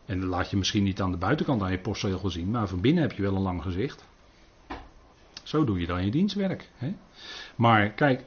En 0.06 0.20
dan 0.20 0.30
laat 0.30 0.50
je 0.50 0.58
misschien 0.58 0.84
niet 0.84 1.02
aan 1.02 1.12
de 1.12 1.18
buitenkant 1.18 1.62
aan 1.62 1.72
je 1.72 1.80
postzegel 1.80 2.30
zien, 2.30 2.52
maar 2.52 2.68
van 2.68 2.82
binnen 2.82 3.04
heb 3.04 3.12
je 3.12 3.22
wel 3.22 3.36
een 3.36 3.42
lang 3.42 3.62
gezicht. 3.62 4.06
Zo 5.44 5.64
doe 5.64 5.80
je 5.80 5.86
dan 5.88 6.06
je 6.06 6.12
dienstwerk. 6.12 6.70
Hè? 6.76 6.94
Maar 7.56 7.90
kijk, 7.90 8.24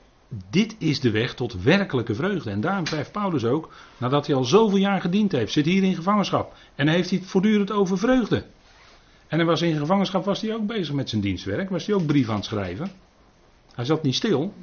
dit 0.50 0.76
is 0.78 1.00
de 1.00 1.10
weg 1.10 1.34
tot 1.34 1.62
werkelijke 1.62 2.14
vreugde. 2.14 2.50
En 2.50 2.60
daarom 2.60 2.86
schrijft 2.86 3.12
Paulus 3.12 3.44
ook, 3.44 3.72
nadat 3.98 4.26
hij 4.26 4.36
al 4.36 4.44
zoveel 4.44 4.78
jaar 4.78 5.00
gediend 5.00 5.32
heeft, 5.32 5.52
zit 5.52 5.64
hier 5.64 5.82
in 5.82 5.94
gevangenschap. 5.94 6.54
En 6.74 6.88
heeft 6.88 7.10
hij 7.10 7.18
het 7.18 7.28
voortdurend 7.28 7.70
over 7.70 7.98
vreugde. 7.98 8.44
En 9.28 9.38
hij 9.38 9.46
was 9.46 9.62
in 9.62 9.76
gevangenschap, 9.76 10.24
was 10.24 10.40
hij 10.40 10.54
ook 10.54 10.66
bezig 10.66 10.94
met 10.94 11.08
zijn 11.08 11.20
dienstwerk, 11.20 11.70
was 11.70 11.86
hij 11.86 11.94
ook 11.94 12.06
brief 12.06 12.28
aan 12.28 12.36
het 12.36 12.44
schrijven. 12.44 12.90
Hij 13.74 13.84
zat 13.84 14.02
niet 14.02 14.14
stil. 14.14 14.54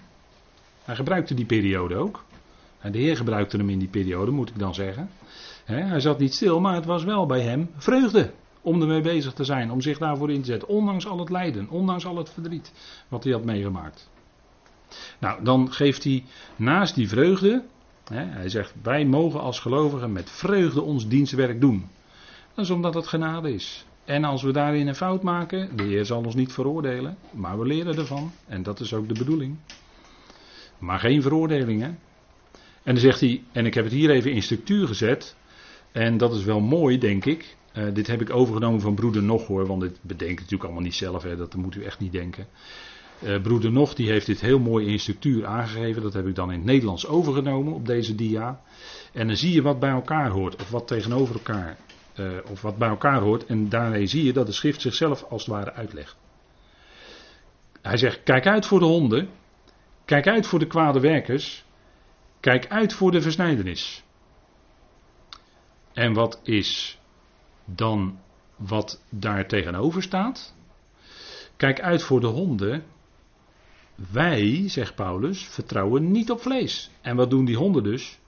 Hij 0.90 0.98
gebruikte 0.98 1.34
die 1.34 1.46
periode 1.46 1.96
ook. 1.96 2.24
En 2.80 2.92
de 2.92 2.98
Heer 2.98 3.18
gebruikte 3.18 3.58
hem 3.58 3.70
in 3.70 3.80
die 3.80 3.88
periode, 3.88 4.32
moet 4.32 4.50
ik 4.50 4.60
dan 4.60 4.74
zeggen. 4.74 5.10
hij 5.66 6.00
zat 6.00 6.20
niet 6.20 6.34
stil, 6.34 6.60
maar 6.60 6.76
het 6.76 6.86
was 6.86 7.04
wel 7.04 7.26
bij 7.26 7.42
hem 7.42 7.70
vreugde 7.78 8.32
om 8.62 8.82
ermee 8.82 9.02
bezig 9.02 9.34
te 9.34 9.44
zijn, 9.44 9.72
om 9.72 9.82
zich 9.82 9.98
daarvoor 9.98 10.32
in 10.32 10.40
te 10.40 10.46
zetten. 10.46 10.68
Ondanks 10.68 11.08
al 11.08 11.20
het 11.20 11.30
lijden, 11.30 11.70
ondanks 11.70 12.06
al 12.06 12.18
het 12.18 12.30
verdriet 12.30 12.72
wat 13.08 13.24
hij 13.24 13.34
had 13.34 13.44
meegemaakt. 13.44 14.10
Nou, 15.20 15.44
dan 15.44 15.72
geeft 15.72 16.04
hij 16.04 16.24
naast 16.56 16.96
die 16.96 17.10
vreugde, 17.10 17.64
hij 18.14 18.50
zegt, 18.50 18.74
wij 18.82 19.06
mogen 19.06 19.42
als 19.42 19.60
gelovigen 19.60 20.12
met 20.12 20.30
vreugde 20.30 20.82
ons 20.82 21.08
dienstwerk 21.08 21.62
doen. 21.62 21.88
Dat 22.54 22.66
is 22.66 22.72
omdat 22.72 22.94
het 22.94 23.08
genade 23.08 23.54
is. 23.54 23.86
En 24.06 24.24
als 24.24 24.44
we 24.44 24.52
daarin 24.52 24.88
een 24.88 24.96
fout 24.96 25.24
maken, 25.24 25.78
de 25.78 25.84
Heer 25.84 26.06
zal 26.06 26.24
ons 26.24 26.36
niet 26.36 26.54
veroordelen, 26.54 27.18
maar 27.32 27.60
we 27.60 27.66
leren 27.66 27.98
ervan. 27.98 28.32
En 28.48 28.64
dat 28.64 28.80
is 28.80 28.94
ook 28.94 29.08
de 29.08 29.18
bedoeling. 29.20 29.58
Maar 30.80 31.00
geen 31.00 31.22
veroordeling, 31.22 31.82
hè. 31.82 31.90
En 32.84 32.96
dan 32.96 32.98
zegt 32.98 33.20
hij, 33.20 33.44
en 33.52 33.66
ik 33.66 33.74
heb 33.74 33.84
het 33.84 33.94
hier 33.94 34.10
even 34.10 34.32
in 34.32 34.42
structuur 34.42 34.88
gezet, 34.88 35.36
en 35.92 36.18
dat 36.18 36.36
is 36.36 36.44
wel 36.44 36.60
mooi, 36.60 36.98
denk 36.98 37.26
ik. 37.26 37.58
Uh, 37.74 37.94
dit 37.94 38.08
heb 38.08 38.22
ik 38.22 38.30
overgenomen 38.30 38.82
van 38.82 38.96
broeder 38.96 39.24
Nog 39.24 39.48
hoor, 39.48 39.66
want 39.66 39.82
dit 39.82 40.00
bedenk 40.02 40.32
ik 40.32 40.38
natuurlijk 40.38 40.64
allemaal 40.64 40.84
niet 40.84 40.96
zelf, 40.96 41.24
hè, 41.24 41.36
dat 41.36 41.56
moet 41.56 41.76
u 41.76 41.84
echt 41.84 42.00
niet 42.00 42.12
denken. 42.12 42.48
Uh, 43.24 43.42
broeder 43.42 43.72
Nog 43.72 43.94
die 43.94 44.10
heeft 44.10 44.26
dit 44.26 44.42
heel 44.42 44.60
mooi 44.60 44.88
in 44.88 45.00
structuur 45.00 45.46
aangegeven, 45.46 46.02
dat 46.02 46.14
heb 46.14 46.28
ik 46.28 46.36
dan 46.36 46.52
in 46.52 46.58
het 46.58 46.66
Nederlands 46.66 47.08
overgenomen 47.08 47.74
op 47.74 47.86
deze 47.86 48.16
dia. 48.16 48.62
En 49.14 49.28
dan 49.28 49.36
zie 49.36 49.54
je 49.54 49.62
wat 49.62 49.80
bij 49.80 49.90
elkaar 49.90 50.30
hoort, 50.30 50.62
of 50.62 50.70
wat 50.70 50.88
tegenover 50.88 51.36
elkaar, 51.36 51.78
uh, 52.20 52.28
of 52.52 52.62
wat 52.62 52.78
bij 52.78 52.90
elkaar 52.90 53.22
hoort. 53.22 53.46
En 53.46 53.70
daarmee 53.70 54.06
zie 54.06 54.24
je 54.24 54.34
dat 54.34 54.46
de 54.46 54.52
schrift 54.52 54.82
zichzelf 54.82 55.24
als 55.24 55.46
het 55.46 55.56
ware 55.56 55.74
uitlegt. 55.74 56.18
Hij 57.82 57.98
zegt, 57.98 58.24
kijk 58.24 58.48
uit 58.48 58.66
voor 58.66 58.80
de 58.80 58.86
honden, 58.86 59.30
kijk 60.10 60.28
uit 60.28 60.48
voor 60.48 60.60
de 60.60 60.68
kwade 60.68 61.00
werkers, 61.00 61.66
kijk 62.40 62.68
uit 62.68 62.94
voor 62.94 63.12
de 63.12 63.22
versnijdenis. 63.22 64.04
En 65.94 66.14
wat 66.14 66.40
is 66.44 67.00
dan 67.66 68.20
wat 68.56 69.04
daar 69.10 69.48
tegenover 69.48 70.04
staat. 70.04 70.56
Kijk 71.58 71.82
uit 71.82 72.04
voor 72.04 72.20
de 72.20 72.28
honden. 72.28 72.84
Wij, 74.12 74.70
zegt 74.70 74.96
Paulus, 74.96 75.44
vertrouwen 75.44 76.12
niet 76.12 76.32
op 76.32 76.42
vlees. 76.42 76.90
En 77.02 77.16
wat 77.16 77.30
doen 77.30 77.46
die 77.46 77.58
honden 77.58 77.84
dus? 77.84 78.20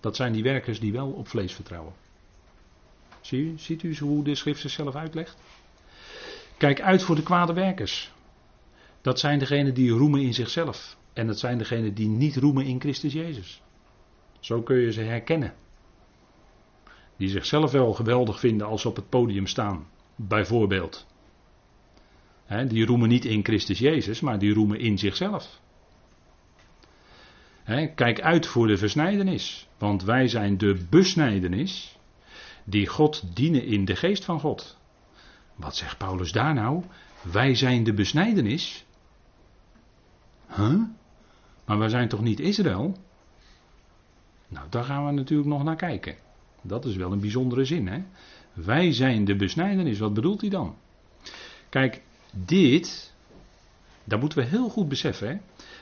Dat 0.00 0.16
zijn 0.16 0.32
die 0.32 0.42
werkers 0.42 0.80
die 0.80 0.92
wel 0.92 1.10
op 1.10 1.28
vlees 1.28 1.52
vertrouwen. 1.52 1.92
Zie 3.20 3.54
ziet 3.56 3.82
u 3.82 3.96
hoe 3.98 4.24
de 4.24 4.34
schrift 4.34 4.60
zichzelf 4.60 4.94
uitlegt? 4.94 5.36
Kijk 6.56 6.80
uit 6.80 7.02
voor 7.02 7.14
de 7.14 7.22
kwade 7.22 7.52
werkers. 7.52 8.12
Dat 9.00 9.18
zijn 9.18 9.38
degenen 9.38 9.74
die 9.74 9.90
roemen 9.90 10.20
in 10.20 10.34
zichzelf. 10.34 10.97
En 11.18 11.26
dat 11.26 11.38
zijn 11.38 11.58
degenen 11.58 11.94
die 11.94 12.08
niet 12.08 12.36
roemen 12.36 12.64
in 12.64 12.80
Christus 12.80 13.12
Jezus. 13.12 13.62
Zo 14.40 14.62
kun 14.62 14.76
je 14.76 14.92
ze 14.92 15.00
herkennen. 15.00 15.54
Die 17.16 17.28
zichzelf 17.28 17.70
wel 17.70 17.92
geweldig 17.92 18.40
vinden 18.40 18.66
als 18.66 18.80
ze 18.82 18.88
op 18.88 18.96
het 18.96 19.08
podium 19.08 19.46
staan, 19.46 19.88
bijvoorbeeld. 20.16 21.06
die 22.68 22.86
roemen 22.86 23.08
niet 23.08 23.24
in 23.24 23.44
Christus 23.44 23.78
Jezus, 23.78 24.20
maar 24.20 24.38
die 24.38 24.54
roemen 24.54 24.78
in 24.78 24.98
zichzelf. 24.98 25.60
kijk 27.94 28.20
uit 28.20 28.46
voor 28.46 28.66
de 28.66 28.76
versnijdenis, 28.76 29.68
want 29.78 30.02
wij 30.02 30.28
zijn 30.28 30.58
de 30.58 30.86
besnijdenis 30.90 31.98
die 32.64 32.86
God 32.86 33.36
dienen 33.36 33.64
in 33.64 33.84
de 33.84 33.96
geest 33.96 34.24
van 34.24 34.40
God. 34.40 34.78
Wat 35.56 35.76
zegt 35.76 35.98
Paulus 35.98 36.32
daar 36.32 36.54
nou? 36.54 36.84
Wij 37.22 37.54
zijn 37.54 37.84
de 37.84 37.94
besnijdenis. 37.94 38.84
Huh? 40.56 40.82
Maar 41.68 41.78
wij 41.78 41.88
zijn 41.88 42.08
toch 42.08 42.20
niet 42.20 42.40
Israël? 42.40 42.96
Nou, 44.48 44.66
daar 44.70 44.84
gaan 44.84 45.06
we 45.06 45.12
natuurlijk 45.12 45.48
nog 45.48 45.64
naar 45.64 45.76
kijken. 45.76 46.16
Dat 46.62 46.84
is 46.84 46.96
wel 46.96 47.12
een 47.12 47.20
bijzondere 47.20 47.64
zin, 47.64 47.86
hè? 47.86 48.02
Wij 48.52 48.92
zijn 48.92 49.24
de 49.24 49.36
besnijdenis. 49.36 49.98
Wat 49.98 50.14
bedoelt 50.14 50.40
hij 50.40 50.50
dan? 50.50 50.76
Kijk, 51.68 52.02
dit, 52.30 53.14
dat 54.04 54.20
moeten 54.20 54.38
we 54.38 54.44
heel 54.44 54.68
goed 54.68 54.88
beseffen. 54.88 55.28
Hè? 55.28 55.36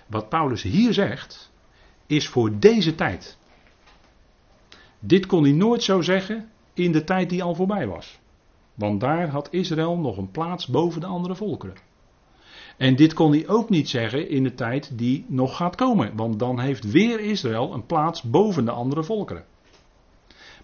Wat 0.06 0.28
Paulus 0.28 0.62
hier 0.62 0.92
zegt, 0.92 1.52
is 2.06 2.28
voor 2.28 2.58
deze 2.58 2.94
tijd. 2.94 3.38
Dit 4.98 5.26
kon 5.26 5.42
hij 5.42 5.52
nooit 5.52 5.82
zo 5.82 6.00
zeggen 6.00 6.48
in 6.74 6.92
de 6.92 7.04
tijd 7.04 7.30
die 7.30 7.42
al 7.42 7.54
voorbij 7.54 7.86
was. 7.86 8.18
Want 8.74 9.00
daar 9.00 9.28
had 9.28 9.48
Israël 9.50 9.98
nog 9.98 10.16
een 10.16 10.30
plaats 10.30 10.66
boven 10.66 11.00
de 11.00 11.06
andere 11.06 11.34
volkeren. 11.34 11.76
En 12.76 12.96
dit 12.96 13.14
kon 13.14 13.30
hij 13.30 13.48
ook 13.48 13.70
niet 13.70 13.88
zeggen 13.88 14.28
in 14.28 14.42
de 14.42 14.54
tijd 14.54 14.98
die 14.98 15.24
nog 15.28 15.56
gaat 15.56 15.76
komen. 15.76 16.16
Want 16.16 16.38
dan 16.38 16.60
heeft 16.60 16.90
weer 16.90 17.20
Israël 17.20 17.72
een 17.72 17.86
plaats 17.86 18.22
boven 18.22 18.64
de 18.64 18.70
andere 18.70 19.04
volkeren. 19.04 19.44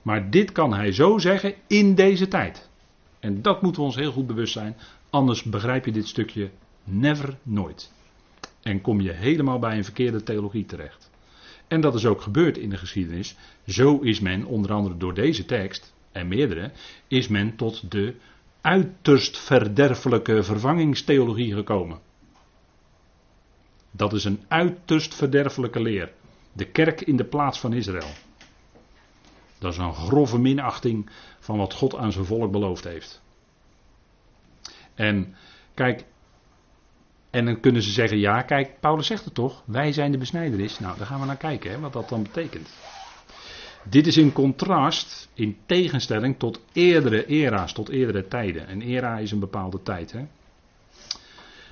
Maar 0.02 0.30
dit 0.30 0.52
kan 0.52 0.74
hij 0.74 0.92
zo 0.92 1.18
zeggen 1.18 1.54
in 1.66 1.94
deze 1.94 2.28
tijd. 2.28 2.70
En 3.20 3.42
dat 3.42 3.62
moeten 3.62 3.80
we 3.80 3.86
ons 3.86 3.96
heel 3.96 4.12
goed 4.12 4.26
bewust 4.26 4.52
zijn. 4.52 4.76
Anders 5.10 5.42
begrijp 5.42 5.84
je 5.84 5.92
dit 5.92 6.08
stukje 6.08 6.50
never 6.84 7.38
nooit. 7.42 7.92
En 8.62 8.80
kom 8.80 9.00
je 9.00 9.12
helemaal 9.12 9.58
bij 9.58 9.76
een 9.76 9.84
verkeerde 9.84 10.22
theologie 10.22 10.64
terecht. 10.64 11.10
En 11.68 11.80
dat 11.80 11.94
is 11.94 12.06
ook 12.06 12.20
gebeurd 12.20 12.58
in 12.58 12.70
de 12.70 12.76
geschiedenis. 12.76 13.36
Zo 13.66 13.98
is 13.98 14.20
men, 14.20 14.44
onder 14.44 14.72
andere 14.72 14.96
door 14.96 15.14
deze 15.14 15.44
tekst, 15.44 15.94
en 16.12 16.28
meerdere, 16.28 16.70
is 17.08 17.28
men 17.28 17.56
tot 17.56 17.90
de 17.90 18.14
uiterst 18.62 19.38
verderfelijke 19.38 20.42
vervangingstheologie 20.42 21.54
gekomen. 21.54 22.00
Dat 23.90 24.12
is 24.12 24.24
een 24.24 24.44
uiterst 24.48 25.14
verderfelijke 25.14 25.80
leer. 25.80 26.12
De 26.52 26.70
kerk 26.70 27.00
in 27.00 27.16
de 27.16 27.24
plaats 27.24 27.60
van 27.60 27.72
Israël. 27.72 28.10
Dat 29.58 29.72
is 29.72 29.78
een 29.78 29.94
grove 29.94 30.38
minachting 30.38 31.10
van 31.38 31.58
wat 31.58 31.74
God 31.74 31.96
aan 31.96 32.12
zijn 32.12 32.24
volk 32.24 32.52
beloofd 32.52 32.84
heeft. 32.84 33.22
En 34.94 35.34
kijk, 35.74 36.04
en 37.30 37.44
dan 37.44 37.60
kunnen 37.60 37.82
ze 37.82 37.90
zeggen: 37.90 38.18
ja, 38.18 38.42
kijk, 38.42 38.80
Paulus 38.80 39.06
zegt 39.06 39.24
het 39.24 39.34
toch, 39.34 39.62
wij 39.66 39.92
zijn 39.92 40.12
de 40.12 40.18
besnijderis. 40.18 40.78
Nou, 40.78 40.98
daar 40.98 41.06
gaan 41.06 41.20
we 41.20 41.26
naar 41.26 41.36
kijken, 41.36 41.70
hè, 41.70 41.78
wat 41.78 41.92
dat 41.92 42.08
dan 42.08 42.22
betekent. 42.22 42.70
Dit 43.82 44.06
is 44.06 44.16
in 44.16 44.32
contrast, 44.32 45.28
in 45.34 45.56
tegenstelling 45.66 46.38
tot 46.38 46.60
eerdere 46.72 47.26
era's, 47.26 47.72
tot 47.72 47.88
eerdere 47.88 48.28
tijden. 48.28 48.70
Een 48.70 48.82
era 48.82 49.18
is 49.18 49.30
een 49.30 49.38
bepaalde 49.38 49.82
tijd. 49.82 50.12
Hè. 50.12 50.26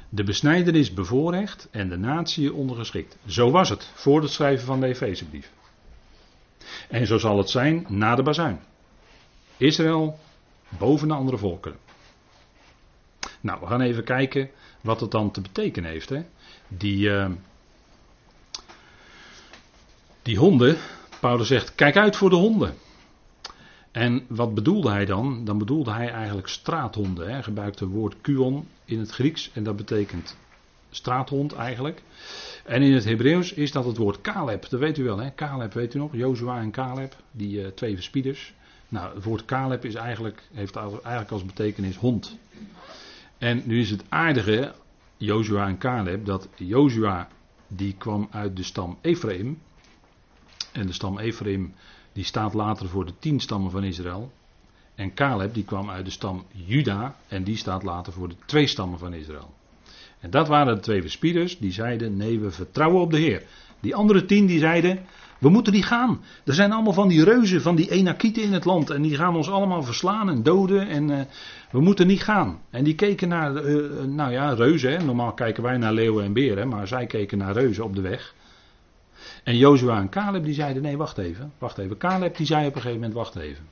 De 0.08 0.24
besnijderis 0.24 0.94
bevoorrecht 0.94 1.68
en 1.70 1.88
de 1.88 1.96
natie 1.96 2.52
ondergeschikt. 2.52 3.16
Zo 3.26 3.50
was 3.50 3.68
het 3.68 3.90
voor 3.94 4.22
het 4.22 4.30
schrijven 4.30 4.66
van 4.66 4.80
de 4.80 4.86
Efezebrief. 4.86 5.50
En 6.88 7.06
zo 7.06 7.18
zal 7.18 7.38
het 7.38 7.50
zijn 7.50 7.86
na 7.88 8.14
de 8.14 8.22
bazuin. 8.22 8.60
Israël 9.56 10.18
boven 10.78 11.08
de 11.08 11.14
andere 11.14 11.36
volkeren. 11.38 11.78
Nou, 13.40 13.60
we 13.60 13.66
gaan 13.66 13.80
even 13.80 14.04
kijken 14.04 14.50
wat 14.80 15.00
het 15.00 15.10
dan 15.10 15.30
te 15.30 15.40
betekenen 15.40 15.90
heeft. 15.90 16.08
Hè? 16.08 16.22
Die, 16.68 17.08
uh, 17.08 17.30
die 20.22 20.36
honden, 20.36 20.76
Paulus 21.20 21.48
zegt, 21.48 21.74
kijk 21.74 21.96
uit 21.96 22.16
voor 22.16 22.30
de 22.30 22.36
honden. 22.36 22.74
En 23.90 24.24
wat 24.28 24.54
bedoelde 24.54 24.90
hij 24.90 25.04
dan? 25.04 25.44
Dan 25.44 25.58
bedoelde 25.58 25.92
hij 25.92 26.10
eigenlijk 26.10 26.48
straathonden. 26.48 27.30
Hij 27.30 27.42
gebruikte 27.42 27.84
het 27.84 27.92
woord 27.92 28.16
kuon 28.20 28.66
in 28.84 28.98
het 28.98 29.10
Grieks 29.10 29.50
en 29.54 29.62
dat 29.62 29.76
betekent 29.76 30.36
straathond 30.90 31.52
eigenlijk. 31.52 32.02
En 32.64 32.82
in 32.82 32.92
het 32.92 33.04
Hebreeuws 33.04 33.52
is 33.52 33.72
dat 33.72 33.84
het 33.84 33.96
woord 33.96 34.20
Caleb, 34.20 34.68
dat 34.68 34.80
weet 34.80 34.98
u 34.98 35.04
wel 35.04 35.18
hè, 35.18 35.34
Caleb 35.34 35.72
weet 35.72 35.94
u 35.94 35.98
nog, 35.98 36.12
Jozua 36.12 36.60
en 36.60 36.70
Caleb, 36.70 37.16
die 37.30 37.60
uh, 37.60 37.66
twee 37.66 37.94
verspieders. 37.94 38.54
Nou, 38.88 39.14
het 39.14 39.24
woord 39.24 39.44
Caleb 39.44 39.84
is 39.84 39.94
eigenlijk, 39.94 40.42
heeft 40.52 40.76
eigenlijk 40.76 41.30
als 41.30 41.44
betekenis 41.44 41.96
hond. 41.96 42.36
En 43.38 43.62
nu 43.64 43.80
is 43.80 43.90
het 43.90 44.04
aardige, 44.08 44.74
Jozua 45.16 45.66
en 45.66 45.78
Caleb, 45.78 46.26
dat 46.26 46.48
Jozua 46.56 47.28
die 47.68 47.94
kwam 47.98 48.28
uit 48.30 48.56
de 48.56 48.62
stam 48.62 48.98
Ephraim. 49.00 49.58
En 50.72 50.86
de 50.86 50.92
stam 50.92 51.18
Ephraim 51.18 51.74
die 52.12 52.24
staat 52.24 52.54
later 52.54 52.88
voor 52.88 53.06
de 53.06 53.12
tien 53.18 53.40
stammen 53.40 53.70
van 53.70 53.84
Israël. 53.84 54.32
En 54.94 55.14
Caleb 55.14 55.54
die 55.54 55.64
kwam 55.64 55.90
uit 55.90 56.04
de 56.04 56.10
stam 56.10 56.44
Juda 56.52 57.16
en 57.28 57.44
die 57.44 57.56
staat 57.56 57.82
later 57.82 58.12
voor 58.12 58.28
de 58.28 58.36
twee 58.46 58.66
stammen 58.66 58.98
van 58.98 59.14
Israël. 59.14 59.54
En 60.20 60.30
dat 60.30 60.48
waren 60.48 60.74
de 60.74 60.80
twee 60.80 61.00
verspieders 61.00 61.58
die 61.58 61.72
zeiden 61.72 62.16
nee 62.16 62.38
we 62.38 62.50
vertrouwen 62.50 63.00
op 63.00 63.10
de 63.10 63.18
Heer. 63.18 63.42
Die 63.80 63.94
andere 63.94 64.24
tien 64.24 64.46
die 64.46 64.58
zeiden 64.58 65.06
we 65.40 65.48
moeten 65.48 65.72
niet 65.72 65.84
gaan. 65.84 66.20
Er 66.44 66.54
zijn 66.54 66.72
allemaal 66.72 66.92
van 66.92 67.08
die 67.08 67.24
reuzen, 67.24 67.62
van 67.62 67.76
die 67.76 67.90
enakieten 67.90 68.42
in 68.42 68.52
het 68.52 68.64
land. 68.64 68.90
En 68.90 69.02
die 69.02 69.16
gaan 69.16 69.36
ons 69.36 69.50
allemaal 69.50 69.82
verslaan 69.82 70.28
en 70.28 70.42
doden. 70.42 70.88
En 70.88 71.10
uh, 71.10 71.20
we 71.70 71.80
moeten 71.80 72.06
niet 72.06 72.22
gaan. 72.22 72.60
En 72.70 72.84
die 72.84 72.94
keken 72.94 73.28
naar, 73.28 73.64
uh, 73.64 74.04
nou 74.04 74.32
ja, 74.32 74.52
reuzen. 74.52 74.92
Hè. 74.92 75.04
Normaal 75.04 75.32
kijken 75.32 75.62
wij 75.62 75.76
naar 75.76 75.92
leeuwen 75.92 76.24
en 76.24 76.32
beren. 76.32 76.68
Maar 76.68 76.88
zij 76.88 77.06
keken 77.06 77.38
naar 77.38 77.52
reuzen 77.52 77.84
op 77.84 77.94
de 77.94 78.00
weg. 78.00 78.34
En 79.42 79.56
Jozua 79.56 79.98
en 79.98 80.08
Caleb 80.08 80.44
die 80.44 80.54
zeiden, 80.54 80.82
nee 80.82 80.96
wacht 80.96 81.18
even. 81.18 81.52
Wacht 81.58 81.78
even. 81.78 81.96
Caleb 81.96 82.36
die 82.36 82.46
zei 82.46 82.66
op 82.66 82.74
een 82.74 82.80
gegeven 82.80 83.00
moment, 83.00 83.14
wacht 83.14 83.36
even. 83.36 83.68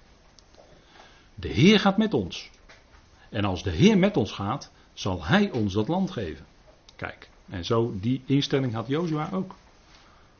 De 1.34 1.48
Heer 1.48 1.80
gaat 1.80 1.96
met 1.96 2.14
ons. 2.14 2.50
En 3.30 3.44
als 3.44 3.62
de 3.62 3.70
Heer 3.70 3.98
met 3.98 4.16
ons 4.16 4.32
gaat, 4.32 4.70
zal 4.92 5.24
Hij 5.24 5.50
ons 5.50 5.72
dat 5.72 5.88
land 5.88 6.10
geven. 6.10 6.46
Kijk, 6.96 7.30
en 7.48 7.64
zo 7.64 7.94
die 8.00 8.22
instelling 8.26 8.72
had 8.72 8.86
Jozua 8.86 9.30
ook. 9.32 9.50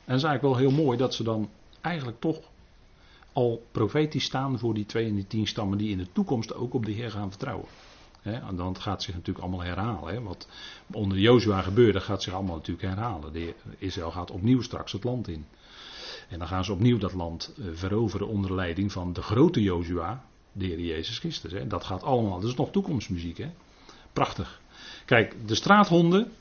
En 0.05 0.15
het 0.15 0.17
is 0.17 0.23
eigenlijk 0.23 0.43
wel 0.43 0.57
heel 0.57 0.85
mooi 0.85 0.99
dat 0.99 1.15
ze 1.15 1.23
dan 1.23 1.51
eigenlijk 1.81 2.21
toch 2.21 2.41
al 3.33 3.67
profetisch 3.73 4.25
staan 4.25 4.59
voor 4.59 4.75
die 4.75 4.87
twee 4.87 5.09
en 5.09 5.15
die 5.15 5.27
tien 5.27 5.47
stammen 5.47 5.79
die 5.79 5.91
in 5.91 5.99
de 5.99 6.13
toekomst 6.13 6.55
ook 6.55 6.75
op 6.75 6.85
de 6.85 6.93
Heer 6.93 7.11
gaan 7.11 7.31
vertrouwen. 7.31 7.69
Dan 8.57 8.81
gaat 8.81 9.03
zich 9.03 9.15
natuurlijk 9.15 9.45
allemaal 9.47 9.67
herhalen. 9.67 10.23
Wat 10.23 10.49
onder 10.93 11.19
Jozua 11.19 11.63
gebeurde, 11.63 12.01
gaat 12.01 12.23
zich 12.23 12.33
allemaal 12.33 12.57
natuurlijk 12.57 12.89
herhalen. 12.89 13.55
Israël 13.79 14.11
gaat 14.11 14.31
opnieuw 14.31 14.63
straks 14.63 14.93
het 14.93 15.05
land 15.05 15.29
in. 15.29 15.47
En 16.29 16.39
dan 16.39 16.49
gaan 16.49 16.65
ze 16.65 16.73
opnieuw 16.73 16.99
dat 16.99 17.13
land 17.13 17.55
eh, 17.59 17.65
veroveren 17.73 18.29
onder 18.29 18.55
leiding 18.55 18.93
van 18.93 19.13
de 19.13 19.23
grote 19.23 19.63
Jozua, 19.63 20.25
de 20.53 20.65
Heer 20.65 20.81
Jezus 20.81 21.19
Christus. 21.19 21.53
Dat 21.69 21.85
gaat 21.85 22.03
allemaal, 22.03 22.41
dat 22.41 22.51
is 22.51 22.57
nog 22.57 22.71
toekomstmuziek. 22.71 23.47
Prachtig. 24.13 24.61
Kijk, 25.05 25.35
de 25.47 25.55
straathonden. 25.55 26.33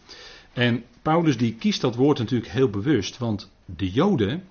En 0.53 0.83
Paulus 1.01 1.38
die 1.38 1.55
kiest 1.55 1.81
dat 1.81 1.95
woord 1.95 2.17
natuurlijk 2.17 2.51
heel 2.51 2.69
bewust, 2.69 3.17
want 3.17 3.51
de 3.65 3.91
Joden, 3.91 4.43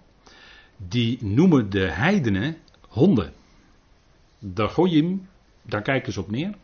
die 0.77 1.25
noemen 1.25 1.71
de 1.71 1.91
heidenen 1.91 2.57
honden. 2.89 3.33
De 4.39 4.69
Goyim, 4.69 5.29
daar 5.63 5.83
kijken 5.83 6.13
ze 6.13 6.21
op 6.21 6.31
neer. 6.31 6.55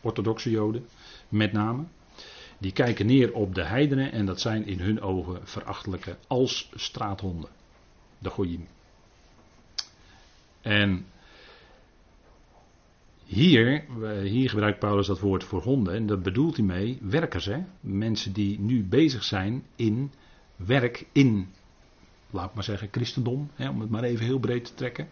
Orthodoxe 0.00 0.50
Joden, 0.50 0.86
met 1.28 1.52
name. 1.52 1.84
Die 2.58 2.72
kijken 2.72 3.06
neer 3.06 3.32
op 3.32 3.54
de 3.54 3.64
heidenen 3.64 4.12
en 4.12 4.26
dat 4.26 4.40
zijn 4.40 4.66
in 4.66 4.80
hun 4.80 5.00
ogen 5.00 5.46
verachtelijke 5.46 6.16
als 6.26 6.70
straathonden. 6.74 7.50
De 8.18 8.30
Goyim. 8.30 8.68
En 10.60 11.06
hier, 13.24 13.84
hier 14.22 14.50
gebruikt 14.50 14.78
Paulus 14.78 15.06
dat 15.06 15.20
woord 15.20 15.44
voor 15.44 15.62
honden 15.62 15.94
en 15.94 16.06
dat 16.06 16.22
bedoelt 16.22 16.56
hij 16.56 16.64
mee 16.64 16.98
werkers. 17.02 17.44
Hè? 17.44 17.64
Mensen 17.80 18.32
die 18.32 18.60
nu 18.60 18.84
bezig 18.84 19.24
zijn 19.24 19.62
in 19.76 20.12
werk 20.56 21.06
in 21.12 21.48
laat 22.30 22.54
maar 22.54 22.64
zeggen, 22.64 22.88
christendom, 22.90 23.50
hè, 23.54 23.68
om 23.68 23.80
het 23.80 23.90
maar 23.90 24.02
even 24.02 24.24
heel 24.24 24.38
breed 24.38 24.64
te 24.64 24.74
trekken. 24.74 25.08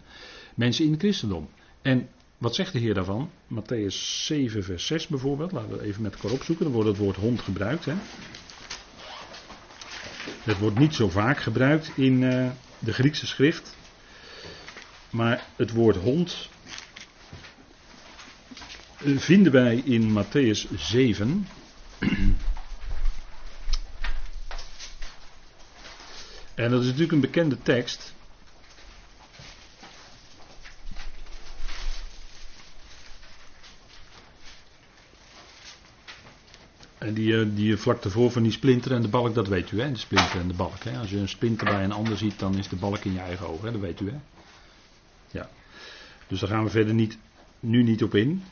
Mensen 0.54 0.84
in 0.84 0.90
het 0.90 1.00
christendom. 1.00 1.48
En 1.82 2.08
wat 2.38 2.54
zegt 2.54 2.72
de 2.72 2.78
Heer 2.78 2.94
daarvan? 2.94 3.30
Matthäus 3.54 4.24
7, 4.24 4.64
vers 4.64 4.86
6 4.86 5.06
bijvoorbeeld. 5.06 5.52
Laten 5.52 5.78
we 5.78 5.82
even 5.82 6.02
met 6.02 6.14
elkaar 6.14 6.30
opzoeken. 6.30 6.64
Dan 6.64 6.74
wordt 6.74 6.88
het 6.88 6.98
woord 6.98 7.16
hond 7.16 7.40
gebruikt. 7.40 7.84
Hè. 7.84 7.94
Het 10.42 10.58
wordt 10.58 10.78
niet 10.78 10.94
zo 10.94 11.08
vaak 11.08 11.38
gebruikt 11.38 11.92
in 11.96 12.22
uh, 12.22 12.50
de 12.78 12.92
Griekse 12.92 13.26
schrift. 13.26 13.76
Maar 15.10 15.46
het 15.56 15.70
woord 15.70 15.96
hond 15.96 16.48
vinden 19.16 19.52
wij 19.52 19.76
in 19.76 20.24
Matthäus 20.24 20.74
7. 20.76 21.46
En 26.54 26.70
dat 26.70 26.80
is 26.80 26.86
natuurlijk 26.86 27.12
een 27.12 27.20
bekende 27.20 27.62
tekst. 27.62 28.14
Die, 37.14 37.40
eh, 37.40 37.46
die 37.54 37.76
vlak 37.76 38.04
ervoor 38.04 38.30
van 38.30 38.42
die 38.42 38.52
splinter 38.52 38.92
en 38.92 39.02
de 39.02 39.08
balk, 39.08 39.34
dat 39.34 39.48
weet 39.48 39.70
u 39.70 39.80
hè, 39.80 39.92
de 39.92 39.98
splinter 39.98 40.40
en 40.40 40.48
de 40.48 40.54
balk. 40.54 40.82
Hè? 40.82 40.98
Als 40.98 41.10
je 41.10 41.18
een 41.18 41.28
splinter 41.28 41.66
bij 41.66 41.84
een 41.84 41.92
ander 41.92 42.16
ziet, 42.16 42.38
dan 42.38 42.58
is 42.58 42.68
de 42.68 42.76
balk 42.76 43.04
in 43.04 43.12
je 43.12 43.18
eigen 43.18 43.48
oog, 43.48 43.62
hè? 43.62 43.72
dat 43.72 43.80
weet 43.80 44.00
u 44.00 44.10
hè. 44.10 44.16
Ja. 45.30 45.48
Dus 46.26 46.40
daar 46.40 46.48
gaan 46.48 46.64
we 46.64 46.70
verder 46.70 46.94
niet, 46.94 47.18
nu 47.60 47.82
niet 47.82 48.02
op 48.02 48.14
in. 48.14 48.42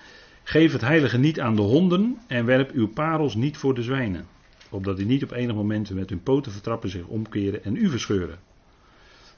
Geef 0.42 0.72
het 0.72 0.80
heilige 0.80 1.18
niet 1.18 1.40
aan 1.40 1.56
de 1.56 1.62
honden 1.62 2.18
en 2.26 2.44
werp 2.44 2.70
uw 2.70 2.88
parels 2.88 3.34
niet 3.34 3.56
voor 3.56 3.74
de 3.74 3.82
zwijnen 3.82 4.26
opdat 4.74 4.96
die 4.96 5.06
niet 5.06 5.22
op 5.22 5.30
enig 5.30 5.54
moment 5.54 5.90
met 5.90 6.10
hun 6.10 6.22
poten 6.22 6.52
vertrappen 6.52 6.90
zich 6.90 7.06
omkeren 7.06 7.64
en 7.64 7.76
u 7.76 7.90
verscheuren. 7.90 8.38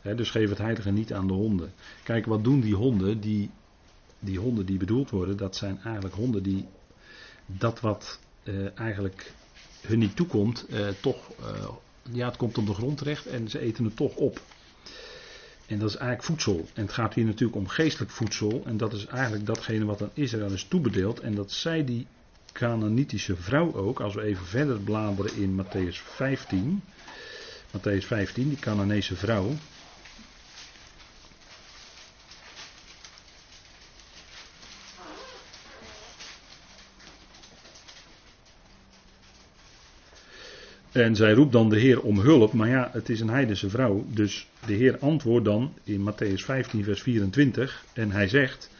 dus 0.02 0.30
geef 0.30 0.48
het 0.48 0.58
heilige 0.58 0.90
niet 0.90 1.12
aan 1.12 1.26
de 1.26 1.32
honden. 1.32 1.72
Kijk, 2.02 2.26
wat 2.26 2.44
doen 2.44 2.60
die 2.60 2.74
honden? 2.74 3.20
Die, 3.20 3.50
die 4.18 4.38
honden 4.38 4.66
die 4.66 4.78
bedoeld 4.78 5.10
worden, 5.10 5.36
dat 5.36 5.56
zijn 5.56 5.78
eigenlijk 5.84 6.14
honden 6.14 6.42
die 6.42 6.66
dat 7.46 7.80
wat 7.80 8.20
eh, 8.46 8.78
eigenlijk 8.78 9.32
hun 9.80 9.98
niet 9.98 10.16
toekomt, 10.16 10.66
eh, 10.66 10.88
toch, 11.00 11.16
uh, 11.40 11.68
ja, 12.12 12.26
het 12.26 12.36
komt 12.36 12.58
op 12.58 12.66
de 12.66 12.74
grond 12.74 12.98
terecht 12.98 13.26
en 13.26 13.48
ze 13.48 13.58
eten 13.58 13.84
het 13.84 13.96
toch 13.96 14.14
op. 14.14 14.40
En 15.66 15.78
dat 15.78 15.88
is 15.88 15.96
eigenlijk 15.96 16.26
voedsel. 16.26 16.68
En 16.74 16.82
het 16.82 16.92
gaat 16.92 17.14
hier 17.14 17.24
natuurlijk 17.24 17.58
om 17.58 17.68
geestelijk 17.68 18.10
voedsel. 18.10 18.62
En 18.66 18.76
dat 18.76 18.92
is 18.92 19.06
eigenlijk 19.06 19.46
datgene 19.46 19.84
wat 19.84 20.02
aan 20.02 20.10
Israël 20.14 20.50
is 20.50 20.64
toebedeeld. 20.64 21.20
En 21.20 21.34
dat 21.34 21.52
zij 21.52 21.84
die 21.84 22.06
Canaanitische 22.52 23.36
vrouw 23.36 23.74
ook, 23.74 24.00
als 24.00 24.14
we 24.14 24.22
even 24.22 24.46
verder 24.46 24.78
bladeren 24.80 25.36
in 25.36 25.64
Matthäus 25.64 25.96
15. 26.02 26.82
Matthäus 27.70 28.06
15, 28.06 28.48
die 28.48 28.58
Canaanese 28.58 29.16
vrouw. 29.16 29.50
En 40.96 41.16
zij 41.16 41.32
roept 41.32 41.52
dan 41.52 41.68
de 41.68 41.78
Heer 41.78 42.00
om 42.00 42.18
hulp, 42.18 42.52
maar 42.52 42.68
ja, 42.68 42.88
het 42.92 43.08
is 43.08 43.20
een 43.20 43.28
heidense 43.28 43.70
vrouw. 43.70 44.04
Dus 44.08 44.48
de 44.66 44.72
Heer 44.72 44.98
antwoordt 44.98 45.44
dan 45.44 45.72
in 45.84 46.10
Matthäus 46.10 46.44
15, 46.44 46.84
vers 46.84 47.02
24. 47.02 47.84
En 47.92 48.10
hij 48.10 48.28
zegt: 48.28 48.70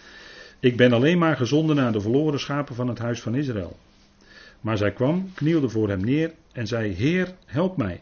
ik 0.61 0.77
ben 0.77 0.93
alleen 0.93 1.19
maar 1.19 1.37
gezonden 1.37 1.77
naar 1.77 1.93
de 1.93 2.01
verloren 2.01 2.41
schapen 2.41 2.75
van 2.75 2.89
het 2.89 2.99
huis 2.99 3.21
van 3.21 3.35
Israël. 3.35 3.79
Maar 4.61 4.77
zij 4.77 4.93
kwam, 4.93 5.31
knielde 5.35 5.69
voor 5.69 5.89
hem 5.89 6.05
neer 6.05 6.33
en 6.53 6.67
zei: 6.67 6.93
Heer, 6.93 7.35
help 7.47 7.77
mij. 7.77 8.01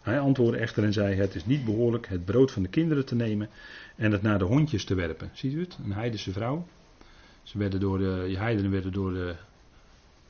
Hij 0.00 0.20
antwoordde 0.20 0.58
echter 0.58 0.84
en 0.84 0.92
zei: 0.92 1.14
Het 1.14 1.34
is 1.34 1.46
niet 1.46 1.64
behoorlijk 1.64 2.08
het 2.08 2.24
brood 2.24 2.50
van 2.50 2.62
de 2.62 2.68
kinderen 2.68 3.04
te 3.04 3.14
nemen 3.14 3.48
en 3.96 4.12
het 4.12 4.22
naar 4.22 4.38
de 4.38 4.44
hondjes 4.44 4.84
te 4.84 4.94
werpen. 4.94 5.30
Ziet 5.32 5.52
u 5.52 5.60
het? 5.60 5.78
Een 5.84 5.92
heidense 5.92 6.32
vrouw. 6.32 6.66
Ze 7.42 7.58
werden 7.58 7.80
door 7.80 7.98
de 7.98 8.34
heidenen 8.36 8.70
werden 8.70 8.92
door 8.92 9.12
de 9.12 9.34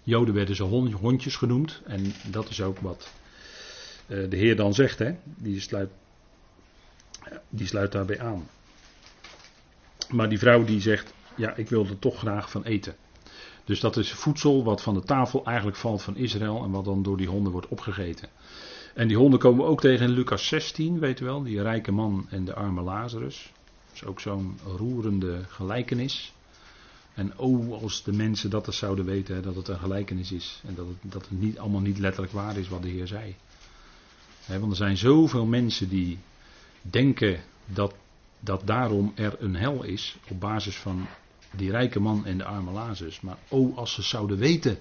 Joden 0.09 0.35
werden 0.35 0.57
ze 0.57 0.63
hondjes 1.01 1.37
genoemd. 1.37 1.83
En 1.85 2.13
dat 2.31 2.49
is 2.49 2.63
ook 2.63 2.79
wat 2.79 3.13
eh, 4.07 4.31
de 4.31 4.37
Heer 4.37 4.57
dan 4.57 4.75
zegt. 4.75 4.99
Hè? 4.99 5.15
Die, 5.25 5.61
sluit, 5.61 5.91
die 7.49 7.67
sluit 7.67 7.93
daarbij 7.93 8.21
aan. 8.21 8.49
Maar 10.11 10.29
die 10.29 10.39
vrouw 10.39 10.65
die 10.65 10.81
zegt: 10.81 11.15
ja, 11.37 11.57
ik 11.57 11.69
wil 11.69 11.87
er 11.87 11.99
toch 11.99 12.19
graag 12.19 12.51
van 12.51 12.65
eten. 12.65 12.97
Dus 13.65 13.81
dat 13.81 13.97
is 13.97 14.13
voedsel 14.13 14.65
wat 14.65 14.83
van 14.83 14.95
de 14.95 15.03
tafel 15.03 15.45
eigenlijk 15.45 15.77
valt 15.77 16.03
van 16.03 16.17
Israël 16.17 16.65
en 16.65 16.71
wat 16.71 16.85
dan 16.85 17.03
door 17.03 17.17
die 17.17 17.29
honden 17.29 17.53
wordt 17.53 17.69
opgegeten. 17.69 18.29
En 18.95 19.09
die 19.09 19.17
honden 19.17 19.39
komen 19.39 19.65
we 19.65 19.71
ook 19.71 19.81
tegen 19.81 20.07
in 20.07 20.13
Lucas 20.13 20.47
16, 20.47 20.99
weet 20.99 21.21
u 21.21 21.25
wel, 21.25 21.43
die 21.43 21.63
rijke 21.63 21.93
man 21.93 22.27
en 22.31 22.45
de 22.45 22.55
arme 22.55 22.83
Lazarus. 22.83 23.53
Dat 23.87 23.95
is 23.95 24.05
ook 24.05 24.21
zo'n 24.21 24.59
roerende 24.77 25.45
gelijkenis. 25.49 26.33
En 27.19 27.39
oh, 27.39 27.83
als 27.83 28.03
de 28.03 28.13
mensen 28.13 28.51
dat 28.51 28.67
eens 28.67 28.79
zouden 28.79 29.05
weten, 29.05 29.43
dat 29.43 29.55
het 29.55 29.69
een 29.69 29.79
gelijkenis 29.79 30.33
is. 30.33 30.63
En 30.67 30.75
dat 30.75 30.87
het, 30.87 31.13
dat 31.13 31.23
het 31.29 31.41
niet, 31.41 31.59
allemaal 31.59 31.81
niet 31.81 31.99
letterlijk 31.99 32.33
waar 32.33 32.57
is 32.57 32.69
wat 32.69 32.83
de 32.83 32.89
Heer 32.89 33.07
zei. 33.07 33.35
want 34.47 34.71
er 34.71 34.77
zijn 34.77 34.97
zoveel 34.97 35.47
mensen 35.47 35.89
die 35.89 36.19
denken 36.83 37.41
dat, 37.67 37.95
dat 38.41 38.67
daarom 38.67 39.13
er 39.15 39.37
een 39.39 39.57
hel 39.57 39.83
is 39.83 40.17
op 40.29 40.41
basis 40.41 40.77
van 40.77 41.07
die 41.57 41.71
rijke 41.71 42.01
man 42.01 42.27
en 42.27 42.39
de 42.39 42.45
arme 42.45 42.71
Lazarus. 42.71 43.21
Maar 43.21 43.39
oh, 43.49 43.77
als 43.77 43.93
ze 43.93 44.03
zouden 44.03 44.39
weten 44.39 44.79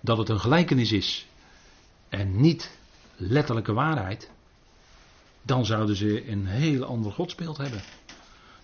dat 0.00 0.18
het 0.18 0.28
een 0.28 0.40
gelijkenis 0.40 0.92
is 0.92 1.26
en 2.08 2.40
niet 2.40 2.78
letterlijke 3.16 3.72
waarheid, 3.72 4.30
dan 5.42 5.66
zouden 5.66 5.96
ze 5.96 6.28
een 6.28 6.46
heel 6.46 6.84
ander 6.84 7.12
godsbeeld 7.12 7.56
hebben. 7.56 7.82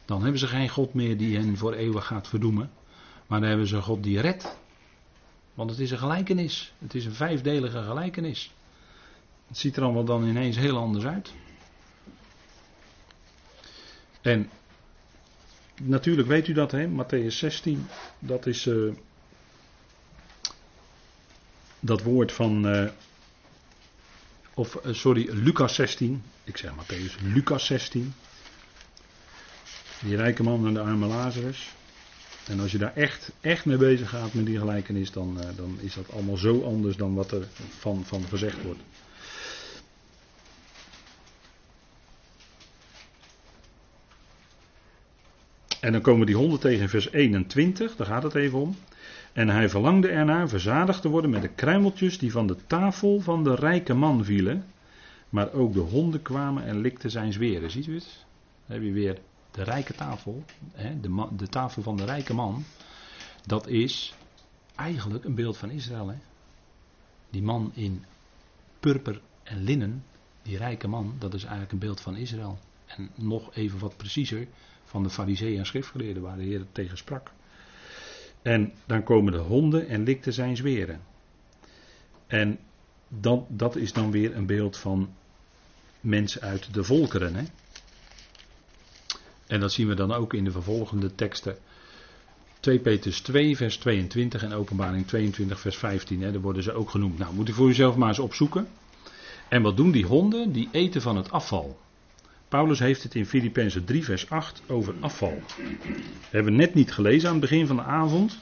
Dan 0.05 0.23
hebben 0.23 0.41
ze 0.41 0.47
geen 0.47 0.69
God 0.69 0.95
meer 0.95 1.17
die 1.17 1.37
hen 1.37 1.57
voor 1.57 1.73
eeuwig 1.73 2.07
gaat 2.07 2.29
verdoemen, 2.29 2.71
maar 3.31 3.41
dan 3.41 3.49
hebben 3.49 3.67
ze 3.67 3.83
God 3.83 4.03
die 4.03 4.21
redt. 4.21 4.57
Want 5.55 5.71
het 5.71 5.79
is 5.79 5.91
een 5.91 5.99
gelijkenis. 5.99 6.73
Het 6.79 6.95
is 6.95 7.05
een 7.05 7.15
vijfdelige 7.15 7.83
gelijkenis. 7.83 8.55
Het 9.47 9.59
ziet 9.59 9.77
er 9.77 9.83
allemaal 9.83 10.05
dan 10.05 10.25
ineens 10.25 10.57
heel 10.57 10.77
anders 10.77 11.05
uit. 11.05 11.33
En 14.21 14.51
natuurlijk 15.83 16.29
weet 16.29 16.49
u 16.49 16.53
dat, 16.53 16.71
hè? 16.71 16.89
Matthäus 16.89 17.35
16, 17.35 17.87
dat 18.19 18.47
is 18.47 18.67
eh, 18.67 18.93
dat 21.81 22.03
woord 22.03 22.33
van, 22.33 22.75
uh, 22.75 22.91
of 24.55 24.85
uh, 24.87 24.95
sorry, 24.95 25.29
Lucas 25.33 25.75
16. 25.75 26.23
Ik 26.45 26.57
zeg 26.57 26.73
Matthäus, 26.73 27.23
Lucas 27.23 27.67
16. 27.67 28.15
Die 30.01 30.17
rijke 30.17 30.43
man 30.43 30.67
en 30.67 30.75
de 30.75 30.81
arme 30.81 31.07
Lazarus. 31.07 31.79
En 32.47 32.61
als 32.61 32.73
je 32.73 32.79
daar 32.79 32.95
echt, 32.95 33.33
echt 33.41 33.65
mee 33.65 33.77
bezig 33.77 34.09
gaat 34.09 34.35
met 34.35 34.47
die 34.47 34.59
gelijkenis, 34.59 35.13
dan, 35.13 35.37
uh, 35.39 35.45
dan 35.57 35.79
is 35.81 35.95
dat 35.95 36.13
allemaal 36.13 36.37
zo 36.37 36.63
anders 36.63 36.97
dan 36.97 37.15
wat 37.15 37.33
er 37.33 37.47
van, 37.79 38.05
van 38.05 38.25
gezegd 38.25 38.63
wordt. 38.63 38.81
En 45.81 45.93
dan 45.93 46.01
komen 46.01 46.27
die 46.27 46.37
honden 46.37 46.61
tegen 46.61 46.89
vers 46.89 47.13
21, 47.13 47.97
daar 47.97 48.07
gaat 48.07 48.23
het 48.23 48.35
even 48.35 48.59
om. 48.59 48.77
En 49.33 49.49
hij 49.49 49.69
verlangde 49.69 50.09
ernaar 50.09 50.49
verzadigd 50.49 51.03
te 51.03 51.09
worden 51.09 51.31
met 51.31 51.43
de 51.43 51.49
kruimeltjes 51.49 52.19
die 52.19 52.33
van 52.33 52.47
de 52.47 52.57
tafel 52.67 53.21
van 53.21 53.45
de 53.45 53.55
rijke 53.55 53.95
man 53.95 54.25
vielen. 54.25 54.65
Maar 55.29 55.53
ook 55.53 55.73
de 55.73 55.81
honden 55.81 56.23
kwamen 56.23 56.65
en 56.65 56.81
likten 56.81 57.11
zijn 57.11 57.33
zweren. 57.33 57.71
Ziet 57.71 57.87
u 57.87 57.95
het? 57.95 58.25
Heb 58.67 58.83
je 58.83 58.93
weer 58.93 59.19
de 59.51 59.63
rijke 59.63 59.95
tafel. 59.95 60.45
Hè? 60.73 61.01
De, 61.01 61.29
de, 61.37 61.49
tafel 61.49 61.83
van 61.83 61.97
de 61.97 62.05
rijke 62.05 62.35
man. 62.35 62.65
Dat 63.47 63.67
is 63.67 64.15
eigenlijk 64.77 65.25
een 65.25 65.35
beeld 65.35 65.57
van 65.57 65.71
Israël. 65.71 66.09
Hè? 66.09 66.17
Die 67.31 67.43
man 67.43 67.71
in 67.75 68.05
purper 68.81 69.21
en 69.43 69.63
linnen. 69.63 70.05
Die 70.43 70.57
rijke 70.57 70.89
man, 70.89 71.15
dat 71.19 71.35
is 71.35 71.43
eigenlijk 71.43 71.73
een 71.73 71.79
beeld 71.79 72.01
van 72.01 72.17
Israël. 72.17 72.59
En 72.87 73.11
nog 73.15 73.55
even 73.55 73.79
wat 73.79 73.97
preciezer 73.97 74.47
van 74.85 75.03
de 75.03 75.11
fariseeën 75.11 75.59
en 75.59 75.67
schriftgeleerden 75.67 76.23
waar 76.23 76.37
de 76.37 76.43
Heer 76.43 76.65
tegen 76.73 76.97
sprak. 76.97 77.33
En 78.43 78.73
dan 78.87 79.03
komen 79.03 79.33
de 79.33 79.39
honden 79.39 79.89
en 79.89 80.03
likten 80.03 80.33
zijn 80.33 80.57
zweren. 80.57 81.01
En 82.27 82.59
dan, 83.09 83.47
dat 83.49 83.77
is 83.77 83.93
dan 83.93 84.11
weer 84.11 84.37
een 84.37 84.47
beeld 84.47 84.77
van 84.77 85.15
mensen 86.01 86.41
uit 86.41 86.75
de 86.75 86.85
volkeren. 86.85 87.35
Hè? 87.35 87.45
En 89.51 89.61
dat 89.61 89.73
zien 89.73 89.89
we 89.89 89.95
dan 89.95 90.13
ook 90.13 90.35
in 90.35 90.45
de 90.45 90.51
vervolgende 90.51 91.15
teksten. 91.15 91.57
2 92.61 92.79
Petrus 92.79 93.21
2, 93.21 93.57
vers 93.57 93.77
22 93.77 94.43
en 94.43 94.53
Openbaring 94.53 95.07
22, 95.07 95.61
vers 95.61 95.77
15. 95.77 96.23
Hè, 96.23 96.33
daar 96.33 96.41
worden 96.41 96.63
ze 96.63 96.73
ook 96.73 96.91
genoemd. 96.91 97.19
Nou, 97.19 97.35
moet 97.35 97.49
u 97.49 97.53
voor 97.53 97.69
uzelf 97.69 97.97
maar 97.97 98.09
eens 98.09 98.19
opzoeken. 98.19 98.69
En 99.49 99.63
wat 99.63 99.77
doen 99.77 99.91
die 99.91 100.07
honden? 100.07 100.53
Die 100.53 100.69
eten 100.73 101.03
van 101.03 101.17
het 101.17 101.31
afval. 101.31 101.79
Paulus 102.49 102.79
heeft 102.79 103.03
het 103.03 103.15
in 103.15 103.27
Filippenzen 103.27 103.85
3, 103.85 104.05
vers 104.05 104.31
8 104.31 104.63
over 104.67 104.95
afval. 105.01 105.43
We 105.87 106.37
hebben 106.37 106.57
net 106.57 106.75
niet 106.75 106.93
gelezen 106.93 107.29
aan 107.29 107.41
het 107.41 107.51
begin 107.51 107.67
van 107.67 107.77
de 107.77 107.83
avond. 107.83 108.39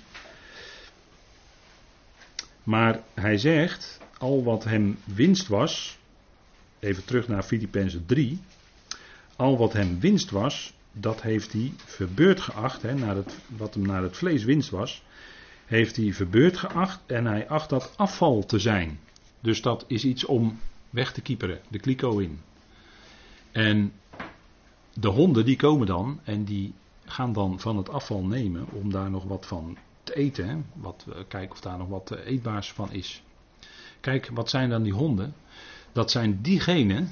Maar 2.62 3.02
hij 3.14 3.38
zegt, 3.38 4.00
al 4.18 4.44
wat 4.44 4.64
hem 4.64 4.98
winst 5.04 5.48
was, 5.48 5.98
even 6.78 7.04
terug 7.04 7.28
naar 7.28 7.42
Filippenzen 7.42 8.06
3, 8.06 8.40
al 9.36 9.58
wat 9.58 9.72
hem 9.72 10.00
winst 10.00 10.30
was, 10.30 10.76
dat 11.00 11.22
heeft 11.22 11.52
hij 11.52 11.72
verbeurd 11.76 12.40
geacht, 12.40 12.82
hè, 12.82 12.94
naar 12.94 13.16
het, 13.16 13.38
wat 13.56 13.74
hem 13.74 13.86
naar 13.86 14.02
het 14.02 14.16
vlees 14.16 14.44
winst 14.44 14.70
was, 14.70 15.02
heeft 15.66 15.96
hij 15.96 16.12
verbeurd 16.12 16.56
geacht 16.56 17.00
en 17.06 17.26
hij 17.26 17.48
acht 17.48 17.68
dat 17.68 17.92
afval 17.96 18.44
te 18.46 18.58
zijn. 18.58 18.98
Dus 19.40 19.62
dat 19.62 19.84
is 19.86 20.04
iets 20.04 20.24
om 20.24 20.58
weg 20.90 21.12
te 21.12 21.20
kieperen, 21.20 21.60
de 21.68 21.78
kliko 21.78 22.18
in. 22.18 22.40
En 23.52 23.92
de 24.94 25.08
honden 25.08 25.44
die 25.44 25.56
komen 25.56 25.86
dan 25.86 26.20
en 26.24 26.44
die 26.44 26.74
gaan 27.04 27.32
dan 27.32 27.60
van 27.60 27.76
het 27.76 27.88
afval 27.88 28.24
nemen 28.24 28.66
om 28.72 28.90
daar 28.90 29.10
nog 29.10 29.24
wat 29.24 29.46
van 29.46 29.76
te 30.02 30.14
eten. 30.14 30.66
Wat, 30.74 31.06
kijken 31.28 31.50
of 31.50 31.60
daar 31.60 31.78
nog 31.78 31.88
wat 31.88 32.10
eh, 32.10 32.26
eetbaars 32.26 32.72
van 32.72 32.92
is. 32.92 33.22
Kijk, 34.00 34.30
wat 34.32 34.50
zijn 34.50 34.70
dan 34.70 34.82
die 34.82 34.92
honden? 34.92 35.34
Dat 35.92 36.10
zijn 36.10 36.42
diegenen 36.42 37.10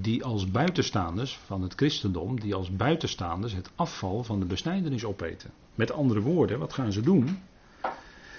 die 0.00 0.24
als 0.24 0.50
buitenstaanders 0.50 1.38
van 1.46 1.62
het 1.62 1.74
christendom, 1.74 2.40
die 2.40 2.54
als 2.54 2.76
buitenstaanders 2.76 3.52
het 3.52 3.70
afval 3.74 4.24
van 4.24 4.40
de 4.40 4.46
besnijdenis 4.46 5.04
opeten. 5.04 5.50
Met 5.74 5.92
andere 5.92 6.20
woorden, 6.20 6.58
wat 6.58 6.72
gaan 6.72 6.92
ze 6.92 7.00
doen? 7.00 7.38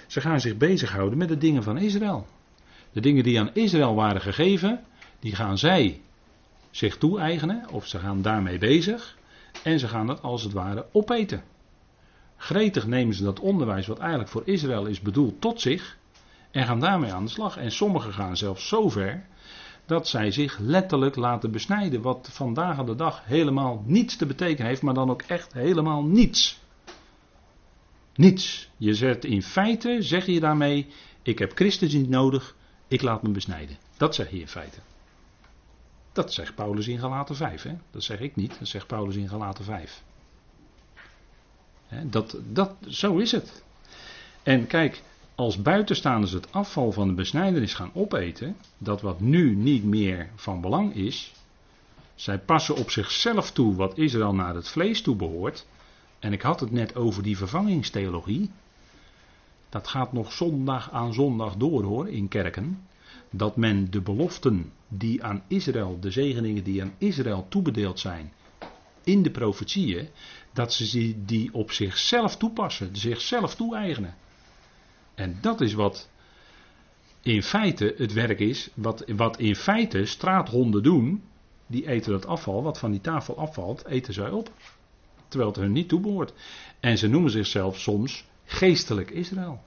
Ze 0.06 0.20
gaan 0.20 0.40
zich 0.40 0.56
bezighouden 0.56 1.18
met 1.18 1.28
de 1.28 1.38
dingen 1.38 1.62
van 1.62 1.78
Israël. 1.78 2.26
De 2.92 3.00
dingen 3.00 3.22
die 3.22 3.40
aan 3.40 3.54
Israël 3.54 3.94
waren 3.94 4.20
gegeven, 4.20 4.84
die 5.18 5.34
gaan 5.34 5.58
zij 5.58 6.00
zich 6.70 6.96
toe-eigenen, 6.98 7.68
of 7.70 7.86
ze 7.86 7.98
gaan 7.98 8.22
daarmee 8.22 8.58
bezig, 8.58 9.16
en 9.62 9.78
ze 9.78 9.88
gaan 9.88 10.08
het 10.08 10.22
als 10.22 10.42
het 10.42 10.52
ware 10.52 10.86
opeten. 10.92 11.42
Gretig 12.36 12.86
nemen 12.86 13.14
ze 13.14 13.22
dat 13.24 13.40
onderwijs, 13.40 13.86
wat 13.86 13.98
eigenlijk 13.98 14.30
voor 14.30 14.42
Israël 14.44 14.86
is 14.86 15.00
bedoeld, 15.00 15.40
tot 15.40 15.60
zich, 15.60 15.98
en 16.50 16.66
gaan 16.66 16.80
daarmee 16.80 17.12
aan 17.12 17.24
de 17.24 17.30
slag. 17.30 17.56
En 17.56 17.72
sommigen 17.72 18.12
gaan 18.12 18.36
zelfs 18.36 18.68
zo 18.68 18.88
ver 18.88 19.24
dat 19.90 20.08
zij 20.08 20.30
zich 20.30 20.58
letterlijk 20.58 21.16
laten 21.16 21.50
besnijden, 21.50 22.02
wat 22.02 22.28
vandaag 22.32 22.78
aan 22.78 22.86
de 22.86 22.94
dag 22.94 23.24
helemaal 23.24 23.82
niets 23.86 24.16
te 24.16 24.26
betekenen 24.26 24.66
heeft, 24.66 24.82
maar 24.82 24.94
dan 24.94 25.10
ook 25.10 25.22
echt 25.22 25.52
helemaal 25.52 26.04
niets. 26.04 26.60
Niets. 28.14 28.70
Je 28.76 28.94
zegt 28.94 29.24
in 29.24 29.42
feite, 29.42 29.96
zeg 30.00 30.26
je 30.26 30.40
daarmee, 30.40 30.86
ik 31.22 31.38
heb 31.38 31.52
Christus 31.54 31.92
niet 31.92 32.08
nodig, 32.08 32.56
ik 32.88 33.02
laat 33.02 33.22
me 33.22 33.30
besnijden. 33.30 33.76
Dat 33.96 34.14
zeg 34.14 34.30
je 34.30 34.40
in 34.40 34.48
feite. 34.48 34.78
Dat 36.12 36.32
zegt 36.32 36.54
Paulus 36.54 36.88
in 36.88 36.98
Galaten 36.98 37.36
5. 37.36 37.62
Hè? 37.62 37.76
Dat 37.90 38.02
zeg 38.02 38.20
ik 38.20 38.36
niet, 38.36 38.58
dat 38.58 38.68
zegt 38.68 38.86
Paulus 38.86 39.16
in 39.16 39.28
Galaten 39.28 39.64
5. 39.64 40.02
Dat, 42.04 42.36
dat, 42.52 42.74
zo 42.88 43.16
is 43.16 43.32
het. 43.32 43.62
En 44.42 44.66
kijk, 44.66 45.02
als 45.40 45.62
buitenstaanders 45.62 46.32
het 46.32 46.52
afval 46.52 46.92
van 46.92 47.08
de 47.08 47.14
besnijdenis 47.14 47.74
gaan 47.74 47.90
opeten, 47.94 48.56
dat 48.78 49.00
wat 49.00 49.20
nu 49.20 49.54
niet 49.54 49.84
meer 49.84 50.30
van 50.34 50.60
belang 50.60 50.94
is, 50.94 51.32
zij 52.14 52.38
passen 52.38 52.76
op 52.76 52.90
zichzelf 52.90 53.50
toe 53.52 53.74
wat 53.74 53.98
Israël 53.98 54.34
naar 54.34 54.54
het 54.54 54.68
vlees 54.68 55.02
toe 55.02 55.16
behoort. 55.16 55.66
En 56.18 56.32
ik 56.32 56.42
had 56.42 56.60
het 56.60 56.70
net 56.70 56.96
over 56.96 57.22
die 57.22 57.36
vervangingstheologie. 57.36 58.50
Dat 59.68 59.88
gaat 59.88 60.12
nog 60.12 60.32
zondag 60.32 60.90
aan 60.90 61.14
zondag 61.14 61.56
door 61.56 61.82
hoor 61.82 62.08
in 62.08 62.28
kerken 62.28 62.86
dat 63.30 63.56
men 63.56 63.90
de 63.90 64.00
beloften 64.00 64.72
die 64.88 65.24
aan 65.24 65.42
Israël, 65.46 65.98
de 66.00 66.10
zegeningen 66.10 66.64
die 66.64 66.82
aan 66.82 66.94
Israël 66.98 67.46
toebedeeld 67.48 67.98
zijn, 67.98 68.32
in 69.04 69.22
de 69.22 69.30
profetieën, 69.30 70.08
dat 70.52 70.72
ze 70.72 71.14
die 71.24 71.54
op 71.54 71.72
zichzelf 71.72 72.36
toepassen, 72.36 72.96
zichzelf 72.96 73.54
toe-eigenen. 73.54 74.14
En 75.20 75.38
dat 75.40 75.60
is 75.60 75.74
wat 75.74 76.08
in 77.22 77.42
feite 77.42 77.94
het 77.96 78.12
werk 78.12 78.40
is, 78.40 78.70
wat, 78.74 79.04
wat 79.06 79.38
in 79.38 79.56
feite 79.56 80.04
straathonden 80.04 80.82
doen, 80.82 81.22
die 81.66 81.88
eten 81.88 82.12
het 82.12 82.26
afval, 82.26 82.62
wat 82.62 82.78
van 82.78 82.90
die 82.90 83.00
tafel 83.00 83.38
afvalt, 83.38 83.86
eten 83.86 84.14
zij 84.14 84.30
op. 84.30 84.50
Terwijl 85.28 85.50
het 85.50 85.60
hun 85.60 85.72
niet 85.72 85.88
toebehoort. 85.88 86.32
En 86.80 86.98
ze 86.98 87.08
noemen 87.08 87.30
zichzelf 87.30 87.78
soms 87.78 88.24
geestelijk 88.44 89.10
Israël. 89.10 89.62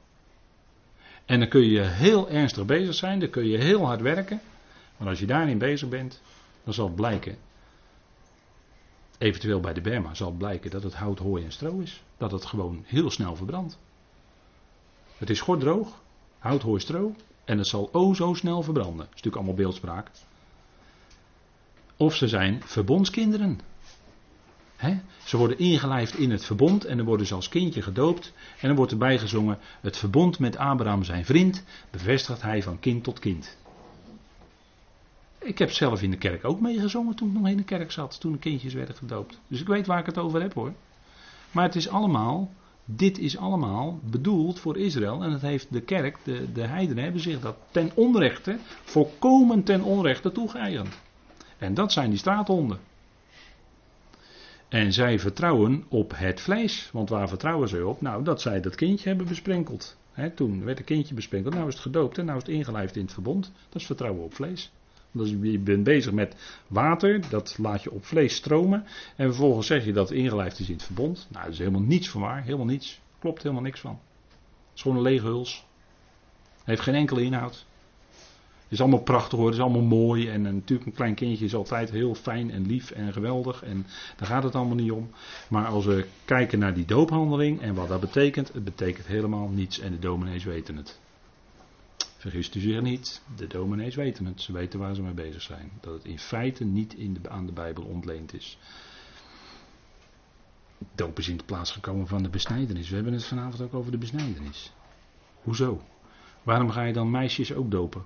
En 1.26 1.40
dan 1.40 1.50
kun 1.50 1.66
je 1.70 1.82
heel 1.82 2.30
ernstig 2.30 2.66
bezig 2.66 2.94
zijn, 2.94 3.20
dan 3.20 3.30
kun 3.30 3.48
je 3.48 3.58
heel 3.58 3.86
hard 3.86 4.02
werken. 4.02 4.42
Maar 4.98 5.08
als 5.08 5.20
je 5.20 5.26
daarin 5.26 5.58
bezig 5.58 5.90
bent, 5.90 6.22
dan 6.64 6.74
zal 6.74 6.86
het 6.86 6.96
blijken, 6.96 7.38
eventueel 9.18 9.60
bij 9.60 9.74
de 9.74 9.82
Berma, 9.82 10.14
zal 10.14 10.28
het 10.28 10.38
blijken 10.38 10.72
dat 10.72 10.84
het 10.84 10.94
hout, 10.94 11.20
hooi 11.20 11.44
en 11.44 11.52
stro 11.52 11.80
is. 11.80 12.04
Dat 12.18 12.32
het 12.32 12.46
gewoon 12.46 12.84
heel 12.86 13.10
snel 13.10 13.36
verbrandt. 13.36 13.80
Het 15.24 15.32
is 15.32 15.44
droog, 15.60 16.02
hout, 16.40 16.62
hooi, 16.62 16.80
stro. 16.80 17.16
En 17.46 17.58
het 17.58 17.68
zal 17.68 17.90
o 17.92 18.14
zo 18.14 18.34
snel 18.34 18.62
verbranden. 18.62 18.98
Dat 18.98 19.06
is 19.06 19.10
natuurlijk 19.10 19.36
allemaal 19.36 19.56
beeldspraak. 19.56 20.12
Of 21.98 22.16
ze 22.16 22.28
zijn 22.28 22.62
verbondskinderen. 22.66 23.60
Ze 25.24 25.38
worden 25.38 25.58
ingelijfd 25.58 26.18
in 26.18 26.32
het 26.32 26.46
verbond 26.46 26.86
en 26.86 26.98
dan 26.98 27.06
worden 27.06 27.26
ze 27.26 27.34
als 27.34 27.50
kindje 27.50 27.82
gedoopt. 27.82 28.34
En 28.60 28.68
dan 28.68 28.76
wordt 28.76 28.92
erbij 28.92 29.20
gezongen: 29.20 29.60
Het 29.82 29.98
verbond 29.98 30.40
met 30.40 30.58
Abraham 30.58 31.04
zijn 31.04 31.26
vriend 31.26 31.64
bevestigt 31.92 32.42
hij 32.42 32.64
van 32.64 32.80
kind 32.80 33.04
tot 33.04 33.20
kind. 33.20 33.58
Ik 35.40 35.58
heb 35.58 35.72
zelf 35.72 36.02
in 36.02 36.12
de 36.12 36.18
kerk 36.18 36.46
ook 36.46 36.60
meegezongen 36.60 37.16
toen 37.16 37.28
ik 37.28 37.34
nog 37.34 37.48
in 37.48 37.58
de 37.58 37.64
kerk 37.64 37.92
zat, 37.92 38.20
toen 38.20 38.32
de 38.32 38.38
kindjes 38.38 38.74
werden 38.74 38.96
gedoopt. 38.96 39.40
Dus 39.48 39.62
ik 39.62 39.68
weet 39.68 39.88
waar 39.88 40.00
ik 40.00 40.06
het 40.06 40.18
over 40.18 40.42
heb 40.42 40.54
hoor. 40.54 40.74
Maar 41.52 41.64
het 41.64 41.76
is 41.76 41.90
allemaal, 41.90 42.52
dit 42.86 43.20
is 43.20 43.38
allemaal 43.38 44.00
bedoeld 44.04 44.60
voor 44.60 44.78
Israël. 44.78 45.24
En 45.24 45.32
het 45.32 45.42
heeft 45.42 45.74
de 45.74 45.82
kerk, 45.82 46.18
de, 46.24 46.52
de 46.52 46.68
heidenen 46.68 47.04
hebben 47.04 47.22
zich 47.22 47.40
dat 47.40 47.56
ten 47.72 47.92
onrechte, 47.96 48.58
volkomen 48.84 49.64
ten 49.64 49.82
onrechte 49.82 50.32
toegeëigend. 50.32 51.02
En 51.58 51.74
dat 51.74 51.92
zijn 51.92 52.10
die 52.10 52.20
straathonden. 52.20 52.80
En 54.68 54.94
zij 54.94 55.20
vertrouwen 55.20 55.86
op 55.90 56.14
het 56.16 56.42
vlees. 56.42 56.90
Want 56.92 57.10
waar 57.10 57.30
vertrouwen 57.30 57.70
zij 57.70 57.82
op? 57.82 58.02
Nou, 58.02 58.24
dat 58.24 58.42
zij 58.42 58.62
dat 58.62 58.76
kindje 58.76 59.08
hebben 59.08 59.28
besprenkeld. 59.28 59.98
toen 60.36 60.64
werd 60.64 60.80
een 60.80 60.86
kindje 60.86 61.16
besprenkeld, 61.16 61.54
nou 61.54 61.68
is 61.68 61.74
het 61.74 61.84
gedoopt 61.84 62.18
en 62.18 62.26
nou 62.26 62.38
is 62.38 62.46
het 62.46 62.56
ingelijfd 62.56 62.96
in 62.96 63.02
het 63.02 63.14
verbond. 63.14 63.52
Dat 63.70 63.82
is 63.82 63.88
vertrouwen 63.88 64.24
op 64.24 64.34
vlees. 64.34 64.72
Dus 65.14 65.30
je 65.42 65.60
bent 65.60 65.84
bezig 65.84 66.12
met 66.12 66.36
water, 66.68 67.30
dat 67.30 67.56
laat 67.60 67.84
je 67.84 67.92
op 67.92 68.06
vlees 68.06 68.36
stromen. 68.36 68.84
En 69.16 69.26
vervolgens 69.26 69.68
zeg 69.68 69.86
je 69.86 69.94
dat 69.94 70.10
het 70.10 70.18
ingelijfd 70.18 70.60
is 70.60 70.68
in 70.68 70.74
het 70.74 70.84
verbond. 70.84 71.28
Nou, 71.32 71.44
dat 71.44 71.54
is 71.54 71.60
helemaal 71.60 71.82
niets 71.82 72.10
van 72.10 72.22
waar, 72.22 72.44
helemaal 72.44 72.66
niets. 72.66 73.02
Klopt 73.20 73.44
helemaal 73.44 73.64
niks 73.64 73.80
van. 73.80 73.92
Het 73.92 74.76
is 74.76 74.82
gewoon 74.82 74.98
een 74.98 75.04
lege 75.04 75.26
huls. 75.26 75.66
Heeft 76.64 76.82
geen 76.82 76.96
enkele 76.96 77.22
inhoud. 77.24 77.66
Het 78.64 78.72
is 78.72 78.82
allemaal 78.82 79.04
prachtig 79.04 79.38
hoor, 79.38 79.48
het 79.48 79.56
is 79.56 79.62
allemaal 79.62 79.82
mooi. 79.82 80.30
En, 80.30 80.46
en 80.46 80.54
natuurlijk 80.54 80.88
een 80.88 80.96
klein 80.96 81.16
kindje 81.16 81.46
is 81.46 81.56
altijd 81.56 81.90
heel 81.90 82.16
fijn 82.16 82.52
en 82.52 82.66
lief 82.66 82.92
en 82.92 83.14
geweldig. 83.14 83.64
En 83.64 83.86
daar 84.18 84.28
gaat 84.28 84.44
het 84.44 84.56
allemaal 84.56 84.76
niet 84.76 84.92
om. 84.92 85.10
Maar 85.50 85.66
als 85.66 85.86
we 85.86 86.06
kijken 86.26 86.60
naar 86.60 86.74
die 86.74 86.86
doophandeling 86.86 87.62
en 87.62 87.74
wat 87.74 87.88
dat 87.88 88.00
betekent, 88.00 88.54
het 88.54 88.64
betekent 88.64 89.08
helemaal 89.08 89.48
niets. 89.48 89.80
En 89.80 89.92
de 89.92 90.00
dominees 90.00 90.44
weten 90.44 90.76
het. 90.76 91.00
Vergist 92.24 92.56
u 92.56 92.60
zich 92.60 92.82
niet, 92.82 93.22
de 93.36 93.48
dominees 93.48 93.96
weten 93.96 94.26
het. 94.26 94.42
Ze 94.42 94.52
weten 94.52 94.80
waar 94.80 94.96
ze 94.96 95.02
mee 95.02 95.14
bezig 95.14 95.42
zijn. 95.42 95.72
Dat 95.82 95.94
het 95.94 96.06
in 96.06 96.20
feite 96.20 96.64
niet 96.64 96.94
in 96.94 97.14
de, 97.14 97.30
aan 97.30 97.46
de 97.46 97.52
Bijbel 97.52 97.84
ontleend 97.84 98.34
is. 98.34 98.58
Doop 100.96 101.20
is 101.20 101.28
in 101.28 101.38
de 101.38 101.44
plaats 101.44 101.72
gekomen 101.72 102.08
van 102.08 102.24
de 102.24 102.30
besnijdenis. 102.30 102.90
We 102.90 102.96
hebben 102.96 103.14
het 103.14 103.26
vanavond 103.26 103.62
ook 103.62 103.74
over 103.74 103.92
de 103.92 103.98
besnijdenis. 103.98 104.74
Hoezo? 105.42 105.82
Waarom 106.44 106.70
ga 106.70 106.84
je 106.84 106.94
dan 106.94 107.12
meisjes 107.12 107.54
ook 107.54 107.72
dopen? 107.72 108.06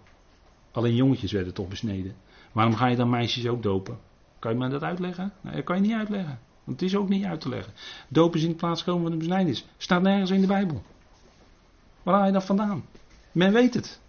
Alleen 0.71 0.95
jongetjes 0.95 1.31
werden 1.31 1.53
toch 1.53 1.67
besneden. 1.67 2.15
Waarom 2.51 2.75
ga 2.75 2.87
je 2.87 2.95
dan 2.95 3.09
meisjes 3.09 3.47
ook 3.47 3.63
dopen? 3.63 3.99
Kan 4.39 4.51
je 4.51 4.57
me 4.57 4.69
dat 4.69 4.83
uitleggen? 4.83 5.33
Nee, 5.41 5.55
dat 5.55 5.63
kan 5.63 5.75
je 5.75 5.81
niet 5.81 5.97
uitleggen. 5.97 6.39
Want 6.63 6.79
het 6.79 6.89
is 6.89 6.95
ook 6.95 7.09
niet 7.09 7.25
uit 7.25 7.41
te 7.41 7.49
leggen. 7.49 7.73
Doop 8.07 8.35
is 8.35 8.43
in 8.43 8.49
de 8.49 8.55
plaats 8.55 8.81
gekomen 8.81 9.01
van 9.01 9.11
de 9.11 9.17
besnijdenis. 9.17 9.65
Staat 9.77 10.01
nergens 10.01 10.31
in 10.31 10.41
de 10.41 10.47
Bijbel. 10.47 10.83
Waar 12.03 12.15
haal 12.15 12.25
je 12.25 12.31
dat 12.31 12.45
vandaan? 12.45 12.85
Men 13.31 13.53
weet 13.53 13.73
het 13.73 14.05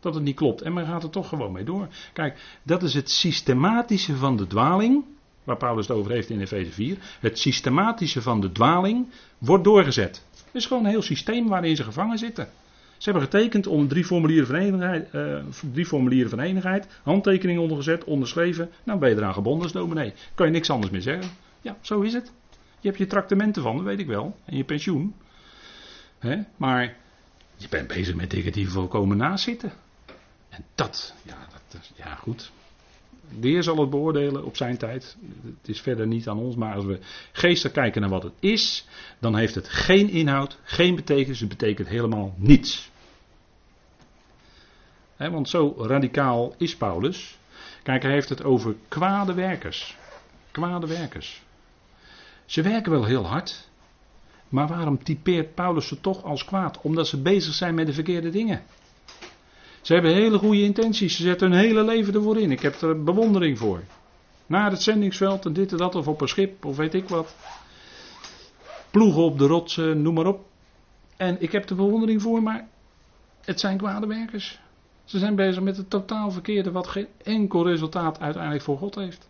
dat 0.00 0.14
het 0.14 0.22
niet 0.22 0.36
klopt. 0.36 0.62
En 0.62 0.72
men 0.72 0.86
gaat 0.86 1.02
er 1.02 1.10
toch 1.10 1.28
gewoon 1.28 1.52
mee 1.52 1.64
door. 1.64 1.88
Kijk, 2.12 2.58
dat 2.62 2.82
is 2.82 2.94
het 2.94 3.10
systematische 3.10 4.16
van 4.16 4.36
de 4.36 4.46
dwaling. 4.46 5.04
Waar 5.44 5.56
Paulus 5.56 5.88
het 5.88 5.96
over 5.96 6.10
heeft 6.10 6.30
in 6.30 6.40
Efeze 6.40 6.72
4. 6.72 6.96
Het 7.20 7.38
systematische 7.38 8.22
van 8.22 8.40
de 8.40 8.52
dwaling 8.52 9.06
wordt 9.38 9.64
doorgezet. 9.64 10.24
Het 10.30 10.54
is 10.54 10.66
gewoon 10.66 10.84
een 10.84 10.90
heel 10.90 11.02
systeem 11.02 11.48
waarin 11.48 11.76
ze 11.76 11.84
gevangen 11.84 12.18
zitten. 12.18 12.48
Ze 12.96 13.10
hebben 13.10 13.28
getekend 13.28 13.66
om 13.66 13.88
drie 13.88 14.04
formulieren 14.04 14.46
van 14.46 14.56
eenigheid, 14.56 15.14
uh, 15.14 15.36
drie 15.72 15.86
formulieren 15.86 16.30
van 16.30 16.40
eenigheid 16.40 16.88
handtekening 17.02 17.58
ondergezet, 17.58 18.04
onderschreven. 18.04 18.70
Nou 18.84 18.98
ben 18.98 19.08
je 19.08 19.16
eraan 19.16 19.34
gebonden 19.34 19.62
als 19.62 19.72
dominee. 19.72 20.12
Kan 20.34 20.46
je 20.46 20.52
niks 20.52 20.70
anders 20.70 20.92
meer 20.92 21.02
zeggen. 21.02 21.30
Ja, 21.60 21.76
zo 21.80 22.00
is 22.00 22.12
het. 22.12 22.32
Je 22.80 22.88
hebt 22.88 22.98
je 22.98 23.06
tractementen 23.06 23.62
van, 23.62 23.76
dat 23.76 23.84
weet 23.84 23.98
ik 23.98 24.06
wel. 24.06 24.36
En 24.44 24.56
je 24.56 24.64
pensioen. 24.64 25.14
Maar 26.56 26.96
je 27.56 27.68
bent 27.68 27.88
bezig 27.88 28.14
met 28.14 28.30
dingen 28.30 28.52
die 28.52 28.70
volkomen 28.70 29.16
naast 29.16 29.44
zitten. 29.44 29.72
En 30.50 30.64
dat, 30.74 31.14
ja, 31.22 31.46
dat, 31.68 31.90
ja 31.94 32.14
goed. 32.14 32.50
De 33.38 33.48
Heer 33.48 33.62
zal 33.62 33.76
het 33.76 33.90
beoordelen 33.90 34.44
op 34.44 34.56
zijn 34.56 34.76
tijd. 34.76 35.16
Het 35.44 35.68
is 35.68 35.80
verder 35.80 36.06
niet 36.06 36.28
aan 36.28 36.38
ons, 36.38 36.56
maar 36.56 36.74
als 36.74 36.84
we 36.84 36.98
geestig 37.32 37.72
kijken 37.72 38.00
naar 38.00 38.10
wat 38.10 38.22
het 38.22 38.32
is, 38.40 38.86
dan 39.18 39.36
heeft 39.36 39.54
het 39.54 39.68
geen 39.68 40.10
inhoud, 40.10 40.58
geen 40.62 40.94
betekenis, 40.94 41.40
het 41.40 41.48
betekent 41.48 41.88
helemaal 41.88 42.34
niets. 42.36 42.90
want 45.16 45.48
zo 45.48 45.74
radicaal 45.78 46.54
is 46.58 46.76
Paulus. 46.76 47.38
Kijk, 47.82 48.02
hij 48.02 48.12
heeft 48.12 48.28
het 48.28 48.42
over 48.44 48.74
kwade 48.88 49.34
werkers. 49.34 49.96
Kwade 50.50 50.86
werkers. 50.86 51.42
Ze 52.44 52.62
werken 52.62 52.92
wel 52.92 53.04
heel 53.04 53.26
hard, 53.26 53.68
maar 54.48 54.68
waarom 54.68 55.02
typeert 55.02 55.54
Paulus 55.54 55.88
ze 55.88 56.00
toch 56.00 56.24
als 56.24 56.44
kwaad? 56.44 56.80
Omdat 56.80 57.08
ze 57.08 57.22
bezig 57.22 57.54
zijn 57.54 57.74
met 57.74 57.86
de 57.86 57.92
verkeerde 57.92 58.30
dingen. 58.30 58.62
Ze 59.80 59.92
hebben 59.92 60.12
hele 60.12 60.38
goede 60.38 60.62
intenties. 60.62 61.16
Ze 61.16 61.22
zetten 61.22 61.50
hun 61.50 61.60
hele 61.60 61.84
leven 61.84 62.14
ervoor 62.14 62.38
in. 62.38 62.50
Ik 62.50 62.60
heb 62.60 62.80
er 62.80 63.02
bewondering 63.02 63.58
voor. 63.58 63.82
Naar 64.46 64.70
het 64.70 64.82
zendingsveld 64.82 65.46
en 65.46 65.52
dit 65.52 65.72
en 65.72 65.78
dat, 65.78 65.94
of 65.94 66.08
op 66.08 66.20
een 66.20 66.28
schip, 66.28 66.64
of 66.64 66.76
weet 66.76 66.94
ik 66.94 67.08
wat. 67.08 67.34
Ploegen 68.90 69.22
op 69.22 69.38
de 69.38 69.46
rotsen, 69.46 70.02
noem 70.02 70.14
maar 70.14 70.26
op. 70.26 70.46
En 71.16 71.42
ik 71.42 71.52
heb 71.52 71.70
er 71.70 71.76
bewondering 71.76 72.22
voor, 72.22 72.42
maar 72.42 72.68
het 73.44 73.60
zijn 73.60 73.76
kwade 73.76 74.06
werkers. 74.06 74.60
Ze 75.04 75.18
zijn 75.18 75.34
bezig 75.34 75.62
met 75.62 75.76
het 75.76 75.90
totaal 75.90 76.30
verkeerde, 76.30 76.70
wat 76.70 76.86
geen 76.86 77.06
enkel 77.22 77.66
resultaat 77.66 78.20
uiteindelijk 78.20 78.64
voor 78.64 78.78
God 78.78 78.94
heeft. 78.94 79.29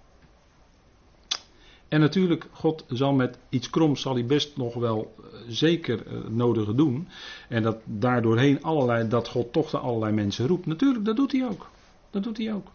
En 1.91 2.01
natuurlijk, 2.01 2.47
God 2.53 2.85
zal 2.89 3.13
met 3.13 3.39
iets 3.49 3.71
kroms, 3.71 4.01
zal 4.01 4.15
hij 4.15 4.27
best 4.27 4.57
nog 4.57 4.75
wel 4.75 5.15
eh, 5.19 5.25
zeker 5.49 6.07
uh, 6.07 6.29
nodige 6.29 6.75
doen. 6.75 7.09
En 7.49 7.63
dat 7.63 7.77
daardoorheen 7.85 8.63
allerlei, 8.63 9.09
dat 9.09 9.29
God 9.29 9.53
toch 9.53 9.71
de 9.71 9.79
allerlei 9.79 10.13
mensen 10.13 10.47
roept. 10.47 10.67
Natuurlijk, 10.67 11.05
dat 11.05 11.17
doet 11.17 11.33
hij 11.33 11.47
ook. 11.47 11.71
Dat 12.11 12.23
doet 12.23 12.39
hij 12.39 12.55
ook. 12.55 12.69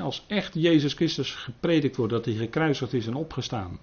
als 0.00 0.24
echt 0.26 0.54
Jezus 0.54 0.94
Christus 0.94 1.34
gepredikt 1.34 1.96
wordt, 1.96 2.12
dat 2.12 2.24
hij 2.24 2.34
gekruisigd 2.34 2.92
is 2.92 3.06
en 3.06 3.14
opgestaan. 3.14 3.78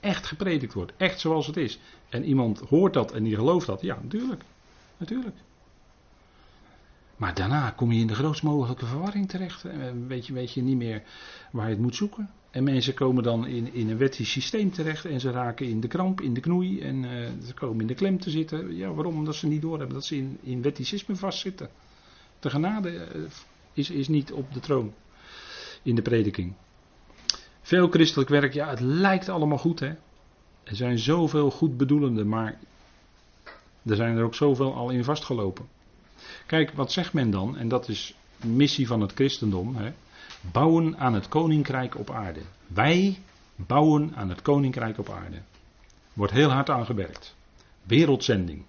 Echt 0.00 0.26
gepredikt 0.26 0.74
wordt, 0.74 0.92
echt 0.96 1.20
zoals 1.20 1.46
het 1.46 1.56
is. 1.56 1.78
En 2.08 2.24
iemand 2.24 2.58
hoort 2.58 2.94
dat 2.94 3.12
en 3.12 3.22
die 3.22 3.34
gelooft 3.34 3.66
dat, 3.66 3.80
ja, 3.80 3.98
natuurlijk. 4.02 4.42
Natuurlijk. 4.96 5.36
Maar 7.16 7.34
daarna 7.34 7.70
kom 7.70 7.92
je 7.92 8.00
in 8.00 8.06
de 8.06 8.14
grootst 8.14 8.42
mogelijke 8.42 8.86
verwarring 8.86 9.28
terecht. 9.28 9.64
Weet 10.06 10.26
je, 10.26 10.32
weet 10.32 10.52
je 10.52 10.62
niet 10.62 10.76
meer 10.76 11.02
waar 11.50 11.64
je 11.64 11.72
het 11.72 11.82
moet 11.82 11.96
zoeken. 11.96 12.30
En 12.50 12.64
mensen 12.64 12.94
komen 12.94 13.22
dan 13.22 13.46
in, 13.46 13.72
in 13.74 13.90
een 13.90 13.98
wettisch 13.98 14.30
systeem 14.30 14.70
terecht 14.70 15.04
en 15.04 15.20
ze 15.20 15.30
raken 15.30 15.66
in 15.66 15.80
de 15.80 15.88
kramp, 15.88 16.20
in 16.20 16.34
de 16.34 16.40
knoei 16.40 16.80
en 16.80 17.04
uh, 17.04 17.28
ze 17.46 17.54
komen 17.54 17.80
in 17.80 17.86
de 17.86 17.94
klem 17.94 18.20
te 18.20 18.30
zitten. 18.30 18.76
Ja, 18.76 18.92
waarom? 18.92 19.16
Omdat 19.16 19.34
ze 19.34 19.46
niet 19.46 19.62
doorhebben 19.62 19.94
dat 19.94 20.04
ze 20.04 20.16
in, 20.16 20.38
in 20.42 20.62
wetticisme 20.62 21.16
vastzitten. 21.16 21.68
De 22.40 22.50
genade 22.50 22.90
uh, 22.90 23.22
is, 23.72 23.90
is 23.90 24.08
niet 24.08 24.32
op 24.32 24.52
de 24.54 24.60
troon 24.60 24.92
in 25.82 25.94
de 25.94 26.02
prediking. 26.02 26.52
Veel 27.62 27.88
christelijk 27.88 28.30
werk, 28.30 28.52
ja, 28.52 28.68
het 28.68 28.80
lijkt 28.80 29.28
allemaal 29.28 29.58
goed, 29.58 29.80
hè. 29.80 29.92
Er 30.62 30.76
zijn 30.76 30.98
zoveel 30.98 31.50
goed 31.50 31.76
bedoelenden, 31.76 32.28
maar 32.28 32.58
er 33.82 33.96
zijn 33.96 34.16
er 34.16 34.24
ook 34.24 34.34
zoveel 34.34 34.74
al 34.74 34.90
in 34.90 35.04
vastgelopen. 35.04 35.66
Kijk, 36.46 36.72
wat 36.72 36.92
zegt 36.92 37.12
men 37.12 37.30
dan? 37.30 37.56
En 37.56 37.68
dat 37.68 37.88
is 37.88 38.14
missie 38.44 38.86
van 38.86 39.00
het 39.00 39.12
christendom. 39.12 39.76
Hè? 39.76 39.92
Bouwen 40.52 40.98
aan 40.98 41.14
het 41.14 41.28
koninkrijk 41.28 41.98
op 41.98 42.10
aarde. 42.10 42.40
Wij 42.66 43.18
bouwen 43.56 44.12
aan 44.14 44.28
het 44.28 44.42
koninkrijk 44.42 44.98
op 44.98 45.10
aarde. 45.10 45.36
Wordt 46.12 46.32
heel 46.32 46.50
hard 46.50 46.70
aan 46.70 46.86
gewerkt. 46.86 47.34
Wereldzending. 47.82 48.64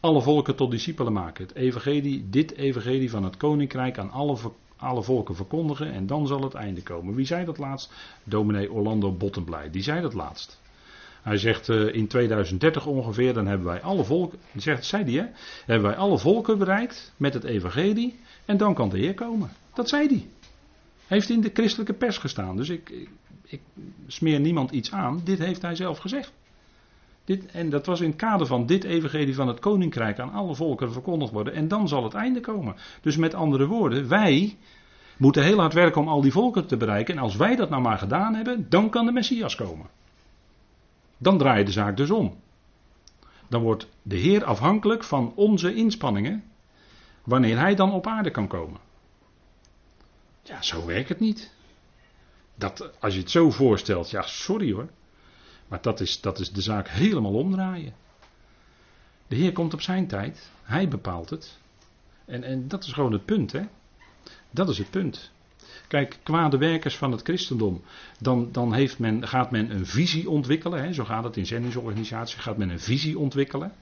Alle 0.00 0.22
volken 0.22 0.56
tot 0.56 0.70
discipelen 0.70 1.12
maken. 1.12 1.46
Het 1.46 1.54
evangelie, 1.54 2.28
dit 2.30 2.52
evangelie 2.52 3.10
van 3.10 3.24
het 3.24 3.36
koninkrijk 3.36 3.98
aan 3.98 4.10
alle, 4.10 4.36
alle 4.76 5.02
volken 5.02 5.34
verkondigen. 5.34 5.92
En 5.92 6.06
dan 6.06 6.26
zal 6.26 6.42
het 6.42 6.54
einde 6.54 6.82
komen. 6.82 7.14
Wie 7.14 7.26
zei 7.26 7.44
dat 7.44 7.58
laatst? 7.58 7.92
Dominee 8.24 8.72
Orlando 8.72 9.12
Bottenblij. 9.12 9.70
Die 9.70 9.82
zei 9.82 10.00
dat 10.00 10.14
laatst. 10.14 10.60
Hij 11.22 11.36
zegt 11.36 11.68
uh, 11.68 11.94
in 11.94 12.06
2030 12.06 12.86
ongeveer, 12.86 13.34
dan 13.34 13.46
hebben 13.46 13.66
wij 13.66 13.82
alle 13.82 14.04
volken, 14.04 14.38
zegt, 14.56 14.84
zei 14.84 15.04
hij, 15.04 15.12
hè, 15.12 15.26
hebben 15.66 15.88
wij 15.88 15.98
alle 15.98 16.18
volken 16.18 16.58
bereikt 16.58 17.12
met 17.16 17.34
het 17.34 17.44
evangelie 17.44 18.18
en 18.44 18.56
dan 18.56 18.74
kan 18.74 18.88
de 18.88 18.98
Heer 18.98 19.14
komen. 19.14 19.50
Dat 19.80 19.88
zei 19.88 20.06
hij. 20.06 20.26
Heeft 21.06 21.30
in 21.30 21.40
de 21.40 21.50
christelijke 21.52 21.92
pers 21.92 22.18
gestaan. 22.18 22.56
Dus 22.56 22.68
ik, 22.68 23.08
ik, 23.42 23.60
smeer 24.06 24.40
niemand 24.40 24.70
iets 24.70 24.92
aan. 24.92 25.20
Dit 25.24 25.38
heeft 25.38 25.62
hij 25.62 25.74
zelf 25.74 25.98
gezegd. 25.98 26.32
Dit, 27.24 27.46
en 27.46 27.70
dat 27.70 27.86
was 27.86 28.00
in 28.00 28.08
het 28.08 28.18
kader 28.18 28.46
van 28.46 28.66
dit 28.66 28.84
evangelie 28.84 29.34
van 29.34 29.48
het 29.48 29.58
koninkrijk 29.58 30.18
aan 30.18 30.32
alle 30.32 30.54
volken 30.54 30.92
verkondigd 30.92 31.32
worden. 31.32 31.54
En 31.54 31.68
dan 31.68 31.88
zal 31.88 32.04
het 32.04 32.14
einde 32.14 32.40
komen. 32.40 32.76
Dus 33.00 33.16
met 33.16 33.34
andere 33.34 33.66
woorden, 33.66 34.08
wij 34.08 34.56
moeten 35.16 35.44
heel 35.44 35.58
hard 35.58 35.72
werken 35.72 36.00
om 36.00 36.08
al 36.08 36.20
die 36.20 36.32
volken 36.32 36.66
te 36.66 36.76
bereiken. 36.76 37.14
En 37.16 37.22
als 37.22 37.36
wij 37.36 37.56
dat 37.56 37.70
nou 37.70 37.82
maar 37.82 37.98
gedaan 37.98 38.34
hebben, 38.34 38.66
dan 38.68 38.90
kan 38.90 39.06
de 39.06 39.12
Messias 39.12 39.54
komen. 39.54 39.86
Dan 41.18 41.38
draai 41.38 41.58
je 41.58 41.64
de 41.64 41.72
zaak 41.72 41.96
dus 41.96 42.10
om. 42.10 42.36
Dan 43.48 43.62
wordt 43.62 43.88
de 44.02 44.16
Heer 44.16 44.44
afhankelijk 44.44 45.04
van 45.04 45.32
onze 45.34 45.74
inspanningen, 45.74 46.44
wanneer 47.24 47.58
Hij 47.58 47.74
dan 47.74 47.92
op 47.92 48.06
aarde 48.06 48.30
kan 48.30 48.46
komen. 48.46 48.88
Ja, 50.42 50.62
zo 50.62 50.86
werkt 50.86 51.08
het 51.08 51.20
niet. 51.20 51.52
Dat, 52.54 52.90
als 53.00 53.14
je 53.14 53.20
het 53.20 53.30
zo 53.30 53.50
voorstelt, 53.50 54.10
ja, 54.10 54.22
sorry 54.22 54.72
hoor. 54.72 54.88
Maar 55.68 55.82
dat 55.82 56.00
is, 56.00 56.20
dat 56.20 56.38
is 56.38 56.52
de 56.52 56.60
zaak 56.60 56.88
helemaal 56.88 57.34
omdraaien. 57.34 57.94
De 59.26 59.36
Heer 59.36 59.52
komt 59.52 59.74
op 59.74 59.80
zijn 59.80 60.06
tijd, 60.06 60.50
Hij 60.62 60.88
bepaalt 60.88 61.30
het. 61.30 61.58
En, 62.24 62.42
en 62.42 62.68
dat 62.68 62.84
is 62.84 62.92
gewoon 62.92 63.12
het 63.12 63.24
punt, 63.24 63.52
hè? 63.52 63.62
Dat 64.50 64.68
is 64.68 64.78
het 64.78 64.90
punt. 64.90 65.30
Kijk, 65.88 66.18
kwade 66.22 66.58
werkers 66.58 66.96
van 66.96 67.12
het 67.12 67.22
christendom. 67.22 67.82
Dan, 68.18 68.48
dan 68.52 68.74
heeft 68.74 68.98
men, 68.98 69.28
gaat 69.28 69.50
men 69.50 69.70
een 69.70 69.86
visie 69.86 70.30
ontwikkelen. 70.30 70.82
Hè, 70.82 70.92
zo 70.92 71.04
gaat 71.04 71.24
het 71.24 71.36
in 71.36 71.46
zendingsorganisatie. 71.46 72.38
Gaat 72.38 72.56
men 72.56 72.68
een 72.68 72.80
visie 72.80 73.18
ontwikkelen. 73.18 73.72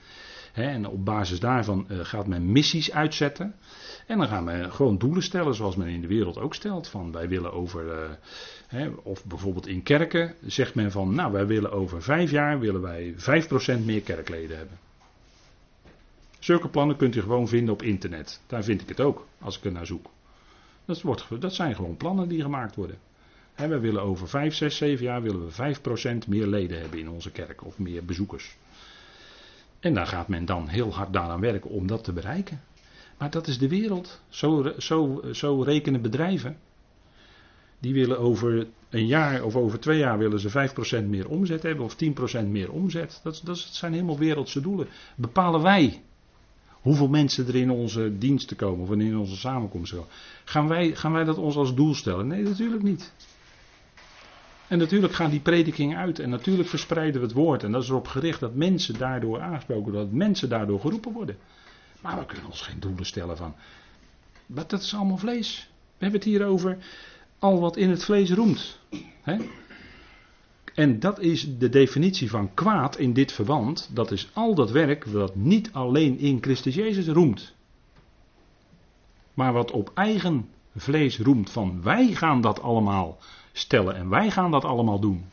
En 0.64 0.86
op 0.86 1.04
basis 1.04 1.40
daarvan 1.40 1.86
uh, 1.88 1.98
gaat 2.02 2.26
men 2.26 2.52
missies 2.52 2.92
uitzetten. 2.92 3.54
En 4.06 4.18
dan 4.18 4.28
gaan 4.28 4.44
we 4.44 4.70
gewoon 4.70 4.98
doelen 4.98 5.22
stellen 5.22 5.54
zoals 5.54 5.76
men 5.76 5.88
in 5.88 6.00
de 6.00 6.06
wereld 6.06 6.38
ook 6.38 6.54
stelt. 6.54 6.88
Van 6.88 7.12
wij 7.12 7.28
willen 7.28 7.52
over, 7.52 8.18
hè, 8.66 8.88
of 9.02 9.24
bijvoorbeeld 9.24 9.66
in 9.66 9.82
kerken 9.82 10.34
zegt 10.46 10.74
men 10.74 10.90
van, 10.90 11.14
nou 11.14 11.32
wij 11.32 11.46
willen 11.46 11.72
over 11.72 12.02
vijf 12.02 12.30
jaar 12.30 12.58
willen 12.58 12.80
wij 12.80 13.14
5% 13.14 13.84
meer 13.84 14.00
kerkleden 14.00 14.56
hebben. 14.56 14.78
Zulke 16.38 16.68
plannen 16.68 16.96
kunt 16.96 17.16
u 17.16 17.20
gewoon 17.20 17.48
vinden 17.48 17.74
op 17.74 17.82
internet. 17.82 18.40
Daar 18.46 18.64
vind 18.64 18.80
ik 18.80 18.88
het 18.88 19.00
ook, 19.00 19.26
als 19.38 19.58
ik 19.58 19.64
er 19.64 19.72
naar 19.72 19.86
zoek. 19.86 20.10
Dat, 20.84 21.02
wordt, 21.02 21.40
dat 21.40 21.54
zijn 21.54 21.74
gewoon 21.74 21.96
plannen 21.96 22.28
die 22.28 22.42
gemaakt 22.42 22.76
worden. 22.76 22.98
we 23.54 23.78
willen 23.78 24.02
over 24.02 24.28
5, 24.28 24.54
6, 24.54 24.76
7 24.76 25.04
jaar 25.04 25.22
willen 25.22 25.46
we 25.46 25.74
5% 26.24 26.28
meer 26.28 26.46
leden 26.46 26.80
hebben 26.80 26.98
in 26.98 27.08
onze 27.08 27.30
kerk. 27.30 27.64
Of 27.64 27.78
meer 27.78 28.04
bezoekers. 28.04 28.56
En 29.80 29.94
daar 29.94 30.06
gaat 30.06 30.28
men 30.28 30.44
dan 30.44 30.68
heel 30.68 30.94
hard 30.94 31.12
daaraan 31.12 31.40
werken 31.40 31.70
om 31.70 31.86
dat 31.86 32.04
te 32.04 32.12
bereiken. 32.12 32.60
Maar 33.18 33.30
dat 33.30 33.46
is 33.46 33.58
de 33.58 33.68
wereld. 33.68 34.20
Zo, 34.28 34.72
zo, 34.78 35.22
zo 35.32 35.62
rekenen 35.62 36.02
bedrijven. 36.02 36.56
Die 37.78 37.94
willen 37.94 38.18
over 38.18 38.66
een 38.90 39.06
jaar 39.06 39.42
of 39.42 39.56
over 39.56 39.80
twee 39.80 39.98
jaar 39.98 40.18
willen 40.18 40.40
ze 40.40 40.70
5% 41.02 41.04
meer 41.04 41.28
omzet 41.28 41.62
hebben 41.62 41.84
of 41.84 41.96
10% 42.44 42.46
meer 42.46 42.72
omzet. 42.72 43.20
Dat, 43.22 43.40
dat 43.44 43.58
zijn 43.58 43.92
helemaal 43.92 44.18
wereldse 44.18 44.60
doelen. 44.60 44.88
Bepalen 45.16 45.62
wij 45.62 46.02
hoeveel 46.80 47.08
mensen 47.08 47.46
er 47.46 47.56
in 47.56 47.70
onze 47.70 48.18
diensten 48.18 48.56
komen 48.56 48.80
of 48.80 48.90
in 48.90 49.18
onze 49.18 49.36
samenkomst 49.36 49.92
komen. 49.92 50.08
Gaan 50.44 50.68
wij, 50.68 50.94
gaan 50.96 51.12
wij 51.12 51.24
dat 51.24 51.38
ons 51.38 51.56
als 51.56 51.74
doel 51.74 51.94
stellen? 51.94 52.26
Nee, 52.26 52.42
natuurlijk 52.42 52.82
niet. 52.82 53.12
En 54.68 54.78
natuurlijk 54.78 55.12
gaan 55.12 55.30
die 55.30 55.40
predikingen 55.40 55.98
uit 55.98 56.18
en 56.18 56.30
natuurlijk 56.30 56.68
verspreiden 56.68 57.20
we 57.20 57.26
het 57.26 57.36
woord. 57.36 57.62
En 57.62 57.72
dat 57.72 57.82
is 57.82 57.88
erop 57.88 58.06
gericht 58.06 58.40
dat 58.40 58.54
mensen 58.54 58.98
daardoor 58.98 59.40
aangesproken 59.40 59.82
worden, 59.82 60.00
dat 60.00 60.12
mensen 60.12 60.48
daardoor 60.48 60.80
geroepen 60.80 61.12
worden. 61.12 61.36
Maar 62.00 62.18
we 62.18 62.26
kunnen 62.26 62.46
ons 62.46 62.60
geen 62.60 62.80
doelen 62.80 63.06
stellen 63.06 63.36
van. 63.36 63.54
Dat 64.46 64.72
is 64.72 64.94
allemaal 64.94 65.16
vlees. 65.16 65.68
We 65.70 66.04
hebben 66.04 66.20
het 66.20 66.28
hier 66.28 66.46
over 66.46 66.78
al 67.38 67.60
wat 67.60 67.76
in 67.76 67.90
het 67.90 68.04
vlees 68.04 68.30
roemt. 68.30 68.78
En 70.74 71.00
dat 71.00 71.20
is 71.20 71.58
de 71.58 71.68
definitie 71.68 72.30
van 72.30 72.54
kwaad 72.54 72.98
in 72.98 73.12
dit 73.12 73.32
verband. 73.32 73.90
Dat 73.92 74.10
is 74.10 74.28
al 74.32 74.54
dat 74.54 74.70
werk 74.70 75.04
wat 75.04 75.34
niet 75.34 75.72
alleen 75.72 76.18
in 76.18 76.38
Christus 76.40 76.74
Jezus 76.74 77.06
roemt. 77.06 77.54
Maar 79.34 79.52
wat 79.52 79.70
op 79.70 79.90
eigen 79.94 80.48
vlees 80.76 81.18
roemt 81.18 81.50
van 81.50 81.82
wij 81.82 82.06
gaan 82.06 82.40
dat 82.40 82.62
allemaal 82.62 83.18
stellen 83.58 83.96
en 83.96 84.08
wij 84.08 84.30
gaan 84.30 84.50
dat 84.50 84.64
allemaal 84.64 85.00
doen. 85.00 85.24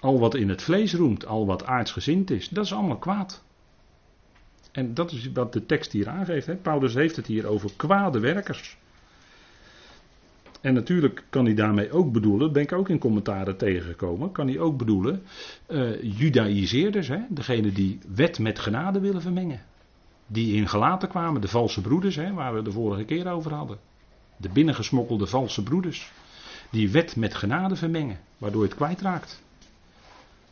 Al 0.00 0.18
wat 0.18 0.34
in 0.34 0.48
het 0.48 0.62
vlees 0.62 0.94
roemt, 0.94 1.26
al 1.26 1.46
wat 1.46 1.64
aardsgezind 1.64 2.30
is, 2.30 2.48
dat 2.48 2.64
is 2.64 2.72
allemaal 2.72 2.98
kwaad. 2.98 3.42
En 4.72 4.94
dat 4.94 5.12
is 5.12 5.32
wat 5.32 5.52
de 5.52 5.66
tekst 5.66 5.92
hier 5.92 6.08
aangeeft. 6.08 6.46
Hè? 6.46 6.56
Paulus 6.56 6.94
heeft 6.94 7.16
het 7.16 7.26
hier 7.26 7.46
over 7.46 7.70
kwade 7.76 8.18
werkers. 8.18 8.78
En 10.60 10.74
natuurlijk 10.74 11.24
kan 11.30 11.44
hij 11.44 11.54
daarmee 11.54 11.92
ook 11.92 12.12
bedoelen, 12.12 12.52
ben 12.52 12.62
ik 12.62 12.72
ook 12.72 12.88
in 12.88 12.98
commentaren 12.98 13.56
tegengekomen, 13.56 14.32
kan 14.32 14.46
hij 14.46 14.58
ook 14.58 14.76
bedoelen 14.76 15.22
uh, 15.68 16.02
judaïseerders, 16.02 17.08
hè? 17.08 17.18
degene 17.28 17.72
die 17.72 17.98
wet 18.14 18.38
met 18.38 18.58
genade 18.58 19.00
willen 19.00 19.22
vermengen. 19.22 19.62
Die 20.26 20.56
in 20.56 20.68
gelaten 20.68 21.08
kwamen, 21.08 21.40
de 21.40 21.48
valse 21.48 21.80
broeders, 21.80 22.16
hè, 22.16 22.32
waar 22.32 22.54
we 22.54 22.62
de 22.62 22.72
vorige 22.72 23.04
keer 23.04 23.30
over 23.30 23.54
hadden. 23.54 23.78
De 24.36 24.48
binnengesmokkelde 24.48 25.26
valse 25.26 25.62
broeders. 25.62 26.12
Die 26.70 26.90
wet 26.90 27.16
met 27.16 27.34
genade 27.34 27.76
vermengen, 27.76 28.18
waardoor 28.38 28.62
je 28.62 28.68
het 28.68 28.76
kwijtraakt. 28.76 29.42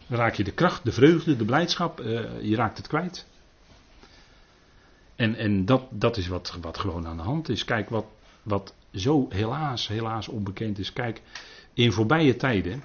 Dan 0.07 0.19
raak 0.19 0.35
je 0.35 0.45
de 0.45 0.53
kracht, 0.53 0.85
de 0.85 0.93
vreugde, 0.93 1.37
de 1.37 1.45
blijdschap, 1.45 2.01
uh, 2.01 2.43
je 2.43 2.57
raakt 2.57 2.77
het 2.77 2.87
kwijt. 2.87 3.27
En, 5.17 5.35
en 5.35 5.65
dat, 5.65 5.83
dat 5.91 6.17
is 6.17 6.29
wat, 6.29 6.59
wat 6.61 6.79
gewoon 6.79 7.07
aan 7.07 7.17
de 7.17 7.23
hand 7.23 7.49
is. 7.49 7.65
Kijk, 7.65 7.89
wat, 7.89 8.07
wat 8.43 8.75
zo 8.95 9.27
helaas, 9.29 9.89
helaas 9.89 10.29
onbekend 10.29 10.79
is. 10.79 10.93
Kijk, 10.93 11.23
in 11.73 11.93
voorbije 11.93 12.37
tijden, 12.37 12.83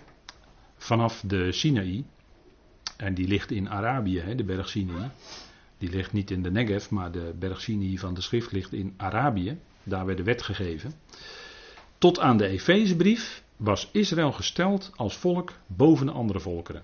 vanaf 0.78 1.24
de 1.26 1.52
Sinaï, 1.52 2.04
en 2.98 3.14
die 3.14 3.28
ligt 3.28 3.52
in 3.52 3.70
Arabië, 3.70 4.20
hè, 4.20 4.36
de 4.36 4.44
berg 4.44 4.70
Sinaï. 4.70 5.10
Die 5.78 5.90
ligt 5.90 6.14
niet 6.14 6.32
in 6.32 6.44
de 6.44 6.52
Negev, 6.52 6.90
maar 6.90 7.12
de 7.12 7.34
berg 7.40 7.62
Sinaï 7.62 7.98
van 7.98 8.14
de 8.14 8.22
schrift 8.22 8.52
ligt 8.52 8.74
in 8.74 8.94
Arabië. 8.98 9.58
Daar 9.84 10.06
werd 10.06 10.18
de 10.18 10.24
wet 10.24 10.42
gegeven. 10.42 10.94
Tot 12.04 12.20
aan 12.20 12.38
de 12.38 12.48
Efezebrief 12.48 13.44
was 13.58 13.90
Israël 13.92 14.32
gesteld 14.32 14.92
als 14.96 15.18
volk 15.18 15.52
boven 15.68 16.06
de 16.06 16.12
andere 16.12 16.40
volkeren. 16.40 16.84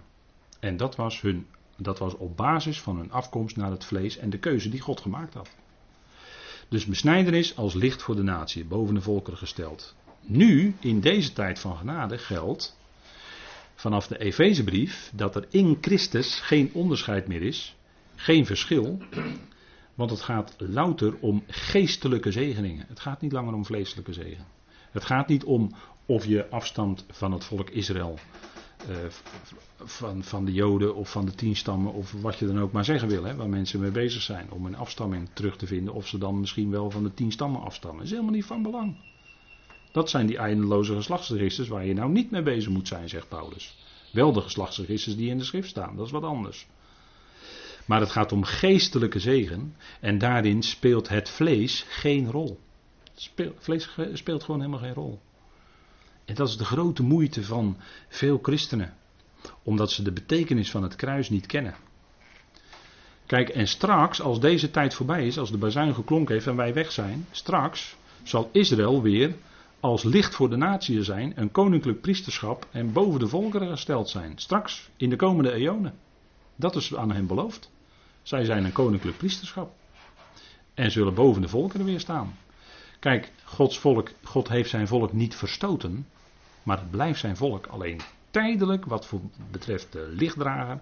En 0.60 0.78
dat 0.78 0.96
was, 0.96 1.22
hun, 1.22 1.48
dat 1.78 2.00
was 2.00 2.18
op 2.18 2.38
basis 2.38 2.82
van 2.82 2.98
hun 2.98 3.12
afkomst 3.12 3.56
naar 3.56 3.72
het 3.72 3.86
vlees 3.86 4.18
en 4.18 4.30
de 4.30 4.38
keuze 4.38 4.70
die 4.70 4.80
God 4.80 5.02
gemaakt 5.02 5.34
had. 5.34 5.50
Dus 6.70 6.86
besnijdenis 6.86 7.56
als 7.56 7.74
licht 7.74 8.02
voor 8.02 8.16
de 8.16 8.24
natie, 8.24 8.66
boven 8.66 8.94
de 8.94 9.02
volkeren 9.02 9.38
gesteld. 9.38 9.96
Nu, 10.22 10.76
in 10.80 11.00
deze 11.00 11.34
tijd 11.34 11.60
van 11.60 11.78
genade, 11.78 12.18
geldt 12.18 12.78
vanaf 13.76 14.08
de 14.08 14.20
Efezebrief 14.20 15.12
dat 15.16 15.36
er 15.36 15.46
in 15.50 15.78
Christus 15.82 16.40
geen 16.40 16.70
onderscheid 16.74 17.28
meer 17.28 17.42
is, 17.42 17.76
geen 18.16 18.46
verschil, 18.46 18.98
want 19.96 20.10
het 20.10 20.22
gaat 20.22 20.56
louter 20.58 21.16
om 21.20 21.44
geestelijke 21.48 22.32
zegeningen. 22.32 22.86
Het 22.88 23.00
gaat 23.00 23.22
niet 23.22 23.32
langer 23.32 23.54
om 23.54 23.66
vleeselijke 23.66 24.14
zegen. 24.14 24.58
Het 24.92 25.06
gaat 25.06 25.28
niet 25.28 25.44
om 25.44 25.72
of 26.06 26.26
je 26.26 26.50
afstamt 26.50 27.06
van 27.12 27.32
het 27.32 27.44
volk 27.44 27.70
Israël 27.70 28.20
uh, 28.90 28.96
van, 29.84 30.24
van 30.24 30.46
de 30.46 30.54
Joden 30.54 30.96
of 30.96 31.12
van 31.12 31.26
de 31.26 31.36
tien 31.36 31.56
stammen 31.56 31.94
of 31.94 32.12
wat 32.12 32.40
je 32.40 32.46
dan 32.46 32.60
ook 32.60 32.72
maar 32.72 32.86
zeggen 32.86 33.08
wil, 33.08 33.24
hè, 33.24 33.36
waar 33.36 33.50
mensen 33.50 33.80
mee 33.80 33.92
bezig 33.92 34.22
zijn 34.22 34.52
om 34.52 34.66
een 34.66 34.76
afstamming 34.76 35.30
terug 35.34 35.58
te 35.58 35.68
vinden, 35.68 35.94
of 35.94 36.08
ze 36.08 36.18
dan 36.18 36.40
misschien 36.40 36.72
wel 36.72 36.92
van 36.92 37.04
de 37.04 37.14
tien 37.14 37.32
stammen 37.32 37.62
afstammen. 37.62 38.04
Is 38.04 38.10
helemaal 38.10 38.32
niet 38.32 38.46
van 38.46 38.62
belang. 38.62 38.96
Dat 39.92 40.10
zijn 40.10 40.26
die 40.26 40.38
eindeloze 40.38 40.96
geslachtsregisters 40.96 41.68
waar 41.68 41.86
je 41.86 41.94
nou 41.94 42.12
niet 42.12 42.32
mee 42.32 42.44
bezig 42.44 42.70
moet 42.70 42.88
zijn, 42.88 43.10
zegt 43.10 43.30
Paulus. 43.30 43.78
Wel 44.12 44.34
de 44.34 44.42
geslachtsregisters 44.42 45.16
die 45.16 45.30
in 45.30 45.38
de 45.38 45.44
schrift 45.44 45.70
staan, 45.70 45.96
dat 45.96 46.06
is 46.06 46.12
wat 46.12 46.24
anders. 46.24 46.68
Maar 47.86 48.00
het 48.00 48.12
gaat 48.12 48.32
om 48.32 48.44
geestelijke 48.44 49.20
zegen 49.20 49.76
en 50.00 50.18
daarin 50.18 50.64
speelt 50.64 51.10
het 51.10 51.30
vlees 51.30 51.86
geen 51.88 52.32
rol. 52.32 52.60
Vlees 53.58 53.90
speelt 54.14 54.44
gewoon 54.44 54.60
helemaal 54.60 54.80
geen 54.80 54.94
rol. 54.94 55.20
En 56.26 56.36
dat 56.36 56.48
is 56.48 56.58
de 56.58 56.66
grote 56.66 57.04
moeite 57.04 57.44
van 57.44 57.78
veel 58.08 58.40
christenen. 58.42 58.94
Omdat 59.64 59.92
ze 59.92 60.04
de 60.04 60.12
betekenis 60.12 60.72
van 60.72 60.84
het 60.84 60.96
kruis 60.96 61.30
niet 61.30 61.46
kennen. 61.46 61.76
Kijk, 63.26 63.50
en 63.50 63.68
straks, 63.68 64.22
als 64.22 64.40
deze 64.40 64.72
tijd 64.72 64.94
voorbij 64.94 65.28
is, 65.28 65.38
als 65.38 65.52
de 65.52 65.58
bazuin 65.58 65.94
geklonken 65.94 66.34
heeft 66.34 66.48
en 66.48 66.56
wij 66.56 66.74
weg 66.74 66.92
zijn, 66.92 67.28
straks 67.32 67.96
zal 68.24 68.50
Israël 68.52 69.02
weer 69.02 69.36
als 69.80 70.04
licht 70.04 70.36
voor 70.36 70.50
de 70.50 70.56
natie 70.56 71.04
zijn, 71.04 71.34
een 71.36 71.52
koninklijk 71.52 72.02
priesterschap 72.02 72.68
en 72.72 72.94
boven 72.94 73.20
de 73.20 73.28
volkeren 73.28 73.70
gesteld 73.70 74.10
zijn. 74.10 74.34
Straks, 74.36 74.90
in 74.98 75.10
de 75.10 75.16
komende 75.16 75.52
eonen. 75.52 75.94
Dat 76.56 76.76
is 76.76 76.96
aan 76.96 77.12
hen 77.12 77.28
beloofd. 77.28 77.72
Zij 78.22 78.46
zijn 78.46 78.66
een 78.66 78.72
koninklijk 78.72 79.18
priesterschap. 79.18 79.74
En 80.74 80.92
zullen 80.92 81.14
boven 81.14 81.42
de 81.42 81.48
volkeren 81.48 81.86
weer 81.86 82.00
staan. 82.00 82.36
Kijk, 83.00 83.32
Gods 83.43 83.80
volk, 83.80 84.10
God 84.24 84.47
heeft 84.47 84.70
zijn 84.70 84.88
volk 84.88 85.14
niet 85.14 85.36
verstoten. 85.36 86.08
Maar 86.64 86.78
het 86.78 86.91
blijft 86.91 87.20
zijn 87.20 87.38
volk. 87.38 87.66
Alleen 87.68 88.00
tijdelijk, 88.32 88.86
wat 88.86 89.06
voor 89.06 89.22
betreft 89.52 89.91
de 89.91 90.08
lichtdrager, 90.12 90.80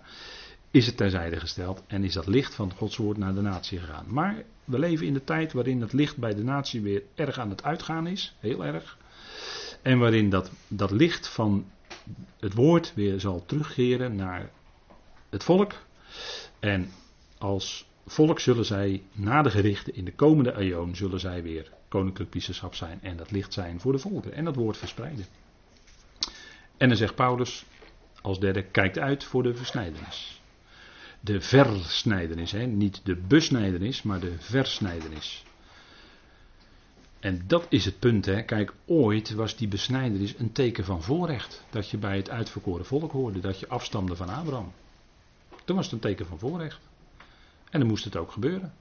is 0.71 0.85
het 0.85 0.97
terzijde 0.97 1.39
gesteld. 1.39 1.83
En 1.87 2.03
is 2.03 2.13
dat 2.13 2.27
licht 2.27 2.55
van 2.55 2.73
Gods 2.73 2.97
woord 2.97 3.17
naar 3.17 3.33
de 3.33 3.41
natie 3.41 3.79
gegaan. 3.79 4.05
Maar 4.07 4.43
we 4.63 4.79
leven 4.79 5.05
in 5.05 5.13
de 5.13 5.23
tijd 5.23 5.53
waarin 5.53 5.81
het 5.81 5.93
licht 5.93 6.17
bij 6.17 6.35
de 6.35 6.43
natie 6.43 6.81
weer 6.81 7.03
erg 7.15 7.39
aan 7.39 7.49
het 7.49 7.63
uitgaan 7.63 8.07
is. 8.07 8.35
Heel 8.39 8.65
erg. 8.65 8.97
En 9.81 9.99
waarin 9.99 10.29
dat, 10.29 10.51
dat 10.67 10.91
licht 10.91 11.27
van 11.27 11.65
het 12.39 12.53
woord 12.53 12.93
weer 12.95 13.19
zal 13.19 13.43
terugkeren 13.45 14.15
naar 14.15 14.49
het 15.29 15.43
volk. 15.43 15.73
En 16.59 16.91
als 17.37 17.87
volk 18.05 18.39
zullen 18.39 18.65
zij 18.65 19.03
na 19.11 19.41
de 19.41 19.49
gerichten 19.49 19.95
in 19.95 20.05
de 20.05 20.13
komende 20.13 20.53
eeuw 20.55 20.93
zullen 20.93 21.19
zij 21.19 21.43
weer 21.43 21.71
koninklijk 21.87 22.29
priesterschap 22.29 22.75
zijn 22.75 22.99
en 23.01 23.17
dat 23.17 23.31
licht 23.31 23.53
zijn 23.53 23.79
voor 23.79 23.91
de 23.91 23.97
volken 23.97 24.33
en 24.33 24.45
dat 24.45 24.55
woord 24.55 24.77
verspreiden. 24.77 25.25
En 26.77 26.87
dan 26.87 26.97
zegt 26.97 27.15
Paulus 27.15 27.65
als 28.21 28.39
derde, 28.39 28.63
kijkt 28.63 28.99
uit 28.99 29.23
voor 29.23 29.43
de 29.43 29.55
versnijdenis. 29.55 30.41
De 31.19 31.41
versnijdenis, 31.41 32.51
hè? 32.51 32.65
niet 32.65 33.01
de 33.03 33.15
besnijdenis, 33.15 34.01
maar 34.01 34.19
de 34.19 34.35
versnijdenis. 34.39 35.45
En 37.19 37.43
dat 37.47 37.65
is 37.69 37.85
het 37.85 37.99
punt, 37.99 38.25
hè. 38.25 38.43
Kijk, 38.43 38.73
ooit 38.85 39.33
was 39.33 39.55
die 39.55 39.67
besnijdenis 39.67 40.37
een 40.37 40.51
teken 40.51 40.85
van 40.85 41.03
voorrecht. 41.03 41.63
Dat 41.69 41.89
je 41.89 41.97
bij 41.97 42.17
het 42.17 42.29
uitverkoren 42.29 42.85
volk 42.85 43.11
hoorde, 43.11 43.39
dat 43.39 43.59
je 43.59 43.67
afstamde 43.67 44.15
van 44.15 44.29
Abraham. 44.29 44.71
Toen 45.65 45.75
was 45.75 45.85
het 45.85 45.93
een 45.93 45.99
teken 45.99 46.25
van 46.25 46.39
voorrecht. 46.39 46.79
En 47.69 47.79
dan 47.79 47.87
moest 47.87 48.03
het 48.03 48.15
ook 48.15 48.31
gebeuren. 48.31 48.73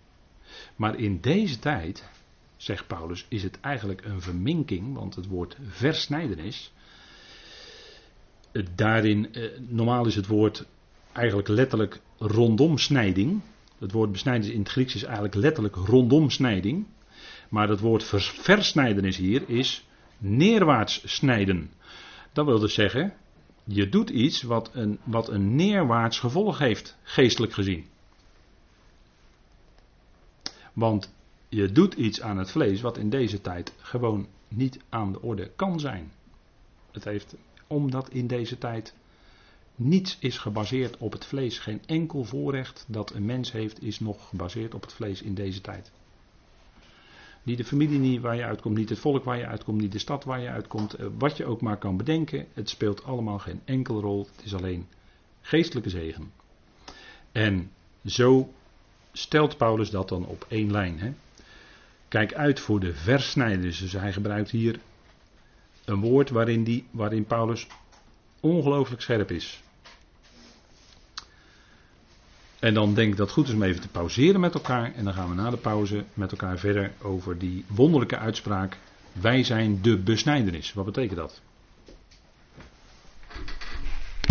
Maar 0.76 0.98
in 0.98 1.20
deze 1.20 1.58
tijd, 1.58 2.08
zegt 2.56 2.86
Paulus, 2.86 3.26
is 3.28 3.42
het 3.42 3.60
eigenlijk 3.60 4.04
een 4.04 4.20
verminking, 4.20 4.94
want 4.94 5.14
het 5.14 5.26
woord 5.26 5.56
versnijdenis 5.68 6.72
daarin, 8.74 9.34
eh, 9.34 9.42
normaal 9.58 10.06
is 10.06 10.14
het 10.14 10.26
woord 10.26 10.64
eigenlijk 11.12 11.48
letterlijk 11.48 12.00
rondomsnijding. 12.18 13.40
Het 13.78 13.92
woord 13.92 14.12
besnijden 14.12 14.52
in 14.52 14.58
het 14.58 14.68
Grieks 14.68 14.94
is 14.94 15.02
eigenlijk 15.02 15.34
letterlijk 15.34 15.74
rondomsnijding. 15.74 16.86
Maar 17.48 17.68
het 17.68 17.80
woord 17.80 18.04
versnijdenis 18.22 19.16
hier 19.16 19.48
is 19.48 19.84
neerwaarts 20.18 21.02
snijden. 21.04 21.70
Dat 22.32 22.46
wil 22.46 22.58
dus 22.58 22.74
zeggen, 22.74 23.14
je 23.64 23.88
doet 23.88 24.10
iets 24.10 24.42
wat 24.42 24.70
een, 24.72 24.98
wat 25.04 25.28
een 25.28 25.54
neerwaarts 25.54 26.18
gevolg 26.18 26.58
heeft, 26.58 26.96
geestelijk 27.02 27.52
gezien. 27.52 27.86
Want 30.72 31.14
je 31.48 31.72
doet 31.72 31.94
iets 31.94 32.20
aan 32.20 32.38
het 32.38 32.50
vlees 32.50 32.80
wat 32.80 32.98
in 32.98 33.10
deze 33.10 33.40
tijd 33.40 33.72
gewoon 33.76 34.26
niet 34.48 34.78
aan 34.88 35.12
de 35.12 35.22
orde 35.22 35.50
kan 35.56 35.80
zijn. 35.80 36.12
Het 36.90 37.04
heeft, 37.04 37.34
omdat 37.66 38.10
in 38.10 38.26
deze 38.26 38.58
tijd 38.58 38.94
niets 39.74 40.16
is 40.20 40.38
gebaseerd 40.38 40.96
op 40.96 41.12
het 41.12 41.26
vlees. 41.26 41.58
Geen 41.58 41.82
enkel 41.86 42.24
voorrecht 42.24 42.84
dat 42.88 43.14
een 43.14 43.24
mens 43.24 43.52
heeft 43.52 43.82
is 43.82 44.00
nog 44.00 44.28
gebaseerd 44.28 44.74
op 44.74 44.82
het 44.82 44.92
vlees 44.92 45.22
in 45.22 45.34
deze 45.34 45.60
tijd. 45.60 45.92
Niet 47.42 47.56
de 47.56 47.64
familie 47.64 47.98
niet 47.98 48.20
waar 48.20 48.36
je 48.36 48.44
uitkomt, 48.44 48.76
niet 48.76 48.88
het 48.88 48.98
volk 48.98 49.24
waar 49.24 49.38
je 49.38 49.46
uitkomt, 49.46 49.80
niet 49.80 49.92
de 49.92 49.98
stad 49.98 50.24
waar 50.24 50.40
je 50.40 50.48
uitkomt. 50.48 50.94
Eh, 50.94 51.06
wat 51.18 51.36
je 51.36 51.44
ook 51.44 51.60
maar 51.60 51.76
kan 51.76 51.96
bedenken, 51.96 52.46
het 52.52 52.68
speelt 52.68 53.04
allemaal 53.04 53.38
geen 53.38 53.60
enkele 53.64 54.00
rol. 54.00 54.28
Het 54.36 54.44
is 54.44 54.54
alleen 54.54 54.86
geestelijke 55.40 55.90
zegen. 55.90 56.32
En 57.32 57.70
zo 58.04 58.52
stelt 59.12 59.56
Paulus 59.56 59.90
dat 59.90 60.08
dan 60.08 60.26
op 60.26 60.46
één 60.48 60.70
lijn. 60.70 60.98
Hè? 60.98 61.12
Kijk 62.08 62.34
uit 62.34 62.60
voor 62.60 62.80
de 62.80 62.94
versnijders. 62.94 63.78
Dus 63.78 63.92
hij 63.92 64.12
gebruikt 64.12 64.50
hier 64.50 64.78
een 65.84 66.00
woord 66.00 66.30
waarin, 66.30 66.64
die, 66.64 66.86
waarin 66.90 67.24
Paulus 67.24 67.66
ongelooflijk 68.40 69.02
scherp 69.02 69.30
is. 69.30 69.62
En 72.58 72.74
dan 72.74 72.94
denk 72.94 73.10
ik 73.10 73.16
dat 73.16 73.26
het 73.26 73.36
goed 73.36 73.48
is 73.48 73.54
om 73.54 73.62
even 73.62 73.80
te 73.80 73.88
pauzeren 73.88 74.40
met 74.40 74.54
elkaar. 74.54 74.94
En 74.94 75.04
dan 75.04 75.14
gaan 75.14 75.28
we 75.28 75.34
na 75.34 75.50
de 75.50 75.56
pauze 75.56 76.04
met 76.14 76.30
elkaar 76.30 76.58
verder 76.58 76.92
over 77.02 77.38
die 77.38 77.64
wonderlijke 77.68 78.18
uitspraak. 78.18 78.78
Wij 79.12 79.44
zijn 79.44 79.82
de 79.82 79.98
besnijdenis. 79.98 80.72
Wat 80.72 80.84
betekent 80.84 81.18
dat? 81.18 81.40